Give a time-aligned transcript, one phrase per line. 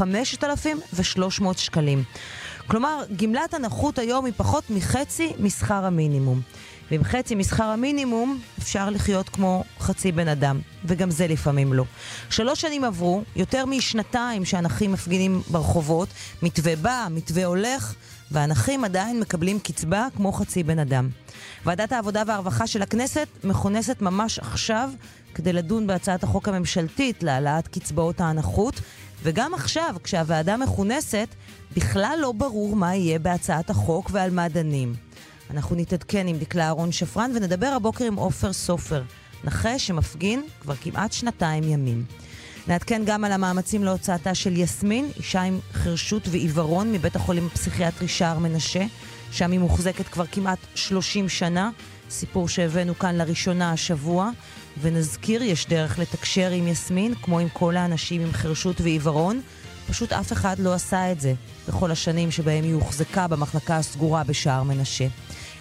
[0.00, 2.02] 5,300 שקלים.
[2.66, 6.40] כלומר, גמלת הנכות היום היא פחות מחצי משכר המינימום.
[6.90, 11.84] ועם חצי משכר המינימום אפשר לחיות כמו חצי בן אדם, וגם זה לפעמים לא.
[12.30, 16.08] שלוש שנים עברו, יותר משנתיים שהנכים מפגינים ברחובות,
[16.42, 17.94] מתווה בא, מתווה הולך,
[18.30, 21.08] והנכים עדיין מקבלים קצבה כמו חצי בן אדם.
[21.64, 24.90] ועדת העבודה והרווחה של הכנסת מכונסת ממש עכשיו
[25.34, 28.80] כדי לדון בהצעת החוק הממשלתית להעלאת קצבאות ההנחות,
[29.22, 31.28] וגם עכשיו, כשהוועדה מכונסת,
[31.76, 34.94] בכלל לא ברור מה יהיה בהצעת החוק ועל מה דנים.
[35.50, 39.02] אנחנו נתעדכן עם דקלה אהרון שפרן ונדבר הבוקר עם עופר סופר,
[39.44, 42.04] נכה שמפגין כבר כמעט שנתיים ימים.
[42.68, 48.38] נעדכן גם על המאמצים להוצאתה של יסמין, אישה עם חרשות ועיוורון מבית החולים הפסיכיאטרי שער
[48.38, 48.84] מנשה,
[49.30, 51.70] שם היא מוחזקת כבר כמעט 30 שנה,
[52.10, 54.30] סיפור שהבאנו כאן לראשונה השבוע.
[54.80, 59.40] ונזכיר, יש דרך לתקשר עם יסמין, כמו עם כל האנשים עם חרשות ועיוורון.
[59.88, 61.34] פשוט אף אחד לא עשה את זה
[61.68, 65.06] בכל השנים שבהם היא הוחזקה במחלקה הסגורה בשער מנשה.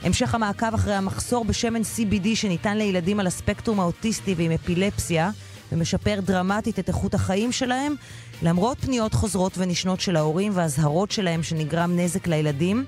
[0.04, 5.32] המשך המעקב אחרי המחסור בשמן CBD שניתן לילדים על הספקטרום האוטיסטי ועם אפילפסיה,
[5.72, 7.96] ומשפר דרמטית את איכות החיים שלהם,
[8.42, 12.86] למרות פניות חוזרות ונשנות של ההורים ואזהרות שלהם שנגרם נזק לילדים.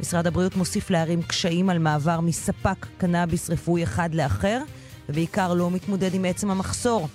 [0.00, 4.62] משרד הבריאות מוסיף להרים קשיים על מעבר מספק קנאביס רפואי אחד לאחר,
[5.08, 7.08] ובעיקר לא מתמודד עם עצם המחסור.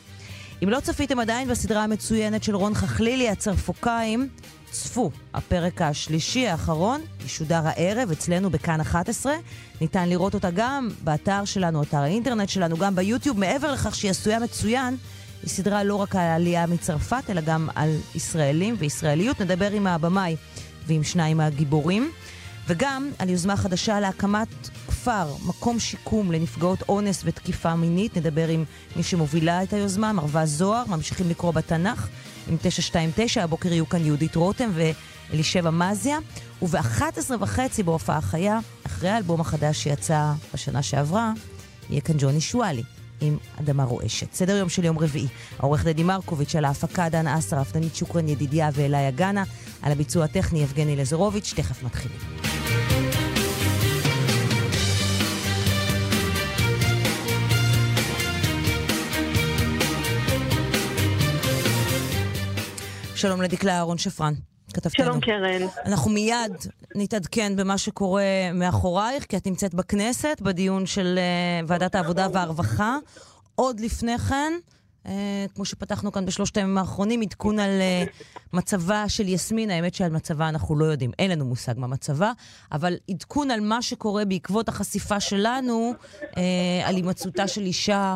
[0.63, 4.29] אם לא צפיתם עדיין בסדרה המצוינת של רון חכלילי, הצרפוקאים,
[4.71, 5.11] צפו.
[5.33, 9.33] הפרק השלישי האחרון ישודר הערב אצלנו בכאן 11.
[9.81, 13.39] ניתן לראות אותה גם באתר שלנו, אתר האינטרנט שלנו, גם ביוטיוב.
[13.39, 14.97] מעבר לכך שהיא עשויה מצוין,
[15.43, 19.41] היא סדרה לא רק על העלייה מצרפת, אלא גם על ישראלים וישראליות.
[19.41, 20.35] נדבר עם הבמאי
[20.87, 22.11] ועם שניים מהגיבורים.
[22.67, 24.47] וגם על יוזמה חדשה להקמת
[25.01, 28.17] כפר, מקום שיקום לנפגעות אונס ותקיפה מינית.
[28.17, 28.63] נדבר עם
[28.95, 32.07] מי שמובילה את היוזמה, מרווה זוהר, ממשיכים לקרוא בתנ"ך
[32.47, 36.17] עם 929, הבוקר יהיו כאן יהודית רותם ואלישבע מזיה.
[36.61, 41.31] וב-11 וחצי בהופעה חיה, אחרי האלבום החדש שיצא בשנה שעברה,
[41.89, 42.83] יהיה כאן ג'וני שואלי.
[43.21, 44.33] עם אדמה רועשת.
[44.33, 45.27] סדר יום של יום רביעי.
[45.59, 49.43] העורך דדי מרקוביץ' על ההפקה דן אסר, אפתנית שוקרן ידידיה ואלי אגנה,
[49.81, 52.17] על הביצוע הטכני יבגני לזרוביץ', תכף מתחילים.
[63.19, 64.33] שלום לדקלה אהרון שפרן.
[64.73, 65.05] כתבתנו.
[65.05, 65.67] שלום קרן.
[65.85, 66.51] אנחנו מיד
[66.95, 72.97] נתעדכן במה שקורה מאחורייך, כי את נמצאת בכנסת, בדיון של uh, ועדת העבודה והרווחה.
[73.55, 74.53] עוד לפני כן,
[75.55, 78.23] כמו שפתחנו כאן בשלושת הימים האחרונים, עדכון על uh,
[78.53, 79.71] מצבה של יסמין.
[79.71, 82.31] האמת שעל מצבה אנחנו לא יודעים, אין לנו מושג מה מצבה,
[82.71, 86.35] אבל עדכון על מה שקורה בעקבות החשיפה שלנו, uh,
[86.83, 88.15] על הימצאותה של אישה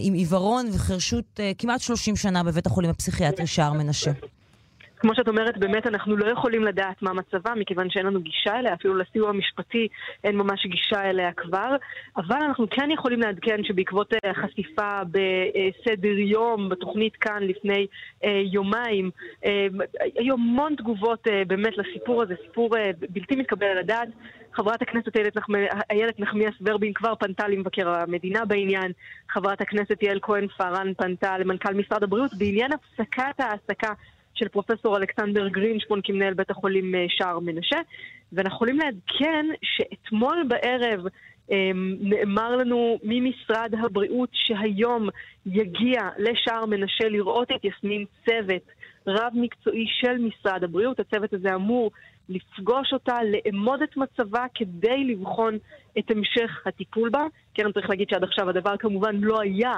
[0.00, 4.12] עם עיוורון וחרשות uh, כמעט 30 שנה בבית החולים הפסיכיאטרי שער מנשה.
[4.98, 8.74] כמו שאת אומרת, באמת אנחנו לא יכולים לדעת מה מצבה, מכיוון שאין לנו גישה אליה,
[8.74, 9.88] אפילו לסיוע המשפטי
[10.24, 11.76] אין ממש גישה אליה כבר,
[12.16, 17.86] אבל אנחנו כן יכולים לעדכן שבעקבות אה, החשיפה בסדר יום, בתוכנית כאן לפני
[18.24, 19.10] אה, יומיים,
[19.44, 19.66] אה,
[20.14, 22.70] היו המון תגובות באמת לסיפור הזה, סיפור
[23.10, 24.08] בלתי מתקבל על הדעת.
[24.52, 25.16] חברת הכנסת
[25.90, 28.92] איילת נחמיאס ורבין כבר פנתה למבקר המדינה בעניין,
[29.28, 33.92] חברת הכנסת יעל כהן-פארן פנתה למנכ"ל משרד הבריאות בעניין הפסקת ההעסקה
[34.36, 37.78] של פרופסור אלכסנדר גרינשפון כמנהל בית החולים אה, שער מנשה,
[38.32, 41.06] ואנחנו יכולים לעדכן שאתמול בערב
[41.50, 45.08] אמ, נאמר לנו ממשרד הבריאות שהיום
[45.46, 48.62] יגיע לשער מנשה לראות את יסמין צוות
[49.06, 51.00] רב מקצועי של משרד הבריאות.
[51.00, 51.90] הצוות הזה אמור
[52.28, 55.58] לפגוש אותה, לאמוד את מצבה כדי לבחון
[55.98, 57.26] את המשך הטיפול בה.
[57.54, 59.74] כן, צריך להגיד שעד עכשיו הדבר כמובן לא היה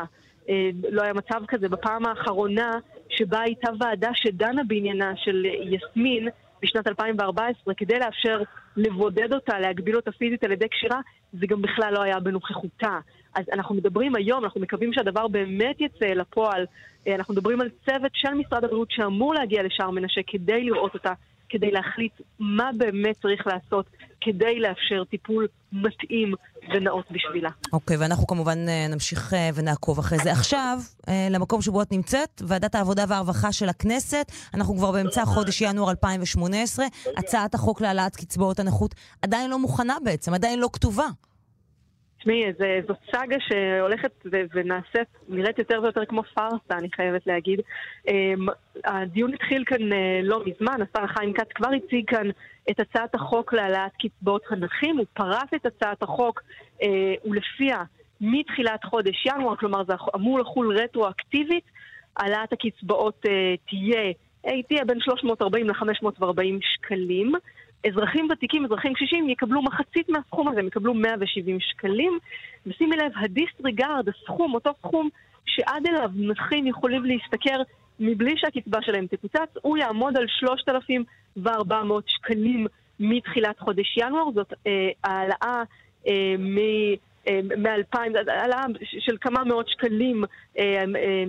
[0.90, 1.68] לא היה מצב כזה.
[1.68, 2.78] בפעם האחרונה
[3.08, 6.28] שבה הייתה ועדה שדנה בעניינה של יסמין
[6.62, 8.42] בשנת 2014 כדי לאפשר
[8.76, 11.00] לבודד אותה, להגביל אותה פיזית על ידי קשירה,
[11.32, 12.98] זה גם בכלל לא היה בנוכחותה.
[13.34, 16.66] אז אנחנו מדברים היום, אנחנו מקווים שהדבר באמת יצא אל הפועל.
[17.06, 21.12] אה, אנחנו מדברים על צוות של משרד הבריאות שאמור להגיע לשער מנשה כדי לראות אותה,
[21.48, 23.86] כדי להחליט מה באמת צריך לעשות
[24.20, 26.34] כדי לאפשר טיפול מתאים
[26.74, 27.50] ונאות בשבילה.
[27.72, 30.32] אוקיי, okay, ואנחנו כמובן אה, נמשיך אה, ונעקוב אחרי זה.
[30.32, 30.78] עכשיו,
[31.08, 35.90] אה, למקום שבו את נמצאת, ועדת העבודה והרווחה של הכנסת, אנחנו כבר באמצע חודש ינואר
[35.90, 36.86] 2018,
[37.16, 41.06] הצעת החוק להעלאת קצבאות הנכות עדיין לא מוכנה בעצם, עדיין לא כתובה.
[42.28, 42.52] תשמעי,
[42.86, 44.12] זאת סאגה שהולכת
[44.54, 47.60] ונעשית, נראית יותר ויותר כמו פארסה, אני חייבת להגיד.
[48.08, 48.46] אמ,
[48.84, 49.78] הדיון התחיל כאן
[50.22, 52.30] לא מזמן, השר חיים כץ כבר הציג כאן
[52.70, 56.42] את הצעת החוק להעלאת קצבאות הנכים, הוא פרס את הצעת החוק
[56.82, 57.82] אה, ולפיה
[58.20, 61.64] מתחילת חודש ינואר, כלומר זה אמור לחול רטרואקטיבית,
[62.16, 64.12] העלאת הקצבאות אה, תהיה
[64.68, 67.32] תהיה בין 340 ל-540 שקלים.
[67.86, 72.18] אזרחים ותיקים, אזרחים קשישים, יקבלו מחצית מהסכום הזה, הם יקבלו 170 שקלים.
[72.66, 75.08] ושימי לב, ה disregard, הסכום, אותו סכום
[75.46, 77.62] שעד אליו נכים יכולים להשתכר
[78.00, 82.66] מבלי שהקצבה שלהם תקוצץ, הוא יעמוד על 3,400 שקלים
[83.00, 84.30] מתחילת חודש ינואר.
[84.34, 85.62] זאת אה, העלאה
[86.08, 86.58] אה, מ...
[87.28, 87.98] אה, מ-2000,
[88.28, 90.24] העלאה של כמה מאות שקלים
[90.58, 90.64] אה,
[90.96, 91.24] אה,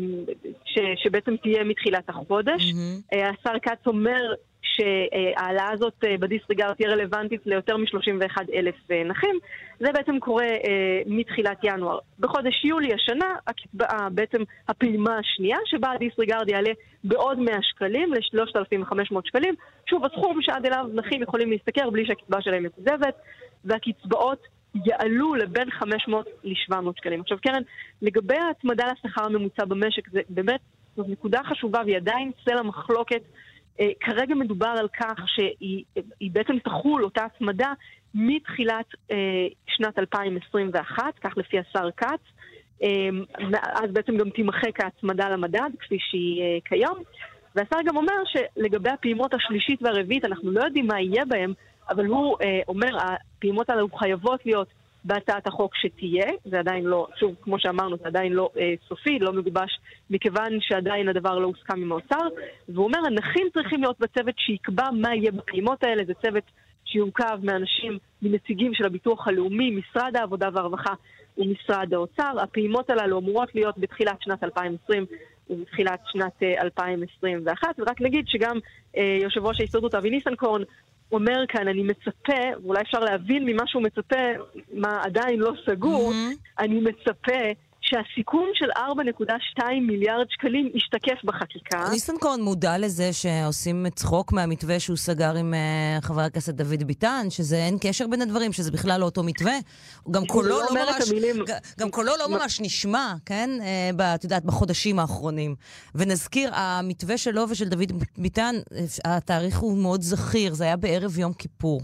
[0.65, 2.61] ש, שבעצם תהיה מתחילת החודש.
[2.61, 3.15] Mm-hmm.
[3.15, 8.75] השר כץ אומר שההעלאה הזאת בדיסריגרד תהיה רלוונטית ליותר מ-31 אלף
[9.05, 9.39] נכים.
[9.79, 10.47] זה בעצם קורה
[11.05, 11.99] מתחילת ינואר.
[12.19, 13.35] בחודש יולי השנה,
[14.11, 16.71] בעצם הפעימה השנייה, שבה הדיסריגרד יעלה
[17.03, 19.55] בעוד 100 שקלים ל-3,500 שקלים.
[19.89, 23.15] שוב, הסכום שעד אליו נכים יכולים להשתכר בלי שהקצבה שלהם מקוזזת,
[23.65, 24.43] והקצבאות
[24.85, 27.21] יעלו לבין 500 ל-700 שקלים.
[27.21, 27.61] עכשיו קרן,
[28.01, 30.59] לגבי ההצמדה לשכר הממוצע במשק, זה באמת,
[30.95, 33.21] זאת נקודה חשובה והיא עדיין סלע מחלוקת.
[33.79, 37.73] אה, כרגע מדובר על כך שהיא בעצם תחול, אותה הצמדה,
[38.13, 42.19] מתחילת אה, שנת 2021, כך לפי השר כץ.
[42.83, 43.09] אה,
[43.73, 46.97] אז בעצם גם תימחק ההצמדה למדד, כפי שהיא כיום.
[47.55, 51.53] והשר גם אומר שלגבי הפעימות השלישית והרביעית, אנחנו לא יודעים מה יהיה בהם,
[51.89, 52.37] אבל הוא
[52.67, 54.67] אומר, הפעימות האלו חייבות להיות
[55.03, 59.33] בהצעת החוק שתהיה, זה עדיין לא, שוב, כמו שאמרנו, זה עדיין לא אה, סופי, לא
[59.33, 59.79] מגובש,
[60.09, 62.27] מכיוון שעדיין הדבר לא הוסכם עם האוצר,
[62.69, 66.43] והוא אומר, הנכים צריכים להיות בצוות שיקבע מה יהיה בפעימות האלה, זה צוות
[66.85, 70.93] שיורכב מאנשים, מנציגים של הביטוח הלאומי, משרד העבודה והרווחה
[71.37, 72.33] ומשרד האוצר.
[72.43, 75.05] הפעימות הללו אמורות להיות בתחילת שנת 2020
[75.49, 78.57] ובתחילת שנת 2021, אה, ורק נגיד שגם
[78.97, 80.61] אה, יושב ראש ההסתדרות אבי ניסנקורן
[81.11, 84.25] אומר כאן, אני מצפה, ואולי אפשר להבין ממה שהוא מצפה,
[84.73, 86.59] מה עדיין לא סגור, mm-hmm.
[86.59, 87.41] אני מצפה
[87.89, 91.89] שהסיכום של 4.2 מיליארד שקלים ישתקף בחקיקה.
[91.91, 97.55] ניסנקורן מודע לזה שעושים צחוק מהמתווה שהוא סגר עם uh, חבר הכנסת דוד ביטן, שזה
[97.55, 99.53] אין קשר בין הדברים, שזה בכלל לא אותו מתווה.
[100.11, 101.35] גם קולו לא, לא ממש, המילים...
[101.79, 103.49] גם קולו לא ממש נשמע, כן?
[103.59, 105.55] Uh, את יודעת, בחודשים האחרונים.
[105.95, 108.55] ונזכיר, המתווה שלו ושל דוד ביטן,
[109.05, 111.81] התאריך הוא מאוד זכיר, זה היה בערב יום כיפור.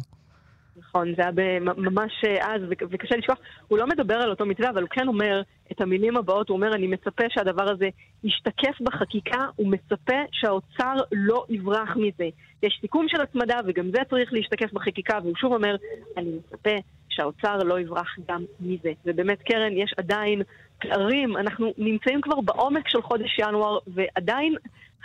[0.95, 3.37] נכון, זה היה ממש אז, וקשה לשכוח.
[3.67, 6.75] הוא לא מדבר על אותו מתווה, אבל הוא כן אומר את המילים הבאות, הוא אומר,
[6.75, 7.89] אני מצפה שהדבר הזה
[8.23, 12.29] ישתקף בחקיקה, הוא מצפה שהאוצר לא יברח מזה.
[12.63, 15.75] יש סיכום של הצמדה, וגם זה צריך להשתקף בחקיקה, והוא שוב אומר,
[16.17, 16.75] אני מצפה
[17.09, 18.91] שהאוצר לא יברח גם מזה.
[19.05, 20.41] ובאמת, קרן, יש עדיין
[20.81, 24.55] פערים, אנחנו נמצאים כבר בעומק של חודש ינואר, ועדיין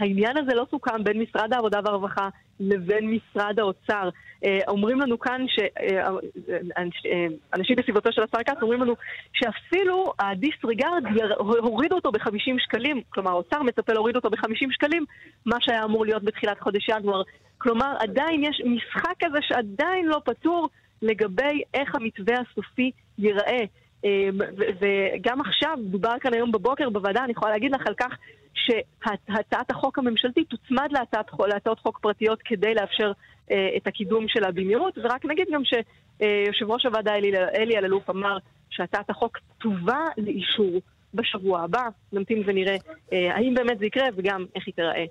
[0.00, 2.29] העניין הזה לא סוכם בין משרד העבודה והרווחה
[2.61, 4.08] לבין משרד האוצר.
[4.44, 8.94] אה, אומרים לנו כאן, שאנשים אה, בסביבתו של השר כץ אומרים לנו
[9.32, 11.02] שאפילו הדיסריגרד
[11.38, 15.05] הורידו אותו ב-50 שקלים, כלומר האוצר מצפה להוריד אותו ב-50 שקלים,
[15.47, 17.23] מה שהיה אמור להיות בתחילת חודש ינואר.
[17.58, 20.69] כלומר, עדיין יש משחק כזה שעדיין לא פתור
[21.02, 23.64] לגבי איך המתווה הסופי ייראה.
[24.05, 24.38] אמ,
[24.81, 28.17] וגם עכשיו, דובר כאן היום בבוקר בוועדה, אני יכולה להגיד לך על כך
[28.55, 33.12] שהצעת החוק הממשלתית תוצמד להצעת, להצעות חוק פרטיות כדי לאפשר
[33.50, 38.38] אה, את הקידום שלה במהירות, ורק נגיד גם שיושב ראש הוועדה אלי, אלי אלאלוף אמר
[38.70, 40.81] שהצעת החוק תובא לאישור
[41.14, 42.76] בשבוע הבא, נמתין ונראה
[43.12, 45.05] אה, האם באמת זה יקרה וגם איך היא תיראה.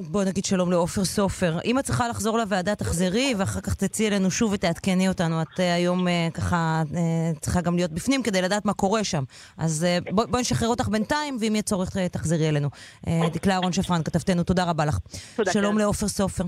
[0.00, 1.58] בוא נגיד שלום לעופר סופר.
[1.64, 5.42] אם את צריכה לחזור לוועדה, תחזרי, ואחר כך תציעי אלינו שוב ותעדכני אותנו.
[5.42, 6.96] את uh, היום uh, ככה uh,
[7.40, 9.24] צריכה גם להיות בפנים כדי לדעת מה קורה שם.
[9.58, 12.68] אז uh, בואי בוא נשחרר אותך בינתיים, ואם יהיה צורך, uh, תחזרי אלינו.
[13.06, 14.98] Uh, דקלה אהרון שפרן, כתבתנו, תודה רבה לך.
[15.36, 15.52] תודה.
[15.52, 15.78] שלום כן.
[15.78, 16.44] לעופר סופר.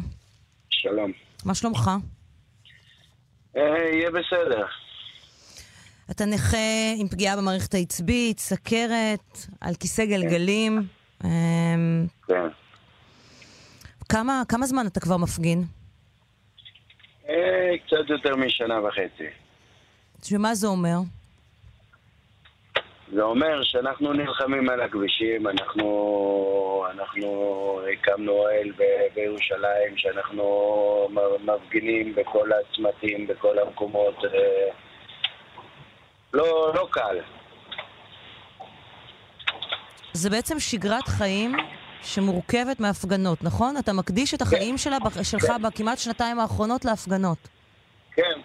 [0.70, 1.12] שלום.
[1.44, 1.90] מה שלומך?
[3.56, 4.66] יהיה בסדר.
[6.10, 6.56] אתה נכה
[6.96, 10.86] עם פגיעה במערכת העצבית, סכרת, על כיסא גלגלים.
[11.20, 12.48] כן.
[14.08, 15.64] כמה, כמה זמן אתה כבר מפגין?
[17.28, 19.28] אה, קצת יותר משנה וחצי.
[20.24, 20.96] שמה זה אומר?
[23.14, 27.28] זה אומר שאנחנו נלחמים על הכבישים, אנחנו, אנחנו
[27.92, 31.08] הקמנו אוהל ב- בירושלים, שאנחנו
[31.44, 34.24] מפגינים בכל הצמתים, בכל המקומות.
[34.24, 34.68] אה,
[36.34, 37.18] לא, לא קל.
[40.12, 41.56] זה בעצם שגרת חיים
[42.04, 43.76] שמורכבת מהפגנות, נכון?
[43.76, 45.62] אתה מקדיש את החיים שלה, שלך כן.
[45.62, 47.48] בכמעט שנתיים האחרונות להפגנות.
[48.12, 48.40] כן.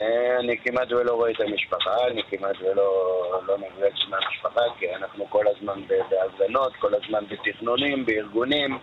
[0.00, 4.94] אה, אני כמעט ולא רואה את המשפחה, אני כמעט ולא לא נפגש עם המשפחה, כי
[4.94, 8.78] אנחנו כל הזמן בהפגנות, כל הזמן בתכנונים, בארגונים,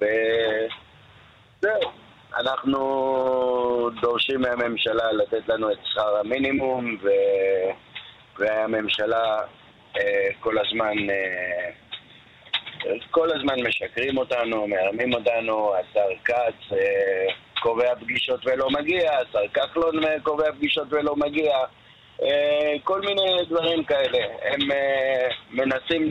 [0.00, 0.04] ו...
[1.60, 1.90] זהו.
[2.36, 2.80] אנחנו
[4.00, 7.08] דורשים מהממשלה לתת לנו את שכר המינימום, ו...
[8.38, 9.38] והממשלה
[9.96, 11.10] אה, כל הזמן...
[11.10, 11.83] אה,
[13.10, 17.26] כל הזמן משקרים אותנו, מרמים אותנו, השר כץ אה,
[17.62, 21.56] קובע פגישות ולא מגיע, השר כחלון קובע פגישות ולא מגיע,
[22.22, 24.18] אה, כל מיני דברים כאלה.
[24.42, 26.10] הם אה, מנסים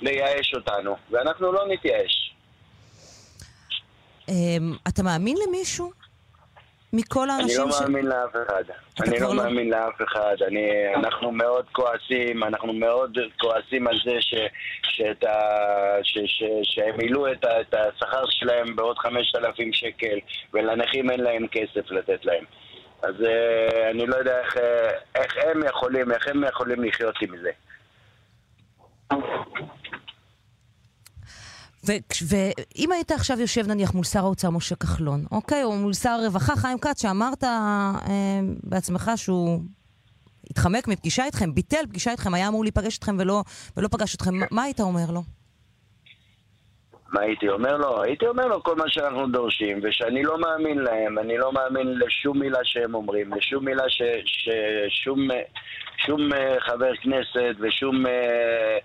[0.00, 2.32] לייאש אותנו, ואנחנו לא נתייאש.
[4.28, 5.90] אמ, אתה מאמין למישהו?
[6.96, 7.80] מכל האנשים ש...
[7.80, 8.64] אני לא מאמין לאף אחד.
[9.00, 10.36] אני לא, לא מאמין לאף אחד.
[10.46, 14.34] אני, אנחנו מאוד כועסים, אנחנו מאוד כועסים על זה ש,
[14.82, 15.34] שאת ה,
[16.02, 20.18] ש, ש, שהם מילאו את, את השכר שלהם בעוד 5,000 שקל,
[20.54, 22.44] ולנכים אין להם כסף לתת להם.
[23.02, 24.56] אז uh, אני לא יודע איך,
[25.14, 27.50] איך הם יכולים, איך הם יכולים לחיות עם זה.
[32.28, 35.64] ואם היית עכשיו יושב נניח מול שר האוצר משה כחלון, אוקיי?
[35.64, 37.92] או מול שר הרווחה חיים כץ, שאמרת אה,
[38.62, 39.60] בעצמך שהוא
[40.50, 43.42] התחמק מפגישה איתכם, ביטל פגישה איתכם, היה אמור להיפגש איתכם ולא,
[43.76, 45.22] ולא פגש אתכם, מה היית אומר לו?
[47.12, 48.02] מה הייתי אומר לו?
[48.02, 52.38] הייתי אומר לו כל מה שאנחנו דורשים, ושאני לא מאמין להם, אני לא מאמין לשום
[52.38, 54.02] מילה שהם אומרים, לשום מילה ש...
[54.26, 55.28] ששום
[56.06, 58.06] שום אה, חבר כנסת ושום...
[58.06, 58.78] אה,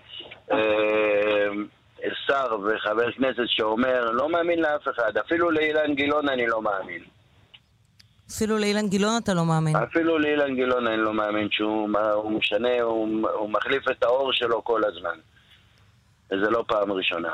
[0.52, 1.48] אה,
[2.26, 7.02] שר וחבר כנסת שאומר, לא מאמין לאף אחד, אפילו לאילן גילאון אני לא מאמין.
[8.30, 9.76] אפילו לאילן גילאון אתה לא מאמין.
[9.76, 14.64] אפילו לאילן גילאון אני לא מאמין שהוא הוא משנה, הוא, הוא מחליף את האור שלו
[14.64, 15.18] כל הזמן.
[16.30, 17.32] וזה לא פעם ראשונה.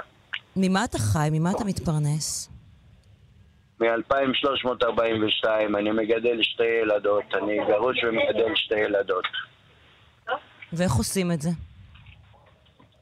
[0.57, 1.29] ממה אתה חי?
[1.33, 2.51] ממה אתה מתפרנס?
[3.81, 5.49] מ-2342
[5.79, 9.25] אני מגדל שתי ילדות, אני גרוש ומגדל שתי ילדות.
[10.73, 11.51] ואיך עושים את זה?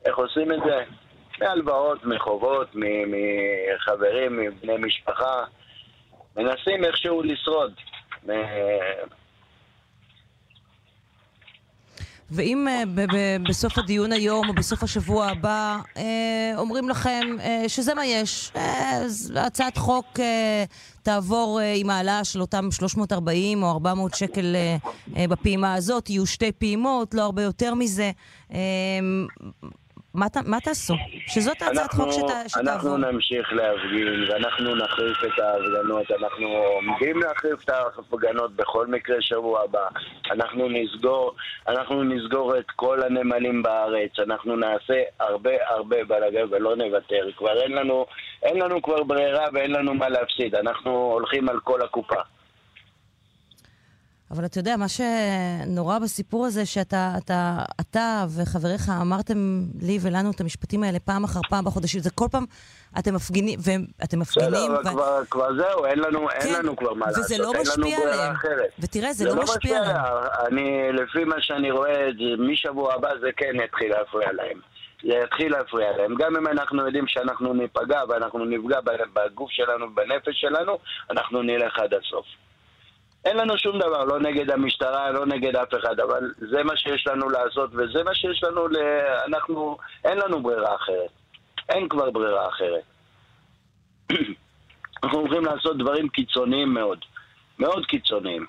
[0.05, 1.06] איך עושים את זה?
[1.41, 5.45] מהלוואות, מחובות, מחברים, מבני משפחה.
[6.37, 7.73] מנסים איכשהו לשרוד.
[12.31, 13.03] ואם uh,
[13.49, 15.99] בסוף הדיון היום או בסוף השבוע הבא uh,
[16.57, 17.37] אומרים לכם
[17.69, 18.53] שזה מה יש,
[19.37, 20.07] הצעת חוק
[21.03, 24.57] תעבור עם העלאה של אותם 340 או 400 שקל
[25.29, 28.11] בפעימה הזאת, יהיו שתי פעימות, לא הרבה יותר מזה.
[30.17, 30.95] מה, מה תעשו?
[31.27, 32.61] שזאת הצעת חוק שתעבור.
[32.61, 36.11] אנחנו נמשיך להפגין, ואנחנו נחריף את ההפגנות.
[36.11, 39.89] אנחנו עומדים להחריף את ההפגנות בכל מקרה שבוע הבא.
[40.31, 41.35] אנחנו נסגור,
[41.69, 44.11] אנחנו נסגור את כל הנמלים בארץ.
[44.19, 47.29] אנחנו נעשה הרבה הרבה בלגן ולא נוותר.
[47.37, 48.07] כבר אין לנו,
[48.43, 50.55] אין לנו כבר ברירה ואין לנו מה להפסיד.
[50.55, 52.21] אנחנו הולכים על כל הקופה.
[54.31, 60.41] אבל אתה יודע, מה שנורא בסיפור הזה, שאתה אתה, אתה וחבריך אמרתם לי ולנו את
[60.41, 62.45] המשפטים האלה פעם אחר פעם בחודשים, זה כל פעם
[62.99, 64.51] אתם מפגינים, ואתם מפגינים...
[64.53, 64.93] בסדר, אבל ו...
[64.93, 68.33] כבר, כבר זהו, אין לנו, כן, אין לנו כבר מה לעשות, לא אין לנו ברירה
[68.33, 68.71] אחרת.
[68.79, 69.97] ותראה, זה, זה לא, לא משפיע עליהם.
[70.47, 74.61] אני, לפי מה שאני רואה, משבוע הבא זה כן יתחיל להפריע להם.
[75.03, 76.15] זה יתחיל להפריע להם.
[76.15, 78.79] גם אם אנחנו יודעים שאנחנו ניפגע ואנחנו נפגע
[79.13, 80.79] בגוף שלנו, בנפש שלנו,
[81.11, 82.27] אנחנו נלך עד הסוף.
[83.27, 87.07] אין לנו שום דבר, לא נגד המשטרה, לא נגד אף אחד, אבל זה מה שיש
[87.07, 88.77] לנו לעשות, וזה מה שיש לנו ל...
[89.27, 89.77] אנחנו...
[90.05, 91.11] אין לנו ברירה אחרת.
[91.69, 92.83] אין כבר ברירה אחרת.
[95.03, 96.99] אנחנו הולכים לעשות דברים קיצוניים מאוד.
[97.59, 98.47] מאוד קיצוניים.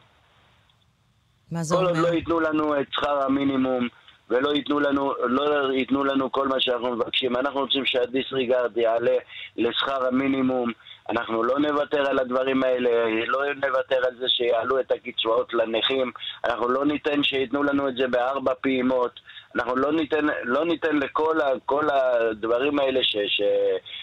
[1.52, 1.88] מה זה אומר?
[1.88, 3.88] כל עוד לא ייתנו לנו את שכר המינימום,
[4.30, 7.36] ולא ייתנו לנו, לא ייתנו לנו כל מה שאנחנו מבקשים.
[7.36, 9.16] אנחנו רוצים שהדיסריגרד יעלה
[9.58, 10.72] לשכר המינימום.
[11.10, 12.90] אנחנו לא נוותר על הדברים האלה,
[13.28, 16.12] לא נוותר על זה שיעלו את הקצבאות לנכים,
[16.46, 19.20] אנחנו לא ניתן שייתנו לנו את זה בארבע פעימות,
[19.56, 23.42] אנחנו לא ניתן, לא ניתן לכל ה, כל הדברים האלה ש, ש,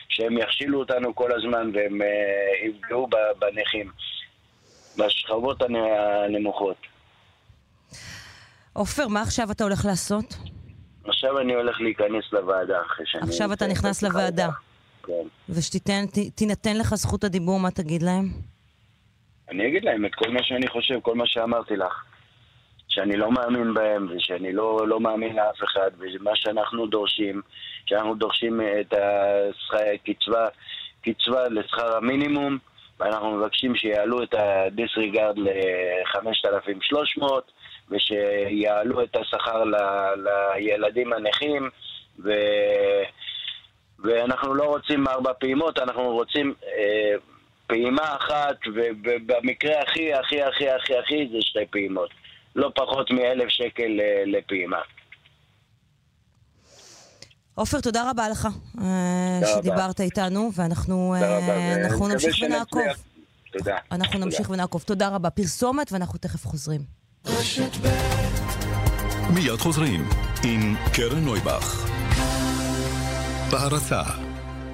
[0.08, 3.08] שהם יכשילו אותנו כל הזמן והם uh, יפגעו
[3.38, 3.90] בנכים,
[4.98, 6.76] בשכבות הנמוכות.
[8.72, 10.34] עופר, מה עכשיו אתה הולך לעשות?
[11.04, 13.22] עכשיו אני הולך להיכנס לוועדה אחרי שאני...
[13.22, 14.48] עכשיו אתה נכנס לוועדה.
[15.06, 15.28] כן.
[15.48, 18.28] ושתינתן לך זכות הדיבור, מה תגיד להם?
[19.50, 22.04] אני אגיד להם את כל מה שאני חושב, כל מה שאמרתי לך.
[22.88, 27.42] שאני לא מאמין בהם, ושאני לא, לא מאמין לאף אחד, ומה שאנחנו דורשים,
[27.86, 28.94] שאנחנו דורשים את
[29.72, 30.48] הקצבה,
[31.02, 32.58] קצבה לשכר המינימום,
[33.00, 37.24] ואנחנו מבקשים שיעלו את הדיסריגרד ל-5,300,
[37.90, 39.76] ושיעלו את השכר ל-
[40.56, 41.70] לילדים הנכים,
[42.24, 42.30] ו...
[44.04, 47.14] ואנחנו לא רוצים ארבע פעימות, אנחנו רוצים אה,
[47.66, 48.56] פעימה אחת,
[49.04, 52.10] ובמקרה הכי הכי הכי הכי הכי זה שתי פעימות.
[52.56, 54.78] לא פחות מאלף שקל אה, לפעימה.
[57.54, 58.48] עופר, תודה רבה לך
[58.80, 62.82] אה, שדיברת איתנו, ואנחנו אה, נמשיך ונעקוב.
[63.58, 63.76] תודה.
[63.92, 64.82] אנחנו נמשיך ונעקוב.
[64.82, 65.30] תודה רבה.
[65.30, 66.80] פרסומת, ואנחנו תכף חוזרים.
[69.34, 70.08] מיד חוזרים
[70.44, 71.93] עם קרן נויבך.
[73.54, 74.02] בהרצה.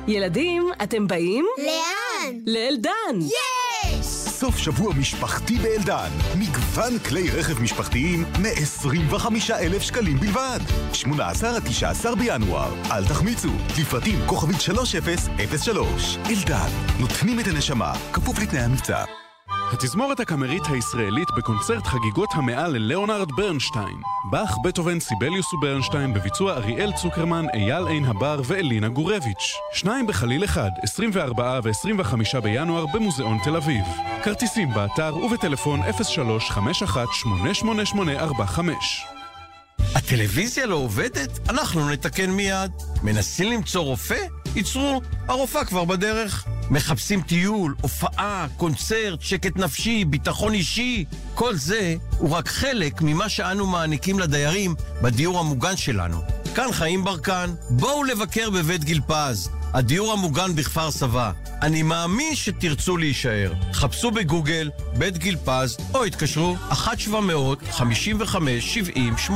[0.09, 1.47] ילדים, אתם באים?
[1.59, 2.35] לאן?
[2.47, 3.27] לאלדן.
[3.27, 4.07] יש!
[4.07, 6.09] סוף שבוע משפחתי באלדן.
[6.39, 10.61] מגוון כלי רכב משפחתיים מ-25,000 שקלים בלבד.
[10.93, 12.75] 18 עד 19 בינואר.
[12.91, 13.51] אל תחמיצו.
[13.81, 16.19] לפרטים כוכבית 3003.
[16.31, 16.71] אלדן,
[17.01, 17.93] נותנים את הנשמה.
[18.13, 19.05] כפוף לתנאי המבצע.
[19.73, 24.01] התזמורת הקאמרית הישראלית בקונצרט חגיגות המאה ללאונרד ברנשטיין.
[24.31, 29.55] באך, בטהובן, סיבליוס וברנשטיין בביצוע אריאל צוקרמן, אייל עין הבר ואלינה גורביץ'.
[29.73, 33.85] שניים בחליל אחד, 24 ו-25 בינואר במוזיאון תל אביב.
[34.23, 35.85] כרטיסים באתר ובטלפון 03-518845.
[39.95, 41.49] הטלוויזיה לא עובדת?
[41.49, 42.73] אנחנו נתקן מיד.
[43.03, 44.40] מנסים למצוא רופא?
[44.57, 46.45] ייצרו, הרופאה כבר בדרך.
[46.71, 51.05] מחפשים טיול, הופעה, קונצרט, שקט נפשי, ביטחון אישי.
[51.35, 56.21] כל זה הוא רק חלק ממה שאנו מעניקים לדיירים בדיור המוגן שלנו.
[56.55, 61.33] כאן חיים ברקן, בואו לבקר בבית גיל פז, הדיור המוגן בכפר סבא.
[61.63, 63.53] אני מאמין שתרצו להישאר.
[63.73, 69.33] חפשו בגוגל בית גיל פז או התקשרו 1-700-55-70-80.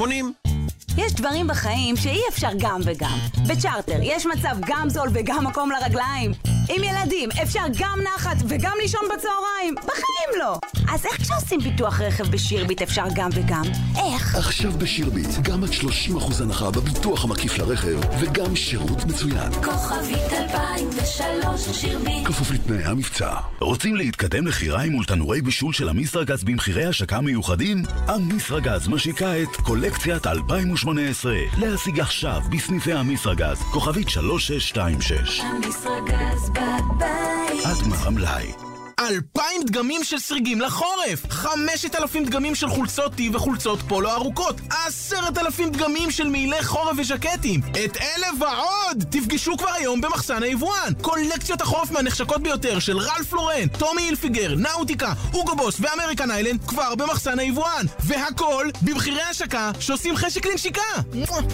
[0.96, 3.18] יש דברים בחיים שאי אפשר גם וגם.
[3.48, 6.53] בצ'רטר יש מצב גם זול וגם מקום לרגליים.
[6.68, 9.74] עם ילדים אפשר גם נחת וגם לישון בצהריים.
[9.74, 10.58] בחיים לא.
[10.92, 13.62] אז איך כשעושים ביטוח רכב בשירביט אפשר גם וגם?
[13.96, 14.34] איך?
[14.34, 19.52] עכשיו בשירביט, גם עד 30% הנחה בביטוח המקיף לרכב, וגם שירות מצוין.
[19.52, 23.34] כוכבית 2003 שירביט כפוף לתנאי המבצע.
[23.60, 27.82] רוצים להתקדם לחיריים מול תנורי בישול של אמיסרגז במחירי השקה מיוחדים?
[28.14, 31.34] אמיסרגז משיקה את קולקציית 2018.
[31.58, 35.40] להשיג עכשיו בסניפי אמיסרגז, כוכבית 3626.
[35.40, 37.64] המשרגז בבית.
[37.66, 38.52] את מרמלאי.
[39.00, 41.26] 2,000 דגמים של סריגים לחורף!
[41.30, 44.60] 5,000 דגמים של חולצות טי וחולצות פולו ארוכות!
[44.86, 47.60] 10,000 דגמים של מעילי חורף וז'קטים!
[47.84, 49.04] את אלה ועוד!
[49.10, 50.92] תפגשו כבר היום במחסן היבואן!
[51.02, 56.94] קולקציות החורף מהנחשקות ביותר של רל פלורן, טומי הילפיגר, נאוטיקה, אוגו בוס ואמריקן איילנד כבר
[56.94, 57.86] במחסן היבואן!
[58.00, 60.82] והכל במחירי השקה שעושים חשק לנשיקה!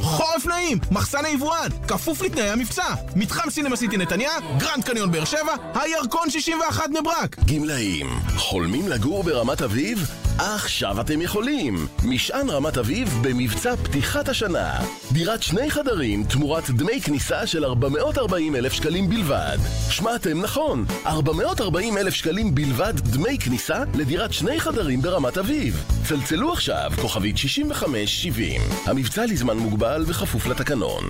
[0.03, 0.79] חורף נעים!
[0.91, 1.69] מחסן היבואן!
[1.89, 2.95] כפוף לתנאי המבצע!
[3.17, 7.30] מתחם סינמה סיטי נתניה, גרנד קניון באר שבע, הירקון 61 בני ברק!
[7.47, 10.11] גמלאים, חולמים לגור ברמת אביב?
[10.39, 11.87] עכשיו אתם יכולים!
[12.05, 14.81] משען רמת אביב במבצע פתיחת השנה.
[15.13, 19.59] דירת שני חדרים תמורת דמי כניסה של 440 אלף שקלים בלבד.
[19.91, 25.85] שמעתם נכון, 440 אלף שקלים בלבד דמי כניסה לדירת שני חדרים ברמת אביב.
[26.09, 28.61] צלצלו עכשיו, כוכבית 6570.
[28.87, 31.09] המבצע לזמן מוגבל וכפוף לתקנון.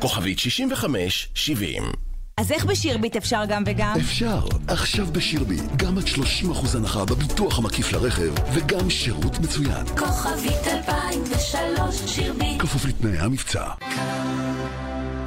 [0.00, 2.09] כוכבית 6570
[2.40, 3.94] אז איך בשירביט אפשר גם וגם?
[4.00, 9.86] אפשר, עכשיו בשירביט, גם עד 30% הנחה בביטוח המקיף לרכב, וגם שירות מצוין.
[9.86, 13.64] כוכבית 2003 שירביט כפוף לתנאי המבצע.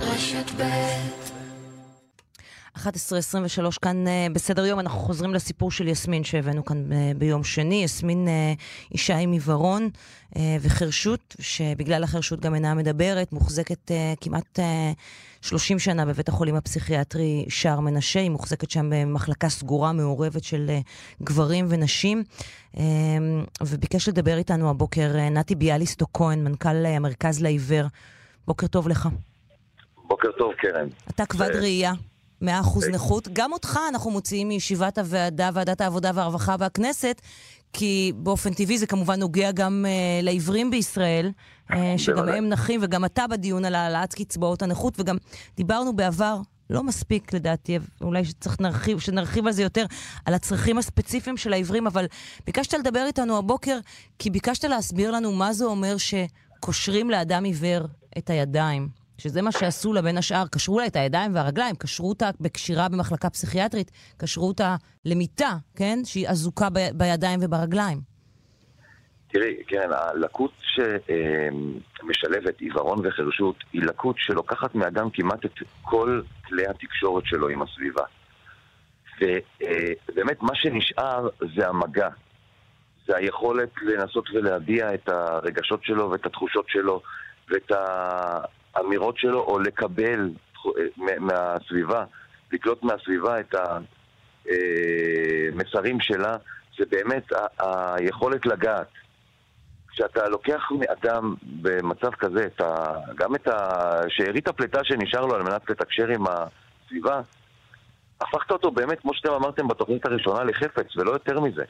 [0.01, 1.22] רשת ב'
[2.77, 2.81] 11.23
[3.81, 7.83] כאן uh, בסדר יום, אנחנו חוזרים לסיפור של יסמין שהבאנו כאן uh, ביום שני.
[7.83, 9.89] יסמין uh, אישה עם עיוורון
[10.61, 17.79] וחרשות, שבגלל החרשות גם אינה מדברת, מוחזקת כמעט uh, 30 שנה בבית החולים הפסיכיאטרי שער
[17.79, 20.71] מנשה, היא מוחזקת שם במחלקה סגורה מעורבת של
[21.23, 22.23] גברים ונשים.
[23.63, 27.85] וביקש לדבר איתנו הבוקר נתי ביאליסטו כהן, מנכ"ל המרכז לעיוור.
[28.47, 29.09] בוקר טוב לך.
[30.07, 30.87] בוקר טוב, קרן.
[31.09, 31.93] אתה כבד ראייה.
[32.43, 32.45] 100%
[32.91, 33.27] נכות.
[33.33, 37.21] גם אותך אנחנו מוציאים מישיבת הוועדה, ועדת העבודה והרווחה והכנסת,
[37.73, 41.31] כי באופן טבעי זה כמובן נוגע גם uh, לעיוורים בישראל,
[41.71, 42.29] uh, שגם.
[42.29, 45.17] הם נכים, וגם אתה בדיון על העלאת קצבאות הנכות, וגם
[45.57, 46.37] דיברנו בעבר,
[46.69, 49.85] לא מספיק לדעתי, אולי שצריך נרחיב, שנרחיב על זה יותר,
[50.25, 52.05] על הצרכים הספציפיים של העיוורים, אבל
[52.45, 53.79] ביקשת לדבר איתנו הבוקר,
[54.19, 57.85] כי ביקשת להסביר לנו מה זה אומר שקושרים לאדם עיוור
[58.17, 59.02] את הידיים.
[59.17, 63.29] שזה מה שעשו לה בין השאר, קשרו לה את הידיים והרגליים, קשרו אותה בקשירה במחלקה
[63.29, 65.99] פסיכיאטרית, קשרו אותה למיטה, כן?
[66.05, 67.97] שהיא אזוקה ב- בידיים וברגליים.
[69.31, 70.51] תראי, קרן, הלקות
[71.99, 78.03] שמשלבת עיוורון וחירשות היא לקות שלוקחת מאדם כמעט את כל כלי התקשורת שלו עם הסביבה.
[79.21, 82.09] ובאמת מה שנשאר זה המגע.
[83.07, 87.01] זה היכולת לנסות ולהביע את הרגשות שלו ואת התחושות שלו
[87.49, 87.71] ואת
[88.75, 90.29] האמירות שלו, או לקבל
[90.97, 92.05] מ- מהסביבה,
[92.51, 93.55] לקלוט מהסביבה את
[94.45, 96.37] המסרים שלה,
[96.77, 98.87] זה באמת היכולת לגעת.
[99.87, 102.85] כשאתה לוקח מאדם במצב כזה, את ה...
[103.15, 107.21] גם את השארית הפליטה שנשאר לו על מנת לתקשר עם הסביבה,
[108.21, 111.63] הפכת אותו באמת, כמו שאתם אמרתם בתוכנית הראשונה, לחפץ, ולא יותר מזה.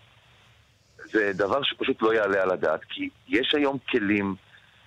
[1.04, 4.36] זה דבר שפשוט לא יעלה על הדעת, כי יש היום כלים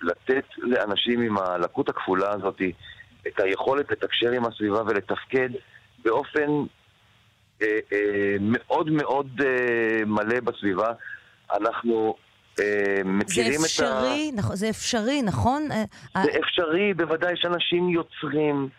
[0.01, 2.61] לתת לאנשים עם הלקות הכפולה הזאת
[3.27, 5.49] את היכולת לתקשר עם הסביבה ולתפקד
[6.05, 6.49] באופן
[7.61, 10.93] אה, אה, מאוד מאוד אה, מלא בסביבה.
[11.57, 12.15] אנחנו
[12.59, 12.65] אה,
[12.97, 13.63] זה מכירים את ה...
[13.65, 15.71] אפשרי, נכ- זה אפשרי, נכון?
[15.71, 15.83] אה,
[16.15, 18.69] אה, זה אפשרי, בוודאי שאנשים יוצרים,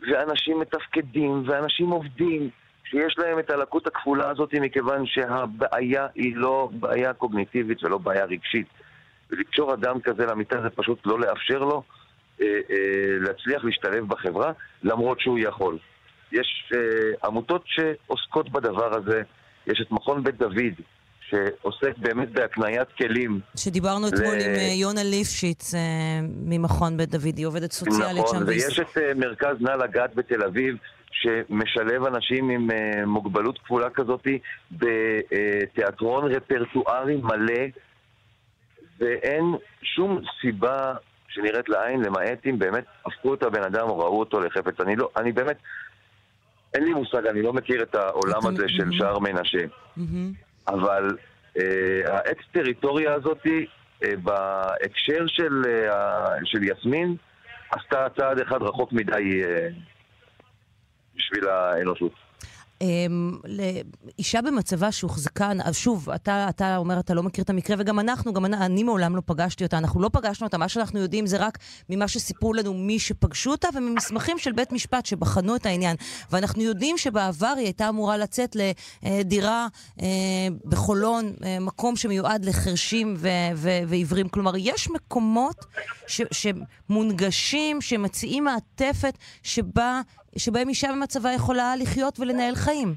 [0.00, 2.50] ואנשים מתפקדים, ואנשים עובדים,
[2.84, 8.66] שיש להם את הלקות הכפולה הזאת, מכיוון שהבעיה היא לא בעיה קוגניטיבית ולא בעיה רגשית.
[9.30, 11.82] ולקשור אדם כזה למיטה זה פשוט לא לאפשר לו
[12.40, 12.76] אה, אה,
[13.20, 15.78] להצליח להשתלב בחברה, למרות שהוא יכול.
[16.32, 16.78] יש אה,
[17.28, 19.22] עמותות שעוסקות בדבר הזה,
[19.66, 20.74] יש את מכון בית דוד,
[21.30, 25.74] שעוסק באמת בהקניית כלים שדיברנו אתמול ל- עם אה, יונה ליפשיץ
[26.46, 28.34] ממכון בית דוד, היא עובדת סוציאלית שם.
[28.36, 30.76] נכון, ויש את מרכז נא לגעת בתל אביב,
[31.10, 32.68] שמשלב אנשים עם
[33.06, 34.26] מוגבלות כפולה כזאת
[34.72, 37.62] בתיאטרון רפרטוארי מלא,
[38.98, 39.44] ואין
[39.82, 40.94] שום סיבה
[41.28, 44.80] שנראית לעין, למעט אם באמת הפכו את הבן אדם או ראו אותו לחפץ.
[44.80, 45.56] אני לא, אני באמת,
[46.74, 49.64] אין לי מושג, אני לא מכיר את העולם הזה של שער מנשה.
[49.96, 50.32] מהמם.
[50.68, 51.16] אבל
[51.58, 53.46] אה, האקס-טריטוריה הזאת,
[54.04, 57.16] אה, בהקשר של, אה, של יסמין,
[57.70, 59.68] עשתה צעד אחד רחוק מדי אה,
[61.16, 62.12] בשביל האנושות.
[62.80, 68.32] אמ, לאישה במצבה שהוחזקה, שוב, אתה, אתה אומר אתה לא מכיר את המקרה, וגם אנחנו,
[68.32, 71.36] גם אני, אני מעולם לא פגשתי אותה, אנחנו לא פגשנו אותה, מה שאנחנו יודעים זה
[71.36, 71.58] רק
[71.90, 75.96] ממה שסיפרו לנו מי שפגשו אותה, וממסמכים של בית משפט שבחנו את העניין.
[76.30, 78.56] ואנחנו יודעים שבעבר היא הייתה אמורה לצאת
[79.02, 79.66] לדירה
[80.00, 80.06] אה,
[80.64, 84.28] בחולון, אה, מקום שמיועד לחרשים ו- ו- ועיוורים.
[84.28, 85.64] כלומר, יש מקומות
[86.06, 86.22] ש-
[86.90, 90.00] שמונגשים, שמציעים מעטפת שבה...
[90.38, 92.94] שבהם אישה במצבה יכולה לחיות ולנהל חיים.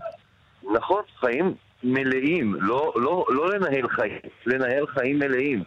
[0.73, 5.63] נכון, חיים מלאים, לא, לא, לא לנהל חיים, לנהל חיים מלאים.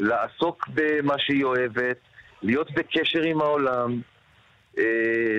[0.00, 1.98] לעסוק במה שהיא אוהבת,
[2.42, 4.00] להיות בקשר עם העולם,
[4.78, 4.84] אה,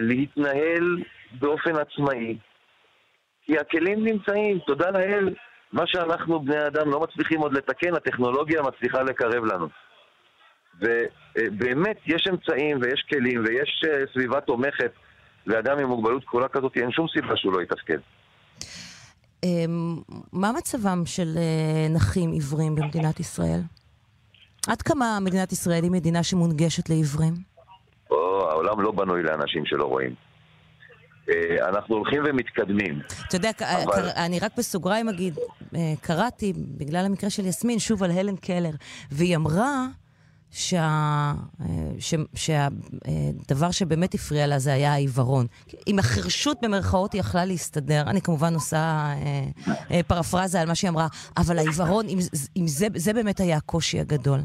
[0.02, 1.04] להתנהל
[1.40, 2.38] באופן עצמאי.
[3.46, 5.34] כי הכלים נמצאים, תודה לאל,
[5.74, 9.68] מה שאנחנו בני אדם לא מצליחים עוד לתקן, הטכנולוגיה מצליחה לקרב לנו.
[10.80, 14.92] ובאמת, יש אמצעים ויש כלים ויש אה, סביבה תומכת
[15.50, 17.98] לאדם עם מוגבלות כפולה כזאת, אין שום סיבה שהוא לא יתפקד.
[19.44, 19.98] אמ,
[20.34, 23.62] מה מצבם של אה, נכים עיוורים במדינת ישראל?
[24.68, 27.34] עד כמה מדינת ישראל היא מדינה שמונגשת לעיוורים?
[28.12, 30.16] או, העולם לא בנוי לאנשים שלא רואים.
[31.30, 33.00] אה, אנחנו הולכים ומתקדמים.
[33.28, 35.38] אתה יודע, ק- אבל- אני רק בסוגריים אגיד,
[35.76, 38.72] אה, קראתי, בגלל המקרה של יסמין, שוב על הלן קלר,
[39.12, 39.86] והיא אמרה
[40.52, 40.80] שה...
[41.62, 41.66] אה,
[42.00, 45.46] ש- שהדבר שבאמת הפריע לה זה היה העיוורון.
[45.86, 48.02] עם החרשות במרכאות היא יכלה להסתדר.
[48.08, 49.14] אני כמובן עושה אה,
[49.92, 51.08] אה, פרפרזה על מה שהיא אמרה,
[51.38, 52.18] אבל העיוורון, אם,
[52.58, 54.40] אם זה, זה באמת היה הקושי הגדול.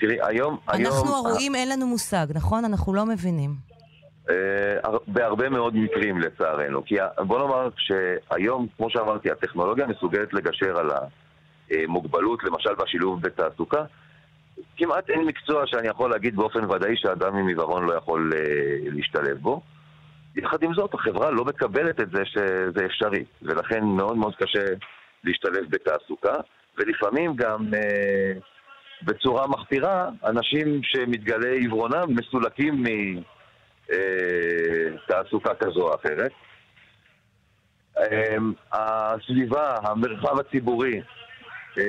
[0.00, 0.56] תראי, היום...
[0.68, 2.64] היום אנחנו הרואים, אין לנו מושג, נכון?
[2.64, 3.54] אנחנו לא מבינים.
[4.30, 4.34] אה,
[4.84, 6.84] הר- בהרבה מאוד מקרים לצערנו.
[6.84, 6.94] כי
[7.26, 10.90] בוא נאמר שהיום, כמו שאמרתי, הטכנולוגיה מסוגלת לגשר על
[11.70, 13.84] המוגבלות, למשל בשילוב בתעסוקה.
[14.76, 18.40] כמעט אין מקצוע שאני יכול להגיד באופן ודאי שאדם עם עיוורון לא יכול אה,
[18.82, 19.62] להשתלב בו.
[20.36, 24.64] יחד עם זאת, החברה לא מקבלת את זה שזה אפשרי, ולכן מאוד מאוד קשה
[25.24, 26.34] להשתלב בתעסוקה,
[26.78, 28.32] ולפעמים גם אה,
[29.02, 32.84] בצורה מחפירה, אנשים שמתגלה עיוורונם מסולקים
[35.08, 36.30] מתעסוקה כזו או אחרת.
[37.98, 38.36] אה,
[38.72, 41.00] הסביבה, המרחב הציבורי,
[41.78, 41.84] אה,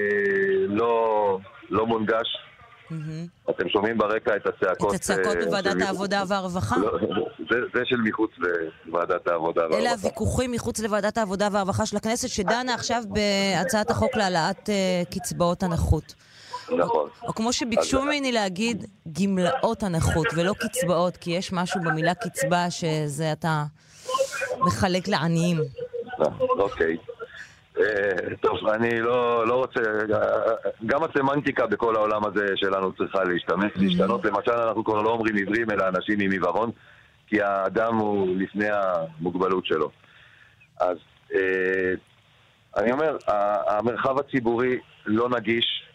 [0.67, 2.49] לא, לא מונגש.
[3.49, 4.89] אתם שומעים ברקע את הצעקות.
[4.89, 6.78] את הצעקות אה, בוועדת של- העבודה והרווחה?
[6.78, 6.91] לא,
[7.52, 8.32] זה, זה של מחוץ
[8.86, 9.91] לוועדת העבודה אלה והרווחה.
[9.93, 14.75] הוויכוחים מחוץ לוועדת העבודה והרווחה של הכנסת, שדנה עכשיו בהצעת החוק להעלאת אה,
[15.12, 16.13] קצבאות הנכות.
[16.78, 17.10] נכון.
[17.23, 18.86] או כמו שביקשו ממני להגיד,
[19.21, 23.63] גמלאות הנכות ולא קצבאות, כי יש משהו במילה קצבה שזה אתה
[24.60, 25.58] מחלק לעניים.
[26.39, 26.97] אוקיי.
[27.80, 29.80] אה, טוב, אני לא, לא רוצה...
[30.86, 34.26] גם הסמנטיקה בכל העולם הזה שלנו צריכה להשתמש, להשתנות.
[34.26, 36.72] למשל, אנחנו כבר לא אומרים עיוורים, אלא אנשים עם עיוורון,
[37.28, 39.92] כי האדם הוא לפני המוגבלות שלו.
[40.80, 40.98] אז
[41.34, 41.94] אה,
[42.78, 43.18] אני אומר,
[43.68, 45.89] המרחב הציבורי לא נגיש,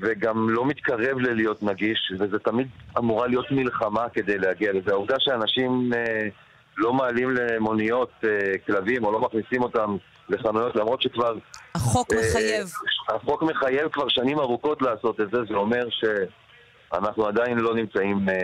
[0.00, 2.68] וגם לא מתקרב ללהיות נגיש, וזה תמיד
[2.98, 4.90] אמורה להיות מלחמה כדי להגיע לזה.
[4.90, 6.28] העובדה שאנשים אה,
[6.76, 9.96] לא מעלים למוניות אה, כלבים או לא מכניסים אותם
[10.28, 11.34] לחנויות, למרות שכבר...
[11.74, 12.68] החוק אה, מחייב.
[13.08, 18.34] החוק מחייב כבר שנים ארוכות לעשות את זה, זה אומר שאנחנו עדיין לא נמצאים אה,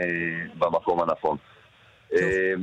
[0.59, 1.37] במקום הנכון.
[2.15, 2.55] אה,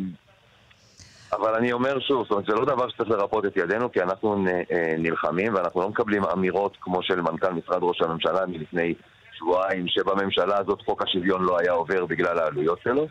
[1.33, 4.45] אבל אני אומר שוב, זאת אומרת, זה לא דבר שצריך לרפות את ידינו, כי אנחנו
[4.47, 8.93] אה, נלחמים ואנחנו לא מקבלים אמירות כמו של מנכ"ל משרד ראש הממשלה מלפני
[9.33, 13.07] שבועיים, שבממשלה הזאת חוק השוויון לא היה עובר בגלל העלויות שלו.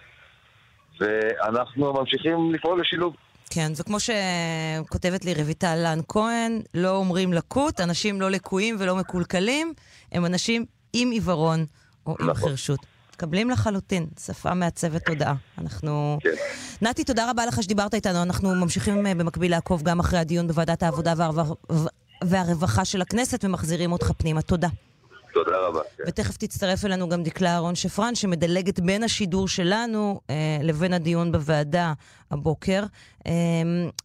[1.00, 3.14] ואנחנו ממשיכים לפעול לשילוב.
[3.50, 9.72] כן, וכמו שכותבת לי רויטל לן כהן, לא אומרים לקות, אנשים לא לקויים ולא מקולקלים,
[10.12, 11.64] הם אנשים עם עיוורון
[12.06, 12.48] או עם נכון.
[12.48, 12.80] חירשות.
[13.14, 15.34] מקבלים לחלוטין, שפה מעצבת תודעה.
[15.58, 16.18] אנחנו...
[16.20, 16.30] כן.
[16.82, 18.22] נתי, תודה רבה לך שדיברת איתנו.
[18.22, 21.14] אנחנו ממשיכים אה, במקביל לעקוב גם אחרי הדיון בוועדת העבודה
[22.22, 24.42] והרווחה של הכנסת ומחזירים אותך פנימה.
[24.42, 24.68] תודה.
[25.32, 25.80] תודה רבה.
[26.06, 31.92] ותכף תצטרף אלינו גם דקלה אהרון שפרן, שמדלגת בין השידור שלנו אה, לבין הדיון בוועדה
[32.30, 32.84] הבוקר.
[33.26, 33.32] אה,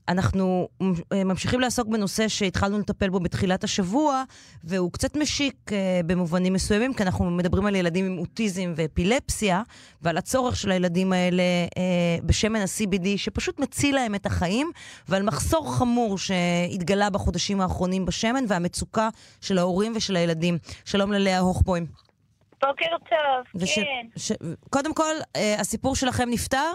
[0.07, 0.67] אנחנו
[1.13, 4.23] אה, ממשיכים לעסוק בנושא שהתחלנו לטפל בו בתחילת השבוע,
[4.63, 9.61] והוא קצת משיק אה, במובנים מסוימים, כי אנחנו מדברים על ילדים עם אוטיזם ואפילפסיה,
[10.01, 11.43] ועל הצורך של הילדים האלה
[11.77, 14.71] אה, בשמן ה-CBD, שפשוט מציל להם את החיים,
[15.09, 19.09] ועל מחסור חמור שהתגלה בחודשים האחרונים בשמן, והמצוקה
[19.41, 20.57] של ההורים ושל הילדים.
[20.85, 21.85] שלום ללאה הוכבוים.
[22.61, 24.07] בוקר טוב, וש- כן.
[24.17, 24.31] ש-
[24.69, 26.71] קודם כל, אה, הסיפור שלכם נפתר?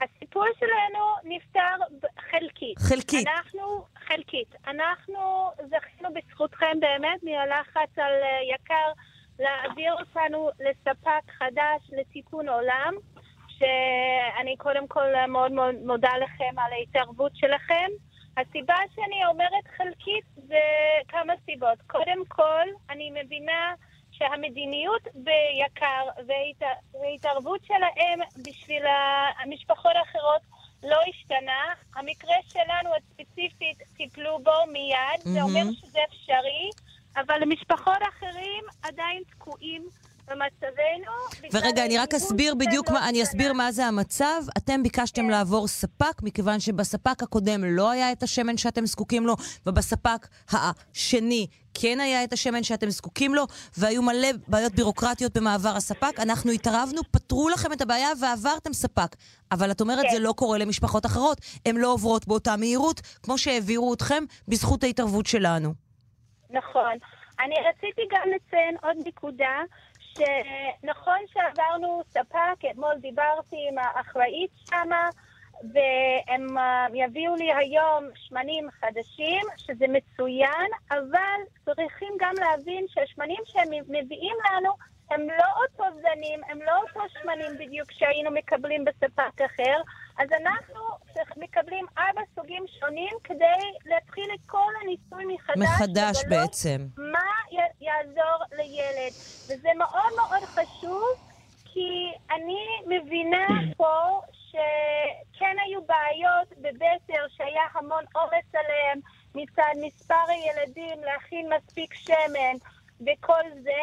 [0.00, 1.04] הסיפור שלנו
[1.36, 2.78] נפתר חלקית.
[2.78, 3.26] חלקית.
[3.28, 4.54] אנחנו, חלקית.
[4.66, 8.92] אנחנו זכינו בזכותכם באמת מהלחץ על אה, יקר
[9.38, 12.94] להעביר אותנו לספק חדש לתיקון עולם,
[13.48, 17.90] שאני קודם כל מאוד מאוד מודה לכם על ההתערבות שלכם.
[18.36, 20.60] הסיבה שאני אומרת חלקית זה
[21.08, 21.78] כמה סיבות.
[21.86, 23.74] קודם כל, אני מבינה
[24.10, 28.82] שהמדיניות ביקר וההת- וההתערבות שלהם בשביל
[29.44, 30.40] המשפחות האחרות
[30.82, 31.62] לא השתנה.
[31.96, 35.72] המקרה שלנו הספציפית טיפלו בו מיד, זה אומר.
[35.80, 36.70] שזה אפשרי,
[37.16, 39.88] אבל למשפחות אחרים עדיין תקועים
[40.28, 41.12] במצבנו.
[41.52, 44.42] ורגע, אני רק אסביר בדיוק מה, אני אסביר מה זה המצב.
[44.58, 49.36] אתם ביקשתם לעבור ספק, מכיוון שבספק הקודם לא היה את השמן שאתם זקוקים לו,
[49.66, 51.46] ובספק השני
[51.80, 53.44] כן היה את השמן שאתם זקוקים לו,
[53.78, 56.20] והיו מלא בעיות בירוקרטיות במעבר הספק.
[56.20, 59.16] אנחנו התערבנו, פתרו לכם את הבעיה ועברתם ספק.
[59.52, 60.10] אבל את אומרת, כן.
[60.12, 61.38] זה לא קורה למשפחות אחרות.
[61.66, 65.74] הן לא עוברות באותה מהירות, כמו שהעבירו אתכם בזכות ההתערבות שלנו.
[66.50, 66.98] נכון.
[67.40, 69.62] אני רציתי גם לציין עוד נקודה,
[70.16, 75.08] שנכון שעברנו ספק, אתמול דיברתי עם האחראית שמה,
[75.72, 83.68] והם אה, יביאו לי היום שמנים חדשים, שזה מצוין, אבל צריכים גם להבין שהשמנים שהם
[83.88, 84.70] מביאים לנו
[85.10, 89.80] הם לא אותו זנים, הם לא אותו שמנים בדיוק שהיינו מקבלים בספק אחר,
[90.18, 90.80] אז אנחנו
[91.36, 95.56] מקבלים ארבע סוגים שונים כדי להתחיל את כל הניסוי מחדש.
[95.58, 96.86] מחדש בעצם.
[96.96, 99.12] מה י- יעזור לילד.
[99.48, 101.08] וזה מאוד מאוד חשוב,
[101.64, 109.00] כי אני מבינה פה שכן היו בעיות בבטר, שהיה המון עומס עליהם
[109.34, 112.56] מצד מספר הילדים להכין מספיק שמן
[113.00, 113.82] וכל זה,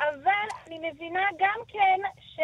[0.00, 2.40] אבל אני מבינה גם כן ש...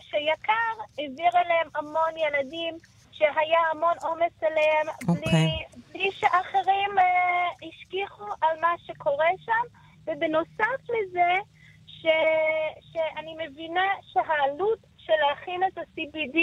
[0.00, 2.74] שיקר העביר אליהם המון ילדים,
[3.12, 5.30] שהיה המון עומס עליהם, אוקיי.
[5.30, 11.34] בלי, בלי שאחרים אה, השגיחו על מה שקורה שם, ובנוסף לזה,
[11.86, 12.06] ש...
[12.92, 16.38] שאני מבינה שהעלות של להכין את ה-CBD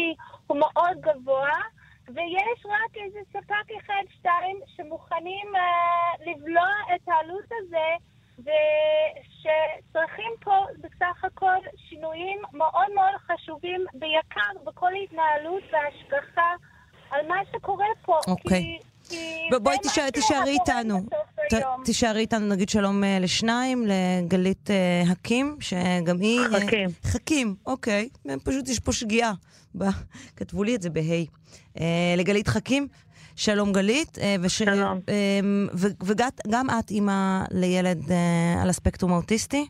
[0.48, 1.60] הוא מאוד גבוה,
[2.08, 7.88] ויש רק איזה ספק אחד, שתיים, שמוכנים uh, לבלוע את העלות הזה,
[8.40, 11.56] ושצריכים פה בסך הכל
[11.90, 16.52] שינויים מאוד מאוד חשובים ביקר בכל התנהלות והשגחה
[17.12, 18.20] על מה שקורה פה.
[18.28, 18.62] אוקיי.
[18.62, 18.78] כי,
[19.10, 21.00] כי ב- בואי תישאר- תישארי איתנו.
[21.50, 21.56] ת-.
[21.86, 26.40] תישארי איתנו, נגיד שלום אה, לשניים, לגלית אה, חכים, שגם היא...
[26.40, 26.90] אה, חכים.
[27.04, 28.10] חכים, אוקיי.
[28.44, 29.32] פשוט יש פה שגיאה.
[30.36, 31.02] כתבו לי את זה בה'.
[31.80, 31.86] אה,
[32.18, 32.88] לגלית חכים,
[33.38, 34.18] שלום גלית.
[34.22, 35.00] אה, וש- שלום.
[35.74, 37.14] ו- וגם את אימא
[37.52, 39.68] לילד אה, על הספקטרום האוטיסטי.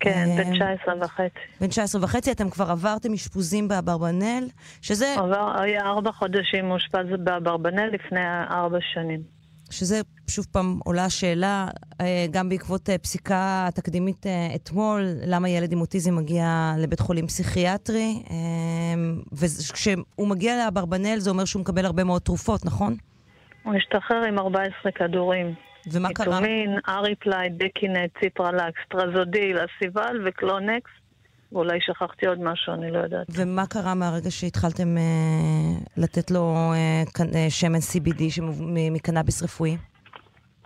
[0.00, 1.38] כן, אה, בן 19 וחצי.
[1.60, 4.48] בן 19 וחצי, אתם כבר עברתם אשפוזים באברבנל,
[4.82, 5.14] שזה...
[5.18, 8.20] עבר, היה ארבע חודשים מאושפז באברבנל לפני
[8.50, 9.39] ארבע שנים.
[9.70, 11.68] שזה, שוב פעם, עולה השאלה,
[12.00, 17.26] אה, גם בעקבות אה, פסיקה תקדימית אה, אתמול, למה ילד עם אוטיזם מגיע לבית חולים
[17.26, 18.36] פסיכיאטרי, אה,
[19.32, 22.94] וכשהוא מגיע לאברבנל זה אומר שהוא מקבל הרבה מאוד תרופות, נכון?
[23.62, 25.54] הוא השתחרר עם 14 כדורים.
[25.92, 26.36] ומה קרה?
[26.36, 30.90] אטומין, אריפליי, דקינט, ציפרלקס, טרזודיל, אסיוול וקלונקס.
[31.52, 33.26] ואולי שכחתי עוד משהו, אני לא יודעת.
[33.36, 35.02] ומה קרה מהרגע שהתחלתם אה,
[35.96, 39.76] לתת לו אה, קנ- אה, שמן CBD שמוב- מ- מקנאביס רפואי?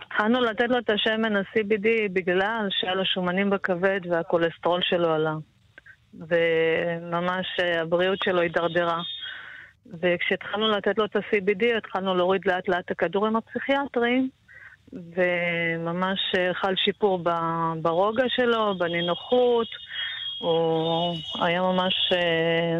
[0.01, 5.33] התחלנו לתת לו את השמן ה-CBD בגלל שהיה לו שומנים בכבד והכולסטרול שלו עלה.
[6.13, 9.01] וממש אה, הבריאות שלו הידרדרה.
[10.01, 14.29] וכשהתחלנו לתת לו את ה-CBD, התחלנו להוריד לאט לאט את הכדורים הפסיכיאטריים,
[14.93, 17.23] וממש אה, חל שיפור
[17.81, 19.67] ברוגע שלו, בנינוחות.
[20.45, 22.79] הוא היה ממש אה,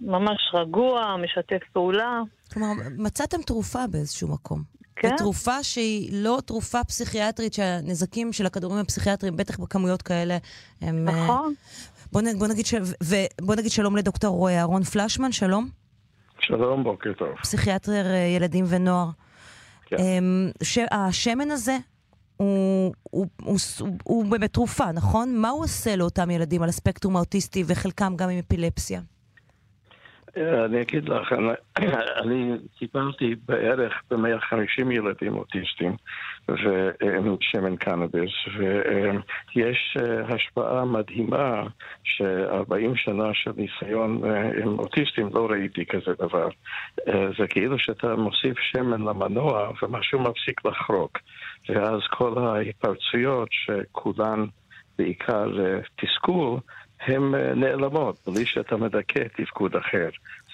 [0.00, 2.20] ממש רגוע, משתף פעולה.
[2.52, 4.62] כלומר, מצאתם תרופה באיזשהו מקום.
[4.96, 5.14] כן.
[5.14, 10.36] ותרופה שהיא לא תרופה פסיכיאטרית, שהנזקים של הכדורים הפסיכיאטריים, בטח בכמויות כאלה,
[10.80, 11.08] הם...
[11.08, 11.54] אה, נכון.
[12.12, 12.74] בוא, נ, בוא, נגיד ש...
[13.02, 15.68] ובוא נגיד שלום לדוקטור אהרון פלשמן, שלום.
[16.40, 17.28] שלום, בוקר טוב.
[17.42, 19.08] פסיכיאטר אה, ילדים ונוער.
[19.86, 19.96] כן.
[19.98, 20.78] אמ, ש...
[20.90, 21.76] השמן הזה
[22.36, 25.36] הוא, הוא, הוא, הוא, הוא באמת תרופה, נכון?
[25.36, 29.00] מה הוא עושה לאותם ילדים על הספקטרום האוטיסטי וחלקם גם עם אפילפסיה?
[30.36, 31.32] אה, אני אגיד לך,
[32.22, 35.96] אני- טיפלתי בערך ב-150 ילדים אוטיסטים
[36.48, 38.32] ועם שמן קנאביס,
[39.56, 41.62] ויש אה, השפעה מדהימה
[42.04, 46.48] ש-40 שנה של ניסיון אה, עם אוטיסטים לא ראיתי כזה דבר.
[47.08, 51.18] אה, זה כאילו שאתה מוסיף שמן למנוע ומשהו מפסיק לחרוק,
[51.68, 54.44] ואז כל ההתפרצויות שכולן
[54.98, 55.50] בעיקר
[55.96, 56.58] תסכול,
[57.00, 60.08] הן נעלמות, בלי שאתה מדכא תפקוד אחר.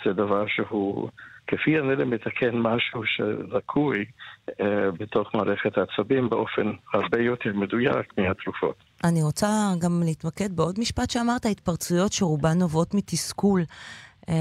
[0.04, 1.08] זה דבר שהוא,
[1.46, 4.04] כפי הנראה, מתקן משהו שלקוי
[4.60, 8.84] אה, בתוך מערכת העצבים באופן הרבה יותר מדויק מהתרופות.
[9.04, 9.46] אני רוצה
[9.78, 13.62] גם להתמקד בעוד משפט שאמרת, התפרצויות שרובן נובעות מתסכול.
[14.28, 14.34] אמ,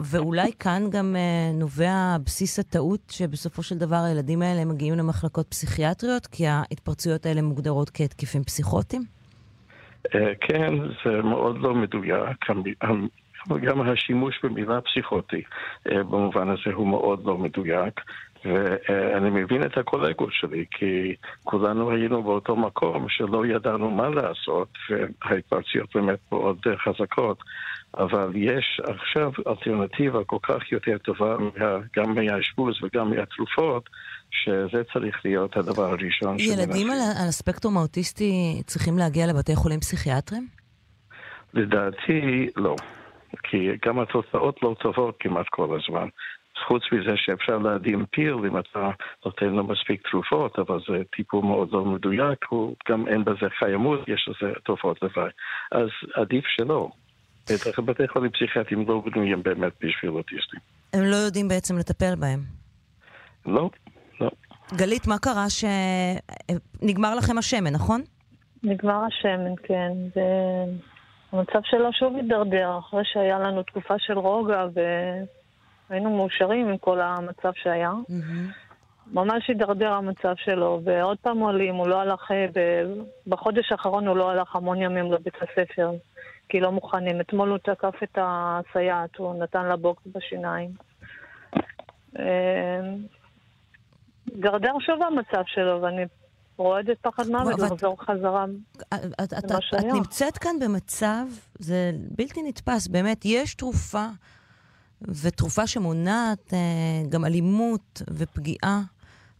[0.00, 6.26] ואולי כאן גם אה, נובע בסיס הטעות שבסופו של דבר הילדים האלה מגיעים למחלקות פסיכיאטריות,
[6.26, 9.02] כי ההתפרצויות האלה מוגדרות כהתקפים פסיכוטיים?
[10.14, 12.44] אה, כן, זה מאוד לא מדויק.
[13.50, 15.42] המ- המ- גם השימוש במילה פסיכוטי
[15.92, 18.00] אה, במובן הזה הוא מאוד לא מדויק.
[18.44, 25.88] ואני מבין את הקולגות שלי, כי כולנו היינו באותו מקום שלא ידענו מה לעשות, וההתפרצויות
[25.96, 27.38] באמת מאוד אה, חזקות.
[27.98, 33.90] אבל יש עכשיו אלטרנטיבה כל כך יותר טובה, מה, גם מהאשפוז וגם מהתרופות,
[34.30, 40.46] שזה צריך להיות הדבר הראשון ילדים על, על הספקטרום האוטיסטי צריכים להגיע לבתי חולים פסיכיאטריים?
[41.54, 42.76] לדעתי, לא.
[43.50, 46.08] כי גם התוצאות לא טובות כמעט כל הזמן.
[46.66, 48.90] חוץ מזה שאפשר להדהים פיל אם אתה
[49.24, 54.08] נותן לו מספיק תרופות, אבל זה טיפול מאוד לא מדויק, הוא גם אין בזה חיימות,
[54.08, 55.30] יש לזה תופעות לוואי.
[55.72, 56.88] אז עדיף שלא.
[57.50, 60.60] בטח בתי חולים פסיכיאטריים לא בנויים באמת בשביל אוטיסטים.
[60.92, 62.40] הם לא יודעים בעצם לטפל בהם.
[63.46, 63.70] לא,
[64.20, 64.30] לא.
[64.76, 68.00] גלית, מה קרה שנגמר לכם השמן, נכון?
[68.62, 70.20] נגמר השמן, כן.
[71.34, 74.66] והמצב שלו שוב הידרדר, אחרי שהיה לנו תקופה של רוגע
[75.90, 77.92] והיינו מאושרים עם כל המצב שהיה.
[79.12, 82.46] ממש הידרדר המצב שלו, ועוד פעם עולים, הוא לא הלך, אה,
[83.26, 85.90] בחודש האחרון הוא לא הלך המון ימים לבית הספר,
[86.48, 87.20] כי לא מוכנים.
[87.20, 90.70] אתמול הוא תקף את הסייעת, הוא נתן לה בוקס בשיניים.
[92.18, 92.80] אה,
[94.28, 96.04] דרדר שוב המצב שלו, ואני
[96.56, 98.44] רועדת פחד מוות לחזור חזרה
[98.94, 99.92] את, את, למה את שהיה.
[99.92, 101.26] נמצאת כאן במצב,
[101.58, 104.06] זה בלתי נתפס, באמת, יש תרופה,
[105.02, 106.58] ותרופה שמונעת אה,
[107.08, 108.80] גם אלימות ופגיעה,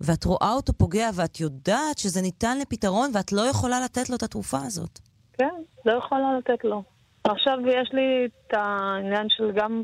[0.00, 4.22] ואת רואה אותו פוגע, ואת יודעת שזה ניתן לפתרון, ואת לא יכולה לתת לו את
[4.22, 4.98] התרופה הזאת.
[5.32, 6.82] כן, לא יכולה לתת לו.
[7.24, 9.82] עכשיו יש לי את העניין של גם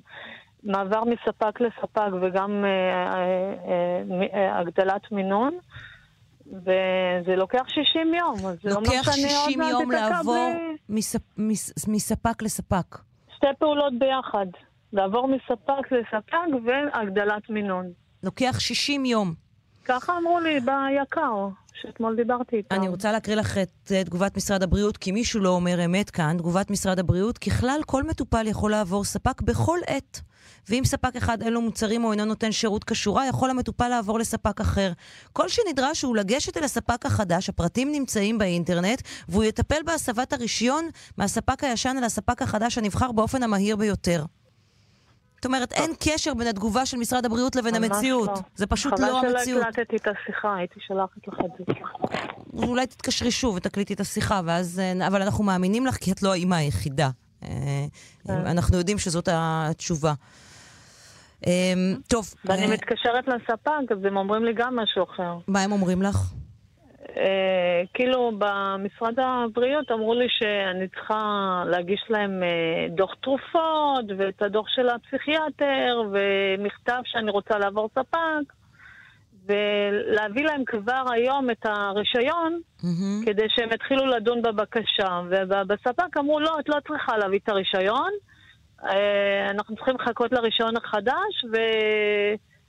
[0.62, 3.22] מעבר מספק לספק וגם אה, אה,
[3.68, 5.54] אה, אה, הגדלת מינון,
[6.50, 10.52] וזה לוקח 60 יום, אז זה אומר לוקח שאני עוד 60 מעט יום אתקע לעבור
[10.88, 12.98] ב- מספ, מס, מספק לספק.
[13.36, 14.46] שתי פעולות ביחד.
[14.92, 16.36] לעבור מספק לספק
[16.66, 17.86] והגדלת מינון.
[18.22, 19.34] לוקח 60 יום.
[19.84, 21.48] ככה אמרו לי ביקר,
[21.82, 22.74] שאתמול דיברתי איתם.
[22.74, 26.36] אני רוצה להקריא לך את אה, תגובת משרד הבריאות, כי מישהו לא אומר אמת כאן.
[26.38, 30.20] תגובת משרד הבריאות, ככלל כל מטופל יכול לעבור ספק בכל עת.
[30.68, 34.60] ואם ספק אחד אין לו מוצרים או אינו נותן שירות כשורה, יכול המטופל לעבור לספק
[34.60, 34.92] אחר.
[35.32, 40.88] כל שנדרש הוא לגשת אל הספק החדש, הפרטים נמצאים באינטרנט, והוא יטפל בהסבת הרישיון
[41.18, 44.24] מהספק הישן אל הספק החדש הנבחר באופן המהיר ביותר.
[45.40, 48.29] זאת אומרת, אין קשר בין התגובה של משרד הבריאות לבין המציאות.
[48.29, 48.42] לא.
[48.55, 49.62] זה פשוט לא חבל המציאות.
[49.62, 51.72] שלא הקלטתי את השיחה, הייתי שולחת לך את זה.
[52.66, 54.81] אולי תתקשרי שוב ותקליטי את השיחה, ואז...
[54.81, 57.11] אה, אבל אנחנו מאמינים לך כי את לא האימא היחידה.
[57.44, 57.87] אה.
[58.29, 60.12] אנחנו יודעים שזאת התשובה.
[61.46, 61.73] אה,
[62.08, 65.38] טוב, ואני אה, מתקשרת לספק, אז הם אומרים לי גם משהו אחר.
[65.48, 66.17] מה הם אומרים לך?
[67.17, 74.69] אה, כאילו, במשרד הבריאות אמרו לי שאני צריכה להגיש להם אה, דוח תרופות, ואת הדוח
[74.69, 78.52] של הפסיכיאטר, ומכתב שאני רוצה לעבור ספק,
[79.46, 82.61] ולהביא להם כבר היום את הרישיון,
[83.27, 85.21] כדי שהם יתחילו לדון בבקשה.
[85.31, 88.11] ובספק אמרו, לא, את לא צריכה להביא את הרישיון,
[88.85, 91.56] אה, אנחנו צריכים לחכות לרישיון החדש, ו...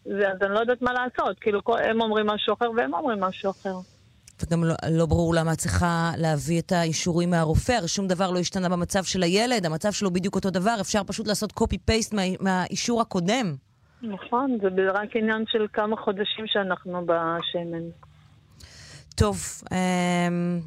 [0.06, 1.39] ואז אני לא יודעת מה לעשות.
[1.39, 4.01] כאילו, הם אומרים משהו אחר והם אומרים משהו אחר.
[4.44, 8.70] וגם לא, לא ברור למה את צריכה להביא את האישורים מהרופא, שום דבר לא השתנה
[8.70, 13.56] במצב של הילד, המצב שלו בדיוק אותו דבר, אפשר פשוט לעשות copy-paste מה, מהאישור הקודם.
[14.02, 17.84] נכון, זה רק עניין של כמה חודשים שאנחנו בשמן.
[19.16, 19.38] טוב,
[19.72, 20.60] אמ,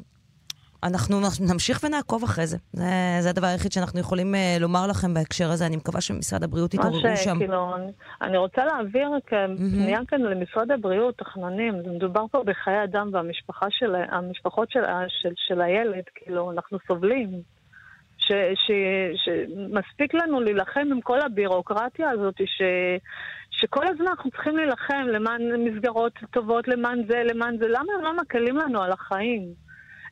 [0.85, 1.19] אנחנו
[1.51, 2.57] נמשיך ונעקוב אחרי זה.
[2.73, 2.83] זה,
[3.19, 5.65] זה הדבר היחיד שאנחנו יכולים uh, לומר לכם בהקשר הזה.
[5.65, 7.37] אני מקווה שמשרד הבריאות יתעוררו שם.
[7.39, 11.73] כאילו, אני, אני רוצה להעביר פנייה כאן למשרד הבריאות, תחנונים.
[11.85, 14.81] זה מדובר פה בחיי אדם והמשפחה של, המשפחות של,
[15.21, 17.55] של, של הילד, כאילו, אנחנו סובלים.
[18.55, 22.61] שמספיק לנו להילחם עם כל הבירוקרטיה הזאת, ש,
[23.51, 27.67] שכל הזמן אנחנו צריכים להילחם למען מסגרות טובות, למען זה, למען זה.
[27.67, 29.64] למה לא מקלים לנו על החיים?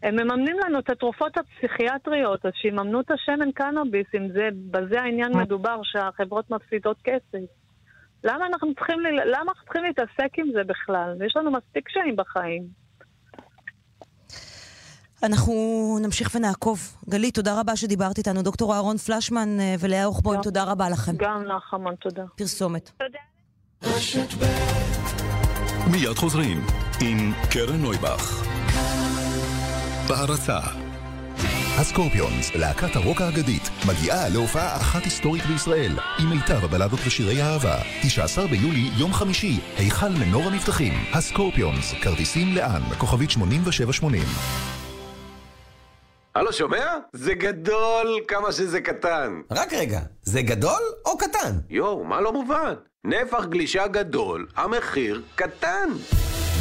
[0.04, 5.38] הם מממנים לנו את התרופות הפסיכיאטריות, אז שיממנו את השמן קנאביס, אם זה, בזה העניין
[5.38, 7.46] מדובר, שהחברות מפסידות כסף.
[8.24, 11.18] למה אנחנו צריכים, למה אנחנו צריכים להתעסק עם זה בכלל?
[11.26, 12.64] יש לנו מספיק קשיים בחיים.
[15.24, 15.54] אנחנו
[16.02, 16.80] נמשיך ונעקוב.
[17.10, 18.42] גלית, תודה רבה שדיברת איתנו.
[18.42, 21.12] דוקטור אהרון פלשמן אה, ולאה אוכבוים, תודה רבה לכם.
[21.18, 22.24] גם לך המון תודה.
[22.38, 22.92] פרסומת.
[22.98, 23.20] תודה.
[25.92, 26.58] מיד חוזרים
[27.02, 28.53] עם קרן נויבך.
[30.08, 30.60] בהרצה
[31.80, 37.76] הסקורפיונס, להקת הרוק האגדית, מגיעה להופעה אחת היסטורית בישראל, עם מיטב הבלדות ושירי האהבה.
[38.02, 40.94] 19 ביולי, יום חמישי, היכל מנור המבטחים.
[41.14, 44.24] הסקורפיונס, כרטיסים לאן, כוכבית 8780.
[46.36, 46.98] הלו, שומע?
[47.14, 49.42] זה גדול כמה שזה קטן.
[49.52, 51.58] רק רגע, זה גדול או קטן?
[51.70, 52.74] יואו, מה לא מובן?
[53.04, 55.90] נפח גלישה גדול, המחיר קטן.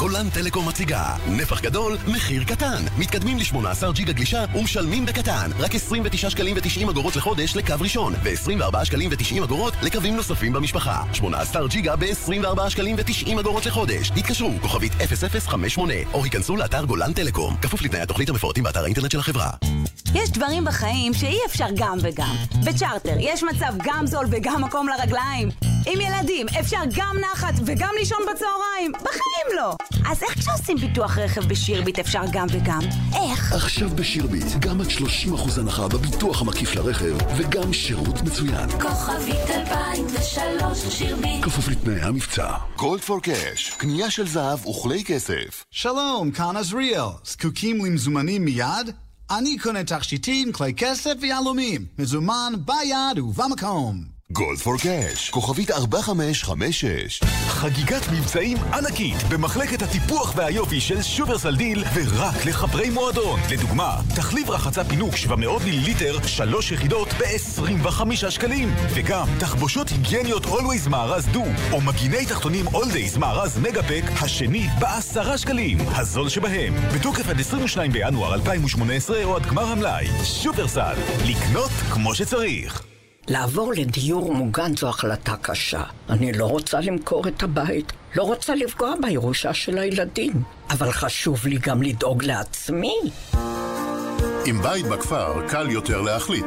[0.02, 2.82] גולן טלקום מציגה נפח גדול, מחיר קטן.
[2.98, 5.50] מתקדמים ל-18 ג'יגה גלישה ומשלמים בקטן.
[5.58, 11.02] רק 29 שקלים ו-90 אגורות לחודש לקו ראשון, ו-24 שקלים ו-90 אגורות לקווים נוספים במשפחה.
[11.12, 14.10] 18 ג'יגה ב-24 שקלים ו-90 אגורות לחודש.
[14.16, 17.56] התקשרו, כוכבית 0058, או היכנסו לאתר גולן טלקום.
[17.56, 19.50] כפוף לתנאי התוכנית המפורטים באתר האינטרנט של החברה.
[20.14, 22.36] יש דברים בחיים שאי אפשר גם וגם.
[22.64, 25.71] בצ'רטר יש מצב גם זול וגם מקום לרגליים.
[25.86, 28.92] עם ילדים אפשר גם נחת וגם לישון בצהריים.
[28.92, 29.74] בחיים לא.
[30.10, 32.80] אז איך כשעושים ביטוח רכב בשירביט אפשר גם וגם?
[33.14, 33.52] איך?
[33.52, 38.70] עכשיו בשירביט, גם עד 30% הנחה בביטוח המקיף לרכב, וגם שירות מצוין.
[38.70, 41.44] כוכבית 2003 שירביט.
[41.44, 42.52] כפוף לתנאי המבצע.
[42.76, 45.64] גולד פור קאש, קנייה של זהב וכלי כסף.
[45.70, 47.08] שלום, כאן עזריאל.
[47.24, 48.90] זקוקים למזומנים מיד?
[49.30, 51.86] אני קונה תכשיטים, כלי כסף ויהלומים.
[51.98, 54.11] מזומן ביד ובמקום.
[54.32, 57.20] Gold for cash, כוכבית 4556.
[57.46, 63.40] חגיגת מבצעים ענקית במחלקת הטיפוח והיופי של שופרסל דיל ורק לחברי מועדון.
[63.50, 68.74] לדוגמה, תחליב רחצה פינוק 700 מיליליטר, 3 יחידות ב-25 שקלים.
[68.94, 75.78] וגם תחבושות היגייניות Always מארז דו, או מגיני תחתונים Days מארז מגאפק, השני ב-10 שקלים.
[75.80, 80.06] הזול שבהם, בתוקף עד 22 בינואר 2018 או עד גמר המלאי.
[80.24, 80.94] שופרסל,
[81.26, 82.91] לקנות כמו שצריך.
[83.28, 85.82] לעבור לדיור מוגן זו החלטה קשה.
[86.10, 90.32] אני לא רוצה למכור את הבית, לא רוצה לפגוע בירושה של הילדים,
[90.70, 92.96] אבל חשוב לי גם לדאוג לעצמי.
[94.46, 96.46] עם בית בכפר קל יותר להחליט.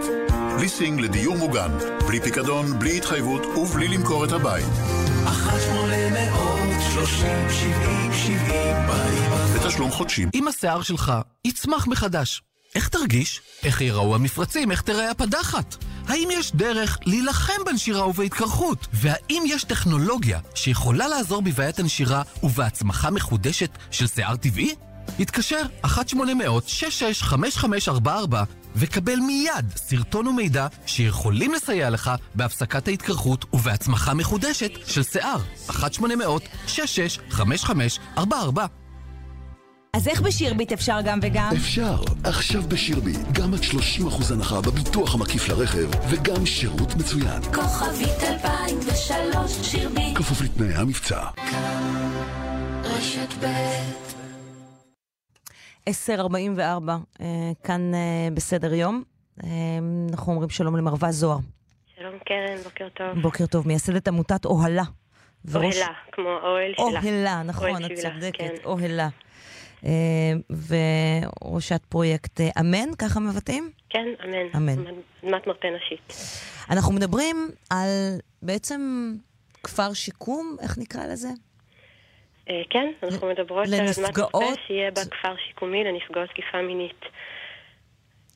[0.60, 1.72] ליסינג לדיור מוגן,
[2.08, 4.66] בלי פיקדון, בלי התחייבות ובלי למכור את הבית.
[5.26, 8.76] אחת שמונה מאות שלושים שבעים שבעים
[9.56, 10.26] בתשלום חודשי.
[10.34, 11.14] אם השיער שלך
[11.46, 12.42] יצמח מחדש,
[12.76, 13.42] איך תרגיש?
[13.64, 14.72] איך ייראו המפרצים?
[14.72, 15.76] איך תראה הפדחת?
[16.08, 18.88] האם יש דרך להילחם בנשירה ובהתקרחות?
[18.94, 24.76] והאם יש טכנולוגיה שיכולה לעזור בבעיית הנשירה ובהצמחה מחודשת של שיער טבעי?
[25.20, 27.98] התקשר 1-800-665544
[28.76, 35.40] וקבל מיד סרטון ומידע שיכולים לסייע לך בהפסקת ההתקרחות ובהצמחה מחודשת של שיער.
[35.70, 38.22] 1-800-665544
[39.96, 41.50] אז איך בשירביט אפשר גם וגם?
[41.56, 41.96] אפשר.
[42.24, 47.42] עכשיו בשירביט, גם עד 30% הנחה בביטוח המקיף לרכב, וגם שירות מצוין.
[47.54, 50.18] כוכבית 2003 שירביט.
[50.18, 51.24] כפוף לתנאי המבצע.
[52.84, 53.46] רשת ב'
[55.90, 56.60] 10.44,
[57.22, 57.26] אה,
[57.64, 58.00] כאן אה,
[58.34, 59.04] בסדר יום.
[59.44, 59.50] אה,
[60.12, 61.38] אנחנו אומרים שלום למרווה זוהר.
[62.00, 63.22] שלום קרן, בוקר טוב.
[63.22, 64.84] בוקר טוב, מייסדת עמותת אוהלה.
[65.52, 67.02] וראש- אוהלה, כמו האוהל שלה.
[67.02, 68.54] אוהלה, נכון, אוהל את צודקת, כן.
[68.66, 69.08] אוהלה.
[69.86, 69.92] אה,
[71.42, 73.72] וראשת פרויקט אה, אמן, ככה מבטאים?
[73.90, 74.56] כן, אמן.
[74.56, 74.86] אמן.
[75.24, 76.14] אדמת מרפא נשית.
[76.70, 77.90] אנחנו מדברים על
[78.42, 79.14] בעצם
[79.64, 81.30] כפר שיקום, איך נקרא לזה?
[82.50, 87.02] אה, כן, אנחנו מדברות על אדמת מרפא שיהיה בה כפר שיקומי לנפגעות תקיפה מינית.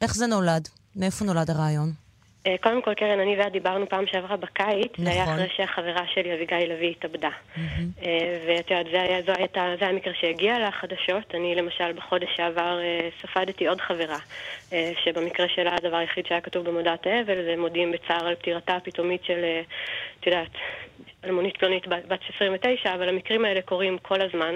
[0.01, 0.67] איך זה נולד?
[0.95, 2.08] מאיפה נולד הרעיון?
[2.49, 5.33] אה, קודם כל, קרן, אני ואת דיברנו פעם שעברה בקיץ, זה היה נכון.
[5.33, 7.29] אחרי שהחברה שלי, אביגיל לביא, התאבדה.
[7.57, 11.35] אה, ואת יודעת, זה היה, זו הייתה, זה המקרה שהגיע לחדשות.
[11.35, 14.17] אני למשל בחודש שעבר אה, ספדתי עוד חברה,
[15.03, 19.45] שבמקרה שלה הדבר היחיד שהיה כתוב במודעת האבל זה מודיעים בצער על פטירתה הפתאומית של,
[20.19, 20.51] את יודעת,
[21.25, 24.55] אלמונית פלונית בת בת 29, אבל המקרים האלה קורים כל הזמן.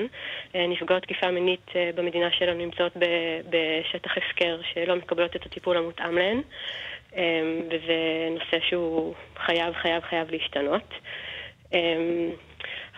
[0.55, 2.93] נפגעות תקיפה מינית במדינה שלנו נמצאות
[3.49, 6.41] בשטח הפקר שלא מקבלות את הטיפול המותאם להן,
[7.67, 9.13] וזה נושא שהוא
[9.45, 10.93] חייב, חייב, חייב להשתנות.
[11.73, 12.29] אה,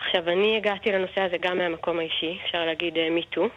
[0.04, 3.48] עכשיו, אני הגעתי לנושא הזה גם מהמקום האישי, אפשר להגיד אה, מיטו,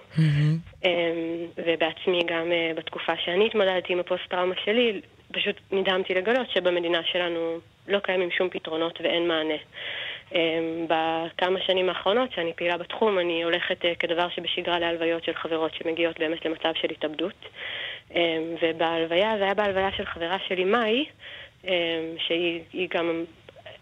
[1.57, 5.01] ובעצמי גם אה, בתקופה שאני התמודדתי עם הפוסט-טראומה שלי,
[5.31, 9.57] פשוט נדהמתי לגלות שבמדינה שלנו לא קיימים שום פתרונות ואין מענה.
[10.35, 15.73] אמ, בכמה שנים האחרונות שאני פעילה בתחום, אני הולכת אה, כדבר שבשגרה להלוויות של חברות
[15.73, 17.45] שמגיעות באמת למצב של התאבדות.
[18.15, 21.05] אמ, ובהלוויה, זה היה בהלוויה של חברה שלי, מאי,
[21.63, 21.71] אמ,
[22.17, 23.23] שהיא היא גם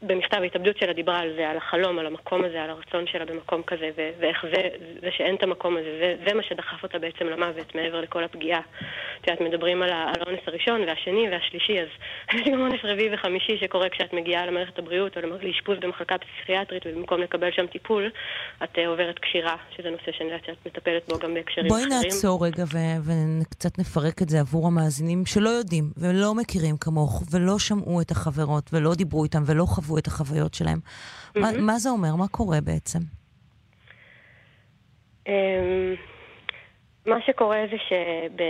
[0.02, 3.62] במכתב ההתאבדות שלה דיברה על זה, על החלום, על המקום הזה, על הרצון שלה במקום
[3.68, 4.70] כזה, ו- ואיך זה,
[5.02, 8.60] זה שאין את המקום הזה, זה, זה מה שדחף אותה בעצם למוות, מעבר לכל הפגיעה.
[9.22, 11.88] את יודעת, מדברים על, ה- על האונס הראשון והשני והשלישי, אז
[12.36, 17.22] יש גם אונס רביעי וחמישי שקורה כשאת מגיעה למערכת הבריאות או לאשפוז במחלקה פסיכיאטרית, ובמקום
[17.22, 18.10] לקבל שם טיפול,
[18.64, 22.02] את אה, עוברת קשירה, שזה נושא שאני יודעת שאת מטפלת בו גם בהקשרים בואי אחרים.
[22.04, 27.60] נעצור רגע ו- וקצת נפרק את זה עבור המאזינים שלא יודעים ולא מכירים כמוך ולא
[27.60, 30.80] שמעו את החברות ולא דיברו איתם ולא חוו את החוויות שלהם.
[31.36, 31.66] מה, מהמם.
[31.66, 32.16] מה זה אומר?
[32.16, 33.00] מה קורה בעצם?
[35.28, 35.96] אמ,
[37.06, 38.44] מה שקורה זה שב...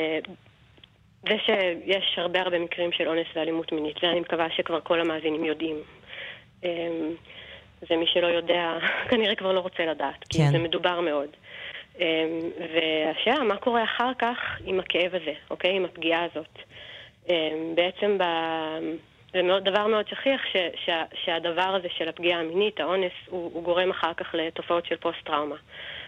[1.30, 5.46] זה שיש הרבה הרבה מקרים של אונס ואלימות מינית, זה אני מקווה שכבר כל המאזינים
[5.46, 5.76] יודעים.
[6.64, 6.70] אמ,
[7.90, 8.78] זה מי שלא יודע,
[9.10, 10.52] כנראה כבר לא רוצה לדעת, כי כן.
[10.52, 11.30] זה מדובר מאוד.
[12.00, 12.06] אמ,
[12.60, 15.76] והשאלה, מה קורה אחר כך עם הכאב הזה, אוקיי?
[15.76, 16.60] עם הפגיעה הזאת.
[17.30, 18.24] אמ, בעצם ב...
[19.34, 20.56] זה מאוד, דבר מאוד שכיח ש,
[20.86, 25.56] שה, שהדבר הזה של הפגיעה המינית, האונס, הוא, הוא גורם אחר כך לתופעות של פוסט-טראומה.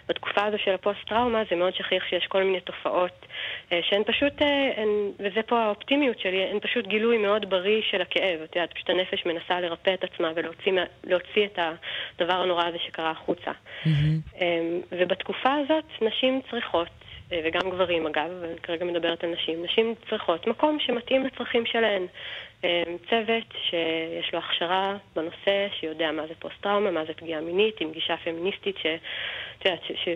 [0.09, 3.26] בתקופה הזו של הפוסט-טראומה זה מאוד שכיח שיש כל מיני תופעות
[3.72, 4.89] אה, שהן פשוט, אה, הן,
[5.20, 8.39] וזה פה האופטימיות שלי, הן פשוט גילוי מאוד בריא של הכאב.
[8.43, 13.51] את יודעת, פשוט הנפש מנסה לרפא את עצמה ולהוציא את הדבר הנורא הזה שקרה החוצה.
[13.86, 16.88] אמ, ובתקופה הזאת נשים צריכות,
[17.32, 21.65] אה, וגם גברים אגב, אבל אני כרגע מדברת על נשים, נשים צריכות מקום שמתאים לצרכים
[21.65, 22.05] שלהן.
[22.64, 27.91] אמ, צוות שיש לו הכשרה בנושא, שיודע מה זה פוסט-טראומה, מה זה פגיעה מינית, עם
[27.91, 28.86] גישה פמיניסטית ש,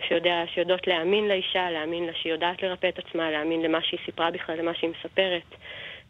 [0.07, 4.31] שיודע, שיודעות להאמין לאישה, להאמין לה שהיא יודעת לרפא את עצמה, להאמין למה שהיא סיפרה
[4.31, 5.55] בכלל, למה שהיא מספרת.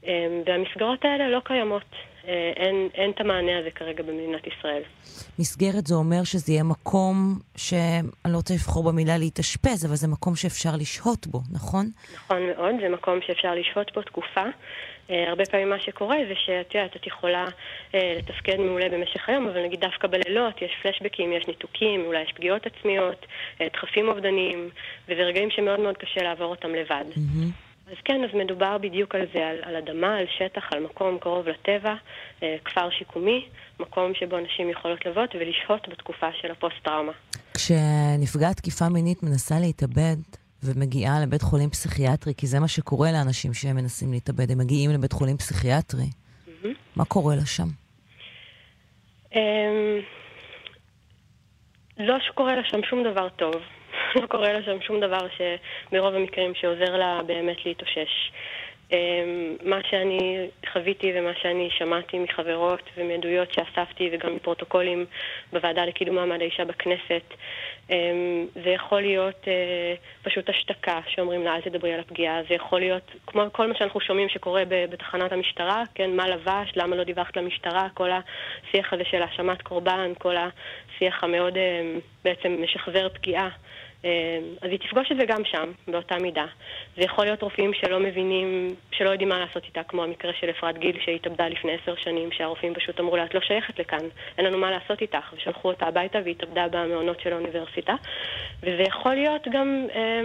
[0.04, 1.84] אמ, והמסגרות האלה לא קיימות.
[2.28, 4.82] אה, אין, אין את המענה הזה כרגע במדינת ישראל.
[5.40, 10.36] מסגרת זה אומר שזה יהיה מקום שאני לא רוצה לבחור במילה להתאשפז, אבל זה מקום
[10.36, 11.86] שאפשר לשהות בו, נכון?
[12.14, 14.44] נכון מאוד, זה מקום שאפשר לשהות בו תקופה.
[15.08, 19.48] Uh, הרבה פעמים מה שקורה זה שאת יודעת, את יכולה uh, לתפקד מעולה במשך היום,
[19.48, 23.26] אבל נגיד דווקא בלילות יש פלשבקים, יש ניתוקים, אולי יש פגיעות עצמיות,
[23.74, 24.70] דחפים אובדניים,
[25.08, 27.06] וזה רגעים שמאוד מאוד קשה לעבור אותם לבד.
[27.94, 31.48] אז כן, אז מדובר בדיוק על זה, על, על אדמה, על שטח, על מקום קרוב
[31.48, 31.96] לטבע,
[32.40, 33.46] uh, כפר שיקומי,
[33.80, 37.12] מקום שבו נשים יכולות לבוא ולשהות בתקופה של הפוסט-טראומה.
[37.54, 40.16] כשנפגעת תקיפה מינית מנסה להתאבד
[40.64, 45.12] ומגיעה לבית חולים פסיכיאטרי, כי זה מה שקורה לאנשים שהם מנסים להתאבד, הם מגיעים לבית
[45.14, 46.10] חולים פסיכיאטרי.
[46.96, 47.68] מה קורה לה שם?
[49.36, 49.40] אמ,
[51.98, 53.56] לא שקורה לה שם שום דבר טוב.
[54.16, 58.32] לא קורה לה שם שום דבר שברוב המקרים שעוזר לה באמת להתאושש.
[58.94, 65.06] אמ, מה שאני חוויתי ומה שאני שמעתי מחברות ומעדויות שאספתי וגם מפרוטוקולים
[65.54, 67.34] בוועדה לקידום מעמד האישה בכנסת,
[67.90, 69.94] אמ, זה יכול להיות אה,
[70.24, 74.02] פשוט השתקה שאומרים לה אל תדברי על הפגיעה, זה יכול להיות כמו כל מה שאנחנו
[74.02, 79.22] שומעים שקורה בתחנת המשטרה, כן, מה לבשת, למה לא דיווחת למשטרה, כל השיח הזה של
[79.22, 81.82] האשמת קורבן, כל השיח המאוד אה,
[82.24, 83.50] בעצם משחזר פגיעה.
[84.06, 86.46] אה, אז היא תפגוש את זה גם שם, באותה מידה.
[86.98, 90.78] זה יכול להיות רופאים שלא מבינים, שלא יודעים מה לעשות איתה, כמו המקרה של אפרת
[90.78, 94.06] גיל שהתאבדה לפני עשר שנים, שהרופאים פשוט אמרו לה, את לא שייכת לכאן,
[94.38, 97.96] אין לנו מה לעשות איתך, ושלחו אותה הביתה והיא התאבדה במעונות של האוניברסיטה.
[98.64, 100.22] וזה יכול להיות גם אה,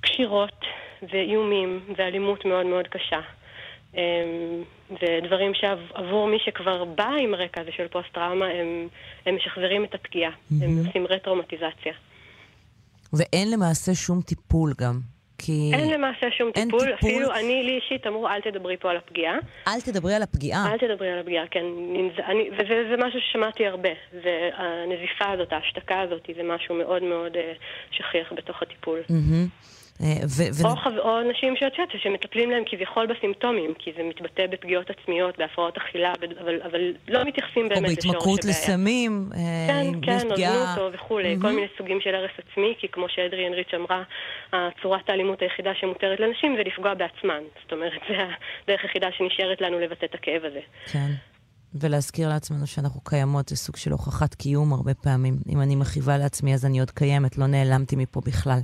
[0.00, 0.64] קשירות
[1.02, 3.20] ואיומים ואלימות מאוד מאוד קשה.
[3.96, 4.02] אה,
[4.90, 8.88] ודברים שעבור מי שכבר בא עם רקע הזה של פוסט-טראומה, הם,
[9.26, 10.32] הם משחזרים את הפגיעה,
[10.62, 11.92] הם עושים רטראומטיזציה.
[13.12, 15.00] ואין למעשה שום טיפול גם.
[15.42, 15.70] כי...
[15.74, 16.94] אין למעשה שום אין טיפול, טיפול.
[17.10, 19.34] אפילו אני לי אישית אמרו אל תדברי פה על הפגיעה.
[19.68, 20.72] אל תדברי על הפגיעה.
[20.72, 21.64] אל תדברי על הפגיעה, כן.
[22.30, 23.88] אני- וזה זה משהו ששמעתי הרבה.
[24.12, 27.52] והנזיפה הזאת, ההשתקה הזאת, זה משהו מאוד מאוד אה,
[27.90, 28.98] שכיח בתוך הטיפול.
[29.10, 29.46] מהמם.
[30.02, 30.90] אה, ו- ו- או, חו...
[30.98, 36.12] או נשים שאת יודעת, שמטפלים להם כביכול בסימפטומים, כי זה מתבטא בפגיעות עצמיות, בהפרעות אכילה,
[36.40, 38.12] אבל, אבל לא מתייחסים או באמת לשורש הבעיה.
[38.12, 40.52] בהתמכרות לסמים, אה, כן, כן, או פגיעה...
[40.52, 41.42] זנות או וכולי, מהמם.
[41.42, 44.02] כל מיני סוגים של הרס עצמי, כי כמו שאדריאן ריץ' אמרה,
[44.82, 47.42] צורת האלימות היחידה שמותרת לנשים זה לפגוע בעצמן.
[47.62, 48.14] זאת אומרת, זה
[48.64, 50.60] הדרך היחידה שנשארת לנו לבטא את הכאב הזה.
[50.92, 51.10] כן.
[51.74, 55.36] ולהזכיר לעצמנו שאנחנו קיימות, זה סוג של הוכחת קיום הרבה פעמים.
[55.48, 58.60] אם אני מכאיבה לעצמי, אז אני עוד קיימת, לא נעלמתי מפה בכלל.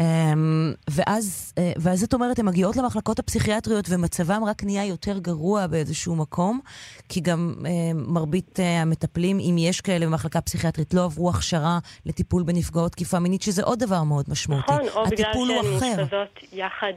[0.00, 5.66] אמ, ואז, אה, ואז זאת אומרת, הן מגיעות למחלקות הפסיכיאטריות ומצבם רק נהיה יותר גרוע
[5.66, 6.60] באיזשהו מקום,
[7.08, 12.42] כי גם אה, מרבית אה, המטפלים, אם יש כאלה במחלקה פסיכיאטרית, לא עברו הכשרה לטיפול
[12.42, 14.72] בנפגעות תקיפה מינית, שזה עוד דבר מאוד משמעותי.
[14.72, 15.96] נכון, או בגלל שהן.
[15.96, 16.92] מאושפזות יחד,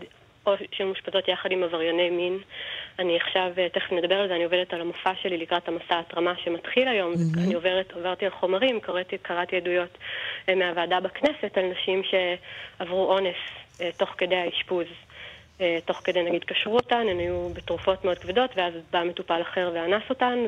[0.46, 2.40] או שהן מאושפזות יחד עם עברייני מין.
[3.00, 6.34] אני עכשיו, אה, תכף נדבר על זה, אני עובדת על המופע שלי לקראת המסע ההתרמה
[6.44, 7.12] שמתחיל היום.
[7.12, 7.46] מהמם.
[7.46, 9.98] אני עוברת, עברתי על חומרים, קראתי, קראתי עדויות
[10.50, 13.36] אה, מהוועדה בכנסת על נשים שעברו אונס
[13.82, 14.88] אה, תוך כדי האשפוז.
[15.86, 20.04] תוך כדי, נגיד, קשרו אותן, הן היו בתרופות מאוד כבדות, ואז בא מטופל אחר ואנס
[20.10, 20.46] אותן,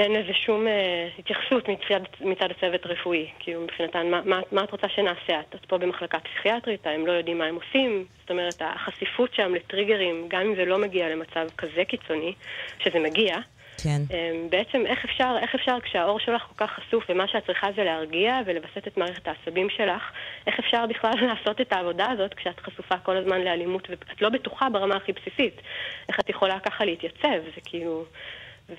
[0.00, 3.30] ואין לזה שום אה, התייחסות מצד, מצד הצוות הרפואי.
[3.38, 5.40] כאילו, מבחינתן, מה, מה, מה את רוצה שנעשה?
[5.40, 8.04] את, את פה במחלקה פסיכיאטרית, הם לא יודעים מה הם עושים.
[8.20, 12.32] זאת אומרת, החשיפות שם לטריגרים, גם אם זה לא מגיע למצב כזה קיצוני,
[12.78, 13.36] שזה מגיע,
[13.82, 14.02] כן.
[14.10, 17.84] אמ, בעצם איך אפשר, איך אפשר כשהאור שלך כל כך חשוף ומה שאת צריכה זה
[17.84, 20.02] להרגיע ולווסת את מערכת העצבים שלך,
[20.46, 24.68] איך אפשר בכלל לעשות את העבודה הזאת כשאת חשופה כל הזמן לאלימות ואת לא בטוחה
[24.68, 25.60] ברמה הכי בסיסית
[26.08, 28.04] איך את יכולה ככה להתייצב, זה כאילו...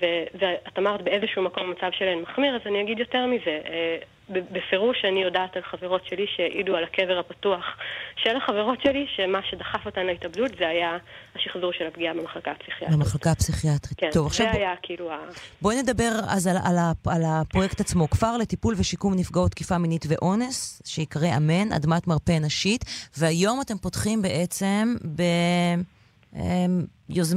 [0.02, 3.60] ו- ואת אמרת באיזשהו מקום המצב שלהן מחמיר, אז אני אגיד יותר מזה.
[3.68, 3.96] אה,
[4.28, 7.64] בפירוש אני יודעת על חברות שלי שהעידו על הקבר הפתוח
[8.16, 10.96] של החברות שלי, שמה שדחף אותן להתאבדות זה היה
[11.36, 12.98] השחזור של הפגיעה במחלקה הפסיכיאטרית.
[12.98, 13.94] במחלקה הפסיכיאטרית.
[13.98, 15.16] כן, טוב, זה בוא- היה כאילו ה...
[15.62, 16.76] בואי נדבר אז על, על,
[17.06, 18.10] על הפרויקט עצמו.
[18.10, 22.84] כפר לטיפול ושיקום נפגעות תקיפה מינית ואונס, שיקרא אמן, אדמת מרפא נשית,
[23.18, 25.22] והיום אתם פותחים בעצם ב...
[26.36, 27.34] אמ, יוז...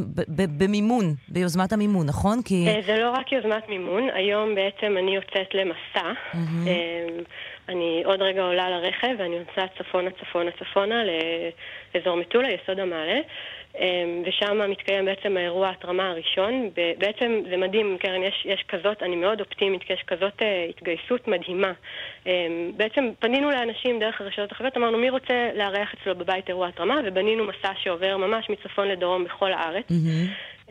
[0.57, 2.41] במימון, ביוזמת המימון, נכון?
[2.45, 2.67] כי...
[2.67, 6.13] אה, זה לא רק יוזמת מימון, היום בעצם אני יוצאת למסע.
[6.33, 6.67] מהמם.
[7.69, 11.01] אני עוד רגע עולה לרכב ואני נוסעת צפונה, צפונה, צפונה
[11.95, 13.19] לאזור מטולה, יסוד המעלה.
[13.79, 16.69] אה, ושם מתקיים בעצם האירוע ההתרמה הראשון.
[16.97, 21.27] בעצם זה מדהים, קרן, יש, יש כזאת, אני מאוד אופטימית, כי יש כזאת אה, התגייסות
[21.27, 21.71] מדהימה.
[22.27, 22.47] אה,
[22.77, 27.43] בעצם פנינו לאנשים דרך הרשתות החברתיות, אמרנו מי רוצה לארח אצלו בבית אירוע התרמה, ובנינו
[27.43, 29.85] מסע שעובר ממש מצפון לדרום בכל הארץ.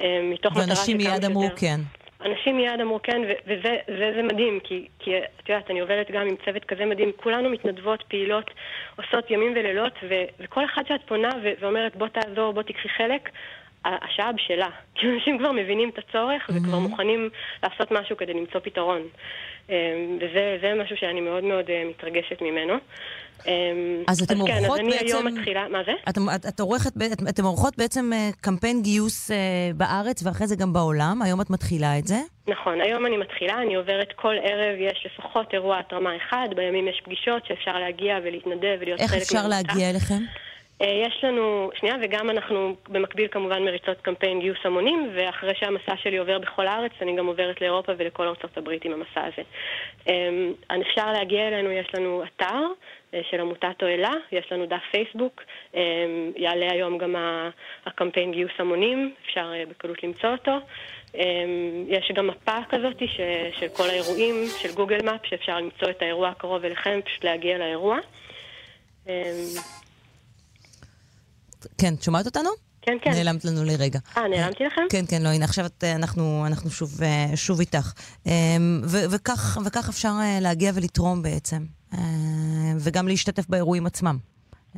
[0.01, 1.80] אה, מתוך מטרה ואנשים שכמה מיד אמרו שיותר- כן.
[2.21, 6.27] אנשים מיד אמרו כן, וזה זה, זה מדהים, כי, כי את יודעת, אני עובדת גם
[6.27, 8.51] עם צוות כזה מדהים, כולנו מתנדבות, פעילות,
[8.97, 13.31] עושות ימים ולילות, ו- וכל אחד שאת פונה ו- ואומרת בוא תעזור, בוא תקחי חלק,
[13.85, 14.68] השעה בשלה.
[14.95, 17.28] כי אנשים כבר מבינים את הצורך וכבר מוכנים
[17.62, 19.03] לעשות משהו כדי למצוא פתרון.
[19.68, 19.74] אמ,
[20.16, 22.74] וזה זה משהו שאני מאוד מאוד אה, מתרגשת ממנו.
[23.47, 23.53] אמ,
[24.09, 25.93] אז אתם כן, עורכות אז אני היום בעצם- מתחילה, מה זה?
[26.09, 26.47] אתם, את,
[27.28, 29.37] אתם עורכות בעצם אה, קמפיין גיוס אה,
[29.76, 32.16] בארץ ואחרי זה גם בעולם, היום את מתחילה את זה.
[32.49, 37.03] נכון, היום אני מתחילה, אני עוברת כל ערב, יש לפחות אירוע התרמה אחד, בימים יש
[37.05, 39.49] פגישות שאפשר להגיע ולהתנדב ולהיות חלק איך אפשר.
[39.49, 40.22] להגיע אליכם?
[40.83, 46.18] אה, יש לנו, שנייה, וגם אנחנו במקביל כמובן מריצות קמפיין גיוס המונים, ואחרי שהמסע שלי
[46.18, 49.43] עובר בכל הארץ, אני גם עוברת לאירופה ולכל ארצות הברית עם המסע הזה.
[50.09, 52.61] אה, אפשר להגיע אלינו, יש לנו אתר
[53.14, 55.43] אה, של עמותת תועלה, יש לנו דף פייסבוק,
[55.77, 55.81] אה,
[56.37, 57.16] יעלה היום גם
[57.87, 60.53] הקמפיין גיוס המונים, אפשר אה, בקלות למצוא אותו.
[61.16, 61.22] אה,
[61.89, 63.20] יש גם מפה כזאת ש,
[63.61, 67.99] של כל האירועים, של גוגל מאפ, שאפשר למצוא את האירוע הקרוב אליכם, פשוט להגיע לאירוע.
[71.67, 72.51] אה, כן, את שומעת אותנו?
[72.83, 73.11] כן, כן.
[73.11, 73.99] נעלמת לנו לרגע.
[74.17, 74.83] אה, נעלמתי לכם?
[74.91, 77.93] כן, כן, לא, הנה, עכשיו את, אה, אנחנו, אנחנו שוב, אה, שוב איתך.
[78.27, 81.99] אמ, ו- וכך, וכך אפשר אה, להגיע ולתרום בעצם, אה,
[82.79, 84.19] וגם להשתתף באירועים עצמם.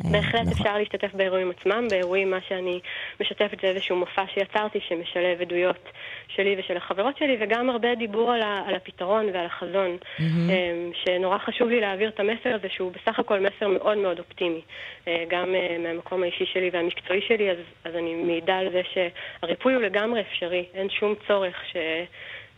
[0.04, 0.52] אה, בהחלט נכון.
[0.52, 1.86] אפשר להשתתף באירועים עצמם.
[1.90, 2.80] באירועים, מה שאני
[3.20, 5.88] משתפת זה איזשהו מופע שיצרתי שמשלב עדויות
[6.28, 9.96] שלי ושל החברות שלי, וגם הרבה דיבור על, ה- על הפתרון ועל החזון.
[10.20, 14.60] אמ, שנורא חשוב לי להעביר את המסר הזה, שהוא בסך הכל מסר מאוד מאוד אופטימי.
[15.08, 19.74] אה, גם אה, מהמקום האישי שלי והמקצועי שלי, אז, אז אני מעידה על זה שהריפוי
[19.74, 20.64] הוא לגמרי אפשרי.
[20.74, 21.76] אין שום צורך ש,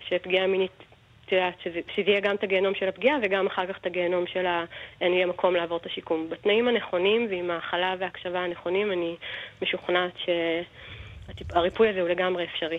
[0.08, 0.87] שפגיעה מינית...
[1.28, 4.46] את יודעת, שזה, יהיה גם את הגיהנום של הפגיעה וגם אחר כך את הגיהנום של
[4.46, 4.64] ה...
[5.00, 6.30] אין יהיה מקום לעבור את השיקום.
[6.30, 9.16] בתנאים הנכונים ועם ההכלה וההקשבה הנכונים, אני
[9.62, 12.78] משוכנעת שהריפוי הזה הוא לגמרי אפשרי.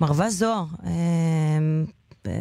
[0.00, 1.84] מרווה זוהר, אמ,
[2.26, 2.32] אה,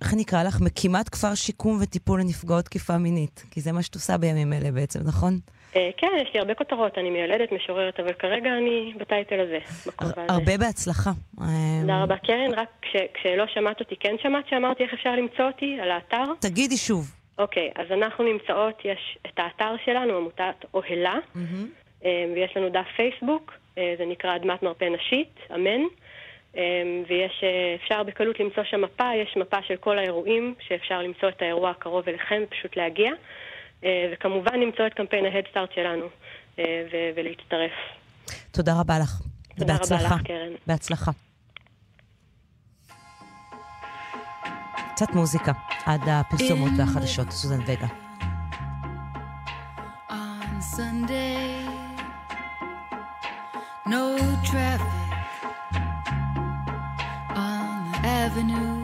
[0.00, 0.60] איך נקרא לך?
[0.60, 3.44] מקימת כפר שיקום וטיפול לנפגעות תקיפה מינית.
[3.50, 5.38] כי זה מה שאת עושה בימים אלה בעצם, נכון?
[5.76, 9.58] אה, כן, יש לי הרבה כותרות, אני מיילדת, משוררת, אבל כרגע אני בטייטל הזה.
[10.28, 11.10] הרבה בהצלחה.
[11.40, 11.46] אמ,
[11.80, 12.16] תודה רבה.
[12.16, 16.24] קרן, רק כש, כשלא שמעת אותי, כן שמעת שאמרתי איך אפשר למצוא אותי על האתר?
[16.40, 17.14] תגידי שוב.
[17.38, 21.14] אוקיי, אז אנחנו נמצאות, יש את האתר שלנו, עמותת אוהלה,
[22.04, 25.82] אה, ויש לנו דף פייסבוק, אה, זה נקרא אדמת מרפא נשית, אמן.
[26.56, 26.62] אה,
[27.08, 31.42] ויש, אה, אפשר בקלות למצוא שם מפה, יש מפה של כל האירועים, שאפשר למצוא את
[31.42, 33.12] האירוע הקרוב אליכם, פשוט להגיע.
[33.84, 36.04] אה, וכמובן למצוא את קמפיין ההדסטארט שלנו,
[36.58, 37.72] אה, ו- ולהצטרף.
[38.50, 39.20] תודה רבה לך.
[39.58, 40.14] תודה רבה בהצלחה.
[40.14, 40.52] לך, קרן.
[40.66, 41.10] בהצלחה.
[44.94, 45.52] קצת מוזיקה,
[45.86, 47.86] עד הפרסומות והחדשות, סוזן וגה.
[50.10, 51.64] on Sunday.
[53.86, 54.02] No
[54.48, 55.12] traffic
[57.46, 58.76] on the avenue.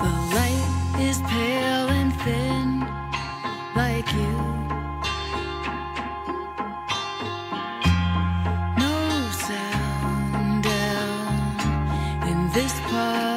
[0.00, 1.71] The light is pale
[12.54, 13.31] this part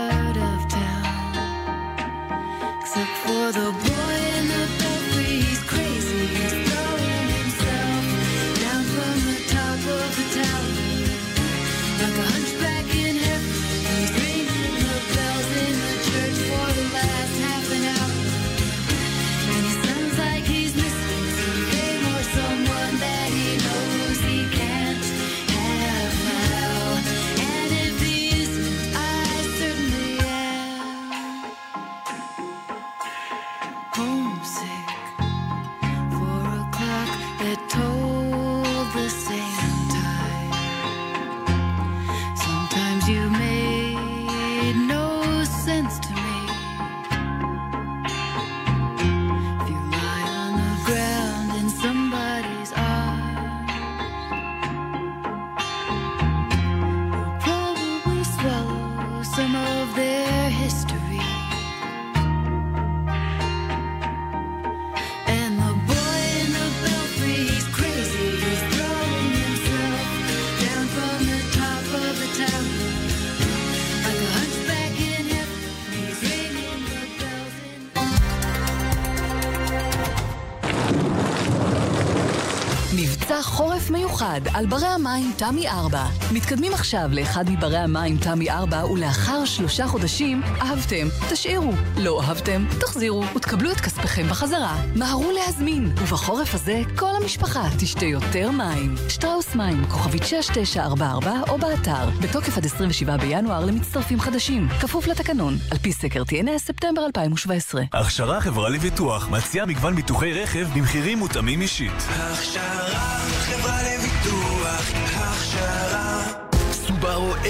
[84.36, 86.06] מיוחד על ברי המים תמי 4.
[86.32, 91.72] מתקדמים עכשיו לאחד מברי המים תמי 4 ולאחר שלושה חודשים אהבתם, תשאירו.
[91.98, 94.76] לא אהבתם, תחזירו ותקבלו את כספכם בחזרה.
[94.96, 98.96] מהרו להזמין, ובחורף הזה כל המשפחה תשתה יותר מים.
[99.10, 105.78] שטראוס מים, כוכבית 6944 או באתר, בתוקף עד 27 בינואר למצטרפים חדשים, כפוף לתקנון, על
[105.78, 107.84] פי סקר TNS ספטמבר 2017.
[107.94, 111.92] הכשרה חברה לביטוח מציעה מגוון ביטוחי רכב במחירים מותאמים אישית.
[112.10, 112.95] הכשרה,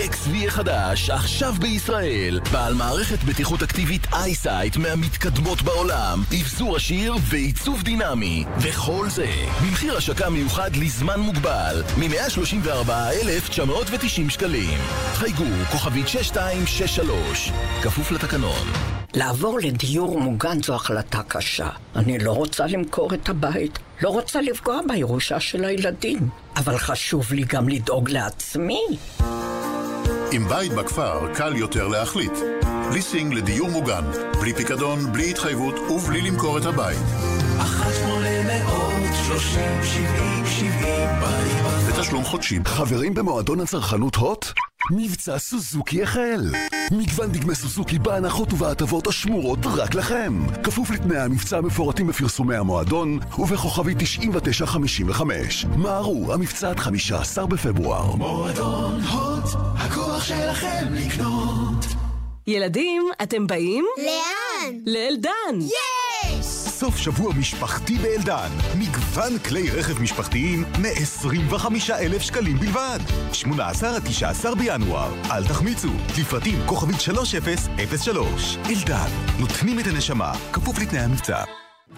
[0.05, 2.39] XV החדש, עכשיו בישראל.
[2.51, 8.45] בעל מערכת בטיחות אקטיבית אייסייט מהמתקדמות בעולם, אבזור עשיר ועיצוב דינמי.
[8.57, 9.27] וכל זה,
[9.61, 14.79] במחיר השקה מיוחד לזמן מוגבל, מ-134,990 שקלים.
[15.13, 17.51] חייגו, כוכבית 6263,
[17.83, 18.67] כפוף לתקנון.
[19.13, 21.69] לעבור לדיור מוגן זו החלטה קשה.
[21.95, 27.43] אני לא רוצה למכור את הבית, לא רוצה לפגוע בירושה של הילדים, אבל חשוב לי
[27.47, 28.81] גם לדאוג לעצמי.
[30.31, 32.33] עם בית בכפר קל יותר להחליט.
[32.91, 34.03] ליסינג לדיור מוגן,
[34.39, 36.99] בלי פיקדון, בלי התחייבות ובלי למכור את הבית.
[37.59, 38.25] אחת שמונה
[42.05, 42.59] בתשלום חודשי.
[42.65, 44.45] חברים במועדון הצרכנות הוט?
[44.91, 46.41] מבצע סוזוקי החל.
[46.91, 50.33] מגוון דגמי סוזוקי בהנחות ובהטבות השמורות רק לכם.
[50.63, 55.65] כפוף לתנאי המבצע המפורטים בפרסומי המועדון ובכוכבי 9955.
[55.65, 58.15] מהרו, המבצע עד 15 בפברואר.
[58.15, 61.85] מועדון הוט, הכוח שלכם לקנות.
[62.47, 63.85] ילדים, אתם באים?
[63.97, 64.75] לאן?
[64.85, 65.59] לאלדן.
[65.61, 65.94] יש!
[66.79, 68.49] סוף שבוע משפחתי באלדן.
[68.77, 72.99] מגוון כלי רכב משפחתיים מ-25,000 שקלים בלבד.
[73.33, 75.13] 18 עד 19 בינואר.
[75.31, 75.89] אל תחמיצו.
[76.19, 78.57] לפרטים כוכבית 3003.
[78.69, 79.07] אלדן,
[79.39, 80.33] נותנים את הנשמה.
[80.53, 81.43] כפוף לתנאי המבצע.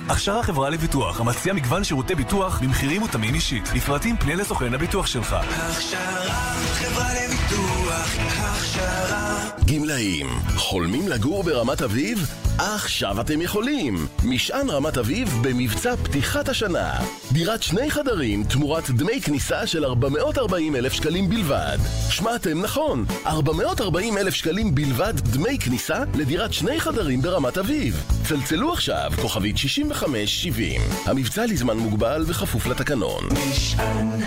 [0.09, 3.69] הכשרה חברה לביטוח המציעה מגוון שירותי ביטוח במחירים מותאמים אישית.
[3.75, 5.33] לפרטים פנה לסוכן הביטוח שלך.
[5.33, 9.49] הכשרה, חברה לביטוח, הכשרה.
[9.65, 12.46] גמלאים, חולמים לגור ברמת אביב?
[12.59, 14.07] עכשיו אתם יכולים!
[14.23, 16.93] משען רמת אביב במבצע פתיחת השנה.
[17.31, 21.77] דירת שני חדרים תמורת דמי כניסה של 440 אלף שקלים בלבד.
[22.09, 28.03] שמעתם נכון, 440 אלף שקלים בלבד דמי כניסה לדירת שני חדרים ברמת אביב.
[28.27, 30.81] צלצלו עכשיו, כוכבית 6570.
[31.05, 33.23] המבצע לזמן מוגבל וכפוף לתקנון.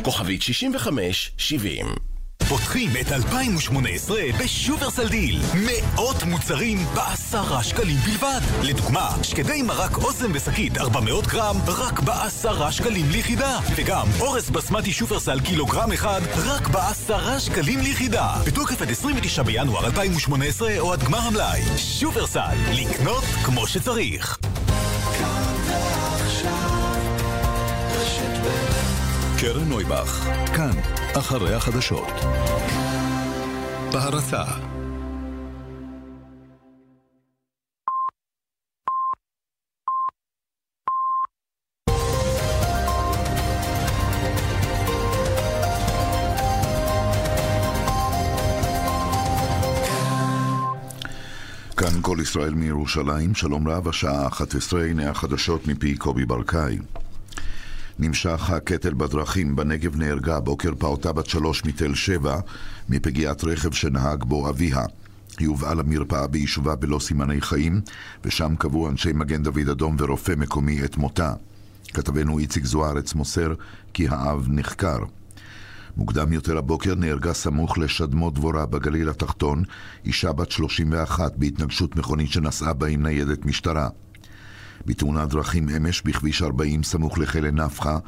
[0.03, 2.10] כוכבית 6570
[2.51, 5.41] פותחים את 2018 בשופרסל דיל.
[5.55, 8.41] מאות מוצרים בעשרה שקלים בלבד.
[8.63, 13.59] לדוגמה, שקדי מרק אוזן ושקית 400 גרם, רק בעשרה שקלים ליחידה.
[13.77, 18.33] וגם אורז בסמטי שופרסל קילוגרם אחד, רק בעשרה שקלים ליחידה.
[18.47, 21.61] בתוקף עד 29 בינואר 2018 או עד גמר המלאי.
[21.77, 24.39] שופרסל, לקנות כמו שצריך.
[29.39, 32.13] קרן נויבך, כאן, אחרי החדשות.
[33.93, 34.43] בהרצה
[51.77, 56.79] כאן כל ישראל מירושלים, שלום רב, השעה 11, הנה החדשות מפי קובי ברקאי.
[58.03, 62.41] נמשך הקטל בדרכים, בנגב נהרגה הבוקר פעוטה בת שלוש מתל שבע
[62.89, 64.85] מפגיעת רכב שנהג בו אביה.
[65.39, 67.81] היא הובאה למרפאה ביישובה בלא סימני חיים,
[68.25, 71.33] ושם קבעו אנשי מגן דוד אדום ורופא מקומי את מותה.
[71.95, 73.55] כתבנו איציק זוארץ מוסר
[73.93, 74.99] כי האב נחקר.
[75.97, 79.63] מוקדם יותר הבוקר נהרגה סמוך לשדמות דבורה בגליל התחתון,
[80.05, 83.89] אישה בת 31 בהתנגשות מכונית שנסעה בה עם ניידת משטרה.
[84.87, 87.99] בתאונת דרכים אמש בכביש 40 סמוך לכלא נפחא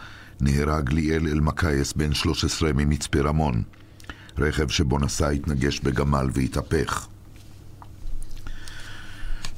[0.41, 3.63] נהרג ליאל אלמקייס בן 13 ממצפה רמון.
[4.39, 7.07] רכב שבו נסע התנגש בגמל והתהפך.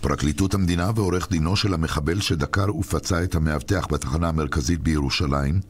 [0.01, 5.61] פרקליטות המדינה ועורך דינו של המחבל שדקר ופצע את המאבטח בתחנה המרכזית בירושלים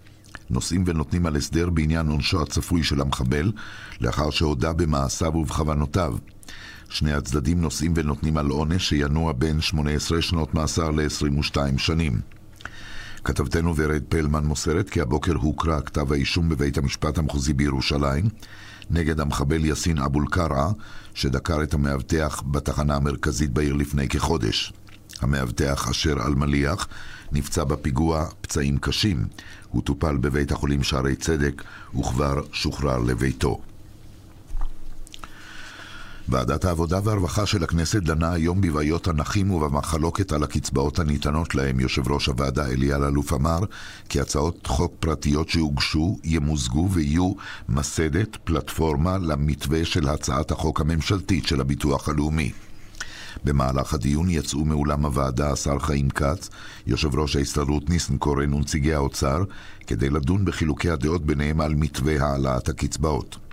[0.50, 3.52] נושאים ונותנים על הסדר בעניין עונשו הצפוי של המחבל
[4.00, 6.16] לאחר שהודה במעשיו ובכוונותיו.
[6.88, 12.20] שני הצדדים נושאים ונותנים על עונש שינוע בין 18 שנות מאסר ל-22 שנים.
[13.24, 18.28] כתבתנו ורד פלמן מוסרת כי הבוקר הוקרא כתב האישום בבית המשפט המחוזי בירושלים
[18.90, 20.70] נגד המחבל יאסין אבו אל-קרעה,
[21.14, 24.72] שדקר את המאבטח בתחנה המרכזית בעיר לפני כחודש.
[25.20, 26.88] המאבטח אשר אלמליח
[27.32, 29.26] נפצע בפיגוע פצעים קשים.
[29.68, 31.62] הוא טופל בבית החולים שערי צדק
[31.98, 33.60] וכבר שוחרר לביתו.
[36.28, 41.80] ועדת העבודה והרווחה של הכנסת דנה היום בבעיות הנכים ובמחלוקת על הקצבאות הניתנות להם.
[41.80, 43.58] יושב ראש הוועדה אלי אלאלוף אמר
[44.08, 47.32] כי הצעות חוק פרטיות שהוגשו ימוזגו ויהיו
[47.68, 52.52] מסדת, פלטפורמה למתווה של הצעת החוק הממשלתית של הביטוח הלאומי.
[53.44, 56.50] במהלך הדיון יצאו מאולם הוועדה השר חיים כץ,
[56.86, 59.44] יושב ראש ההסתדרות ניסנקורן ונציגי האוצר,
[59.86, 63.43] כדי לדון בחילוקי הדעות ביניהם על מתווה העלאת הקצבאות.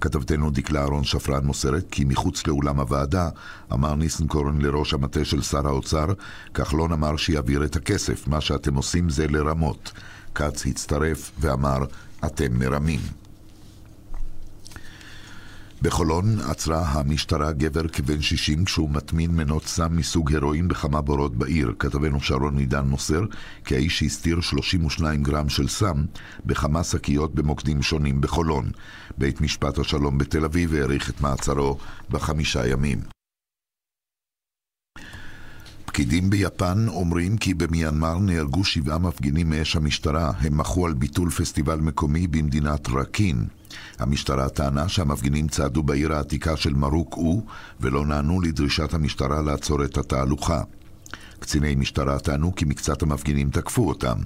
[0.00, 3.28] כתבתנו דקלה אהרון שפרן מוסרת כי מחוץ לאולם הוועדה
[3.72, 6.06] אמר ניסנקורן לראש המטה של שר האוצר,
[6.54, 9.92] כחלון אמר שיעביר את הכסף, מה שאתם עושים זה לרמות.
[10.34, 11.78] כץ הצטרף ואמר,
[12.24, 13.00] אתם מרמים.
[15.82, 21.72] בחולון עצרה המשטרה גבר כבן 60 כשהוא מטמין מנות סם מסוג הרואין בכמה בורות בעיר.
[21.78, 23.20] כתבנו שרון עידן מוסר
[23.64, 26.04] כי האיש הסתיר 32 גרם של סם
[26.46, 28.70] בכמה שקיות במוקדים שונים בחולון.
[29.18, 31.78] בית משפט השלום בתל אביב האריך את מעצרו
[32.10, 33.17] בחמישה ימים.
[35.88, 40.32] פקידים ביפן אומרים כי במיינמר נהרגו שבעה מפגינים מאש המשטרה.
[40.40, 43.44] הם מחו על ביטול פסטיבל מקומי במדינת רקין.
[43.98, 47.42] המשטרה טענה שהמפגינים צעדו בעיר העתיקה של מרוק-או
[47.80, 50.62] ולא נענו לדרישת המשטרה לעצור את התהלוכה.
[51.38, 54.18] קציני משטרה טענו כי מקצת המפגינים תקפו אותם.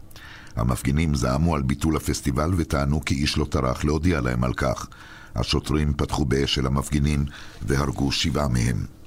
[0.57, 4.87] המפגינים זעמו על ביטול הפסטיבל וטענו כי איש לא טרח להודיע להם על כך.
[5.35, 7.25] השוטרים פתחו באש של המפגינים
[7.63, 9.02] והרגו שבעה מהם.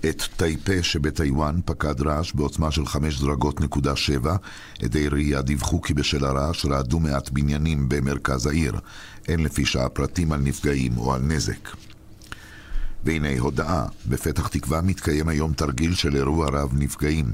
[0.00, 4.36] את טייפה שבטיוואן פקד רעש בעוצמה של חמש דרגות נקודה שבע.
[4.82, 8.74] עדי ראייה דיווחו כי בשל הרעש רעדו מעט בניינים במרכז העיר.
[9.28, 11.68] אין לפי שעה פרטים על נפגעים או על נזק.
[13.04, 17.32] והנה הודעה, בפתח תקווה מתקיים היום תרגיל של אירוע רב נפגעים.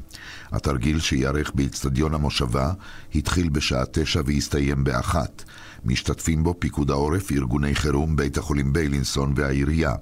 [0.52, 2.72] התרגיל שייערך באצטדיון המושבה
[3.14, 5.44] התחיל בשעה תשע והסתיים באחת.
[5.84, 9.94] משתתפים בו פיקוד העורף, ארגוני חירום, בית החולים ביילינסון והעירייה.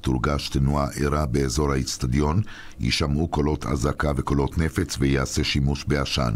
[0.00, 2.42] תורגש תנועה ערה באזור האצטדיון,
[2.80, 6.32] יישמעו קולות אזעקה וקולות נפץ ויעשה שימוש בעשן.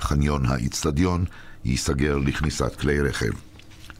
[0.00, 1.24] חניון האצטדיון
[1.64, 3.30] ייסגר לכניסת כלי רכב.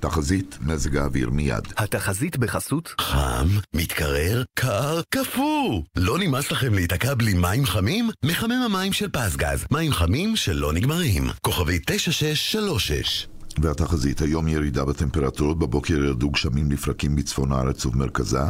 [0.01, 1.69] תחזית מזג האוויר מיד.
[1.77, 2.95] התחזית בחסות?
[3.01, 5.83] חם, מתקרר, קר, קפוא.
[5.97, 8.11] לא נמאס לכם להיתקע בלי מים חמים?
[8.25, 11.31] מחמם המים של פסגז, מים חמים שלא נגמרים.
[11.41, 13.27] כוכבי 9636
[13.63, 18.43] והתחזית, היום ירידה בטמפרטורות, בבוקר ירדו גשמים לפרקים בצפון הארץ ובמרכזה,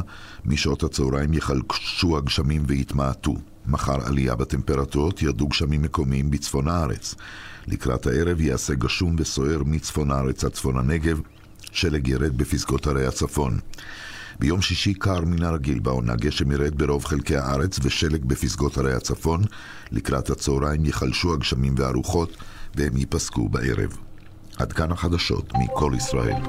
[0.44, 3.34] משעות הצהריים יחלשו הגשמים ויתמעטו.
[3.66, 7.14] מחר עלייה בטמפרטורות, ירדו גשמים מקומיים בצפון הארץ.
[7.66, 11.20] לקראת הערב יעשה גשום וסוער מצפון הארץ עד צפון הנגב,
[11.72, 13.58] שלג ירד בפסגות ערי הצפון.
[14.40, 19.42] ביום שישי קר מן הרגיל בעונה, גשם ירד ברוב חלקי הארץ ושלג בפסגות ערי הצפון.
[19.90, 22.36] לקראת הצהריים ייחלשו הגשמים והרוחות
[22.74, 24.07] והם ייפסקו בערב.
[24.58, 26.42] עד כאן החדשות מכל ישראל.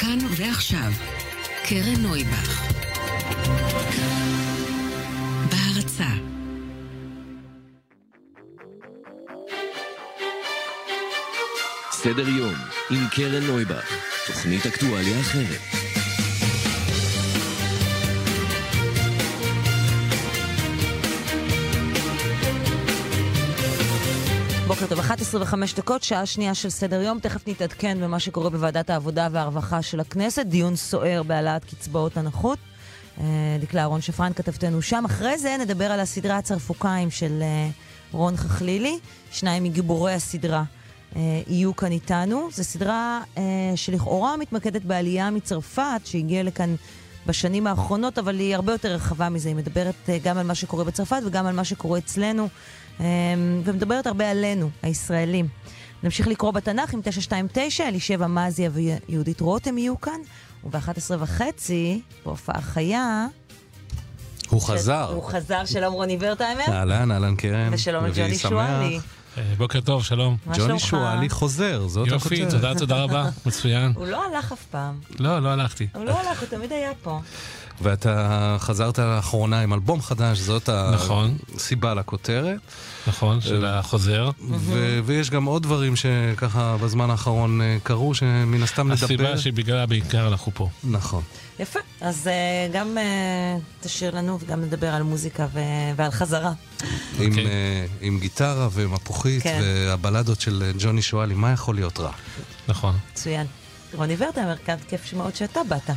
[0.00, 0.92] כאן ועכשיו,
[1.64, 2.72] קרן נויבך.
[5.50, 6.10] בהרצה
[11.90, 12.54] סדר יום
[12.90, 13.92] עם קרן נויבך,
[14.26, 15.79] תוכנית אקטואליה אחרת.
[24.70, 27.20] בוקר טוב, 11 וחמש דקות, שעה שנייה של סדר יום.
[27.20, 30.46] תכף נתעדכן במה שקורה בוועדת העבודה והרווחה של הכנסת.
[30.46, 32.58] דיון סוער בהעלאת קצבאות הנכות.
[33.20, 33.24] אה,
[33.60, 35.04] דקלה אהרון שפרן כתבתנו שם.
[35.04, 37.68] אחרי זה נדבר על הסדרה הצרפוקיים של אה,
[38.12, 38.98] רון חכלילי.
[39.30, 40.62] שניים מגיבורי הסדרה
[41.16, 42.48] אה, יהיו כאן איתנו.
[42.52, 43.20] זו סדרה
[43.76, 46.74] שלכאורה מתמקדת בעלייה מצרפת, שהגיעה לכאן
[47.26, 49.48] בשנים האחרונות, אבל היא הרבה יותר רחבה מזה.
[49.48, 52.48] היא מדברת גם על מה שקורה בצרפת וגם על מה שקורה אצלנו,
[53.64, 55.48] ומדברת הרבה עלינו, הישראלים.
[56.02, 60.20] נמשיך לקרוא בתנ"ך עם 929, אלישבע מזיה ויהודית רותם יהיו כאן,
[60.64, 63.26] וב-11 וחצי, בהופעה חיה...
[64.48, 65.08] הוא חזר.
[65.14, 66.64] הוא חזר, שלום רוני ורטהיימר.
[66.68, 67.68] אהלן, אהלן קרן.
[67.72, 68.38] ושלום לג'וני.
[68.38, 69.00] שואלי.
[69.38, 70.36] אה, בוקר טוב, שלום.
[70.46, 70.78] מה ג'וני?
[70.78, 72.32] שואלי חוזר, זאת הכותרת.
[72.32, 73.92] יופי, תודה, תודה רבה, מצוין.
[73.96, 74.98] הוא לא הלך אף פעם.
[75.18, 75.86] לא, לא הלכתי.
[75.94, 77.20] הוא לא הלך, הוא תמיד היה פה.
[77.82, 81.36] ואתה חזרת לאחרונה עם אלבום חדש, זאת נכון.
[81.54, 82.58] הסיבה לכותרת.
[83.06, 84.30] נכון, של החוזר.
[84.50, 89.04] ו- ויש גם עוד דברים שככה בזמן האחרון אה, קרו, שמן הסתם נדבר.
[89.04, 90.68] הסיבה שבגללה בעיקר אנחנו פה.
[90.84, 91.22] נכון.
[91.58, 91.78] יפה.
[92.00, 95.60] אז uh, גם uh, תשאיר לנו וגם נדבר על מוזיקה ו-
[95.96, 96.52] ועל חזרה.
[97.18, 99.60] עם, אה, עם גיטרה ומפוחית כן.
[99.62, 102.12] והבלדות של ג'וני שואלי, מה יכול להיות רע?
[102.68, 102.94] נכון.
[103.12, 103.46] מצוין.
[103.94, 105.90] רוני ורטהיימר, כאן כיף מאוד שאתה באת.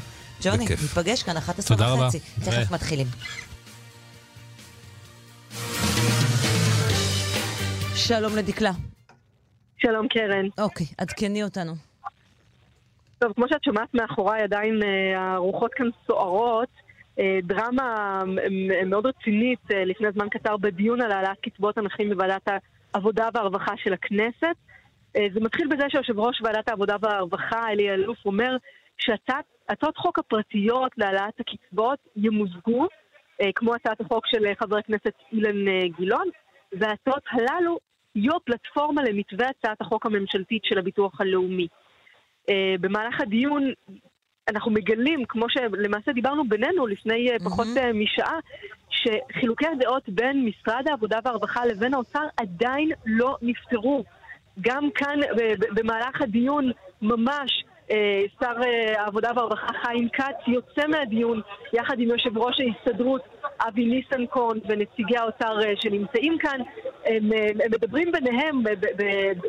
[0.44, 0.82] ג'וני, בכיף.
[0.82, 2.08] ניפגש כאן 11 תודה רבה.
[2.08, 2.20] וחצי.
[2.20, 2.72] תכף.
[2.72, 3.08] מתחילים.
[7.96, 8.72] שלום לדקלה.
[9.78, 10.46] שלום קרן.
[10.58, 11.74] אוקיי, עדכני אותנו.
[13.20, 16.70] טוב, כמו שאת שומעת מאחוריי, עדיין אה, הרוחות כאן סוערות.
[17.20, 18.22] אה, דרמה
[18.86, 22.48] מאוד רצינית אה, לפני זמן קצר בדיון על העלאת קצבאות הנכים בוועדת
[22.94, 24.56] העבודה והרווחה של הכנסת.
[25.34, 28.58] זה מתחיל בזה שיושב ראש ועדת העבודה והרווחה, אלי אלוף, אומר
[28.98, 32.88] שהצעות חוק הפרטיות להעלאת הקצבאות ימוזגו,
[33.42, 36.28] אה, כמו הצעת החוק של אה, חבר הכנסת אילן אה, גילאון,
[36.72, 37.78] וההצעות הללו
[38.16, 41.68] יהיו הפלטפורמה למתווה הצעת החוק הממשלתית של הביטוח הלאומי.
[42.80, 43.72] במהלך הדיון
[44.50, 48.40] אנחנו מגלים, כמו שלמעשה דיברנו בינינו לפני אה, פחות משעה,
[48.90, 54.04] שחילוקי הדעות בין משרד העבודה והרווחה לבין האוצר עדיין לא נפתרו.
[54.62, 55.20] גם כאן
[55.76, 56.72] במהלך הדיון
[57.02, 57.64] ממש
[58.40, 61.42] שר אה, העבודה והרווחה חיים כץ יוצא מהדיון
[61.74, 63.22] יחד עם יושב ראש ההסתדרות
[63.68, 66.60] אבי ניסנקורן ונציגי האוצר אה, שנמצאים כאן.
[67.06, 68.64] הם, אה, הם מדברים ביניהם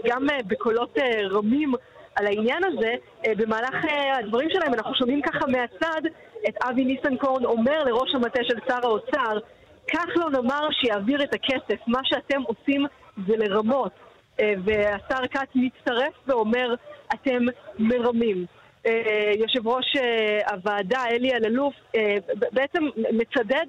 [0.07, 1.73] גם אה, בקולות אה, רמים
[2.17, 2.95] על העניין הזה.
[3.27, 6.01] אה, במהלך אה, הדברים שלהם אנחנו שומעים ככה מהצד
[6.49, 9.39] את אבי ניסנקורן אומר לראש המטה של שר האוצר
[9.87, 12.87] כחלון אמר שיעביר את הכסף, מה שאתם עושים
[13.27, 13.93] זה לרמות.
[14.41, 16.75] אה, והשר כץ מצטרף ואומר,
[17.13, 17.47] אתם
[17.79, 18.47] מרמים.
[18.87, 22.17] אה, יושב ראש אה, הוועדה, אלי אלאלוף, אה,
[22.53, 23.67] בעצם מצדד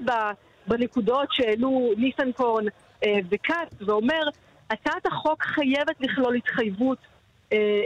[0.67, 2.65] בנקודות שהעלו ניסנקורן
[3.31, 4.21] וכץ, ואומר,
[4.69, 6.97] הצעת החוק חייבת לכלול התחייבות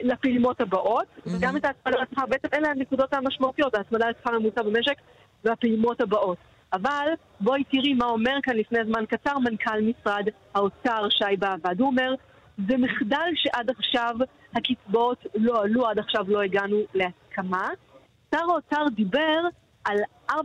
[0.03, 4.95] לפעימות הבאות, וגם את ההצמדה לשכר, בעצם אלה הנקודות המשמעותיות, ההצמדה לשכר הממוצע במשק
[5.43, 6.37] והפעימות הבאות.
[6.73, 7.07] אבל
[7.39, 10.25] בואי תראי מה אומר כאן לפני זמן קצר מנכ"ל משרד
[10.55, 11.79] האוצר שי באב"ד.
[11.79, 12.15] הוא אומר,
[12.67, 14.15] זה מחדל שעד עכשיו
[14.55, 17.69] הקצבאות לא עלו, עד עכשיו לא הגענו להסכמה.
[18.35, 19.39] שר האוצר דיבר
[19.83, 19.97] על
[20.31, 20.35] 4.2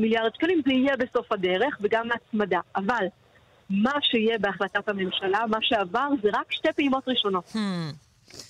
[0.00, 2.60] מיליארד שקלים, זה יהיה בסוף הדרך, וגם הצמדה.
[2.76, 3.04] אבל
[3.70, 7.44] מה שיהיה בהחלטת הממשלה, מה שעבר, זה רק שתי פעימות ראשונות.
[7.48, 7.60] שוב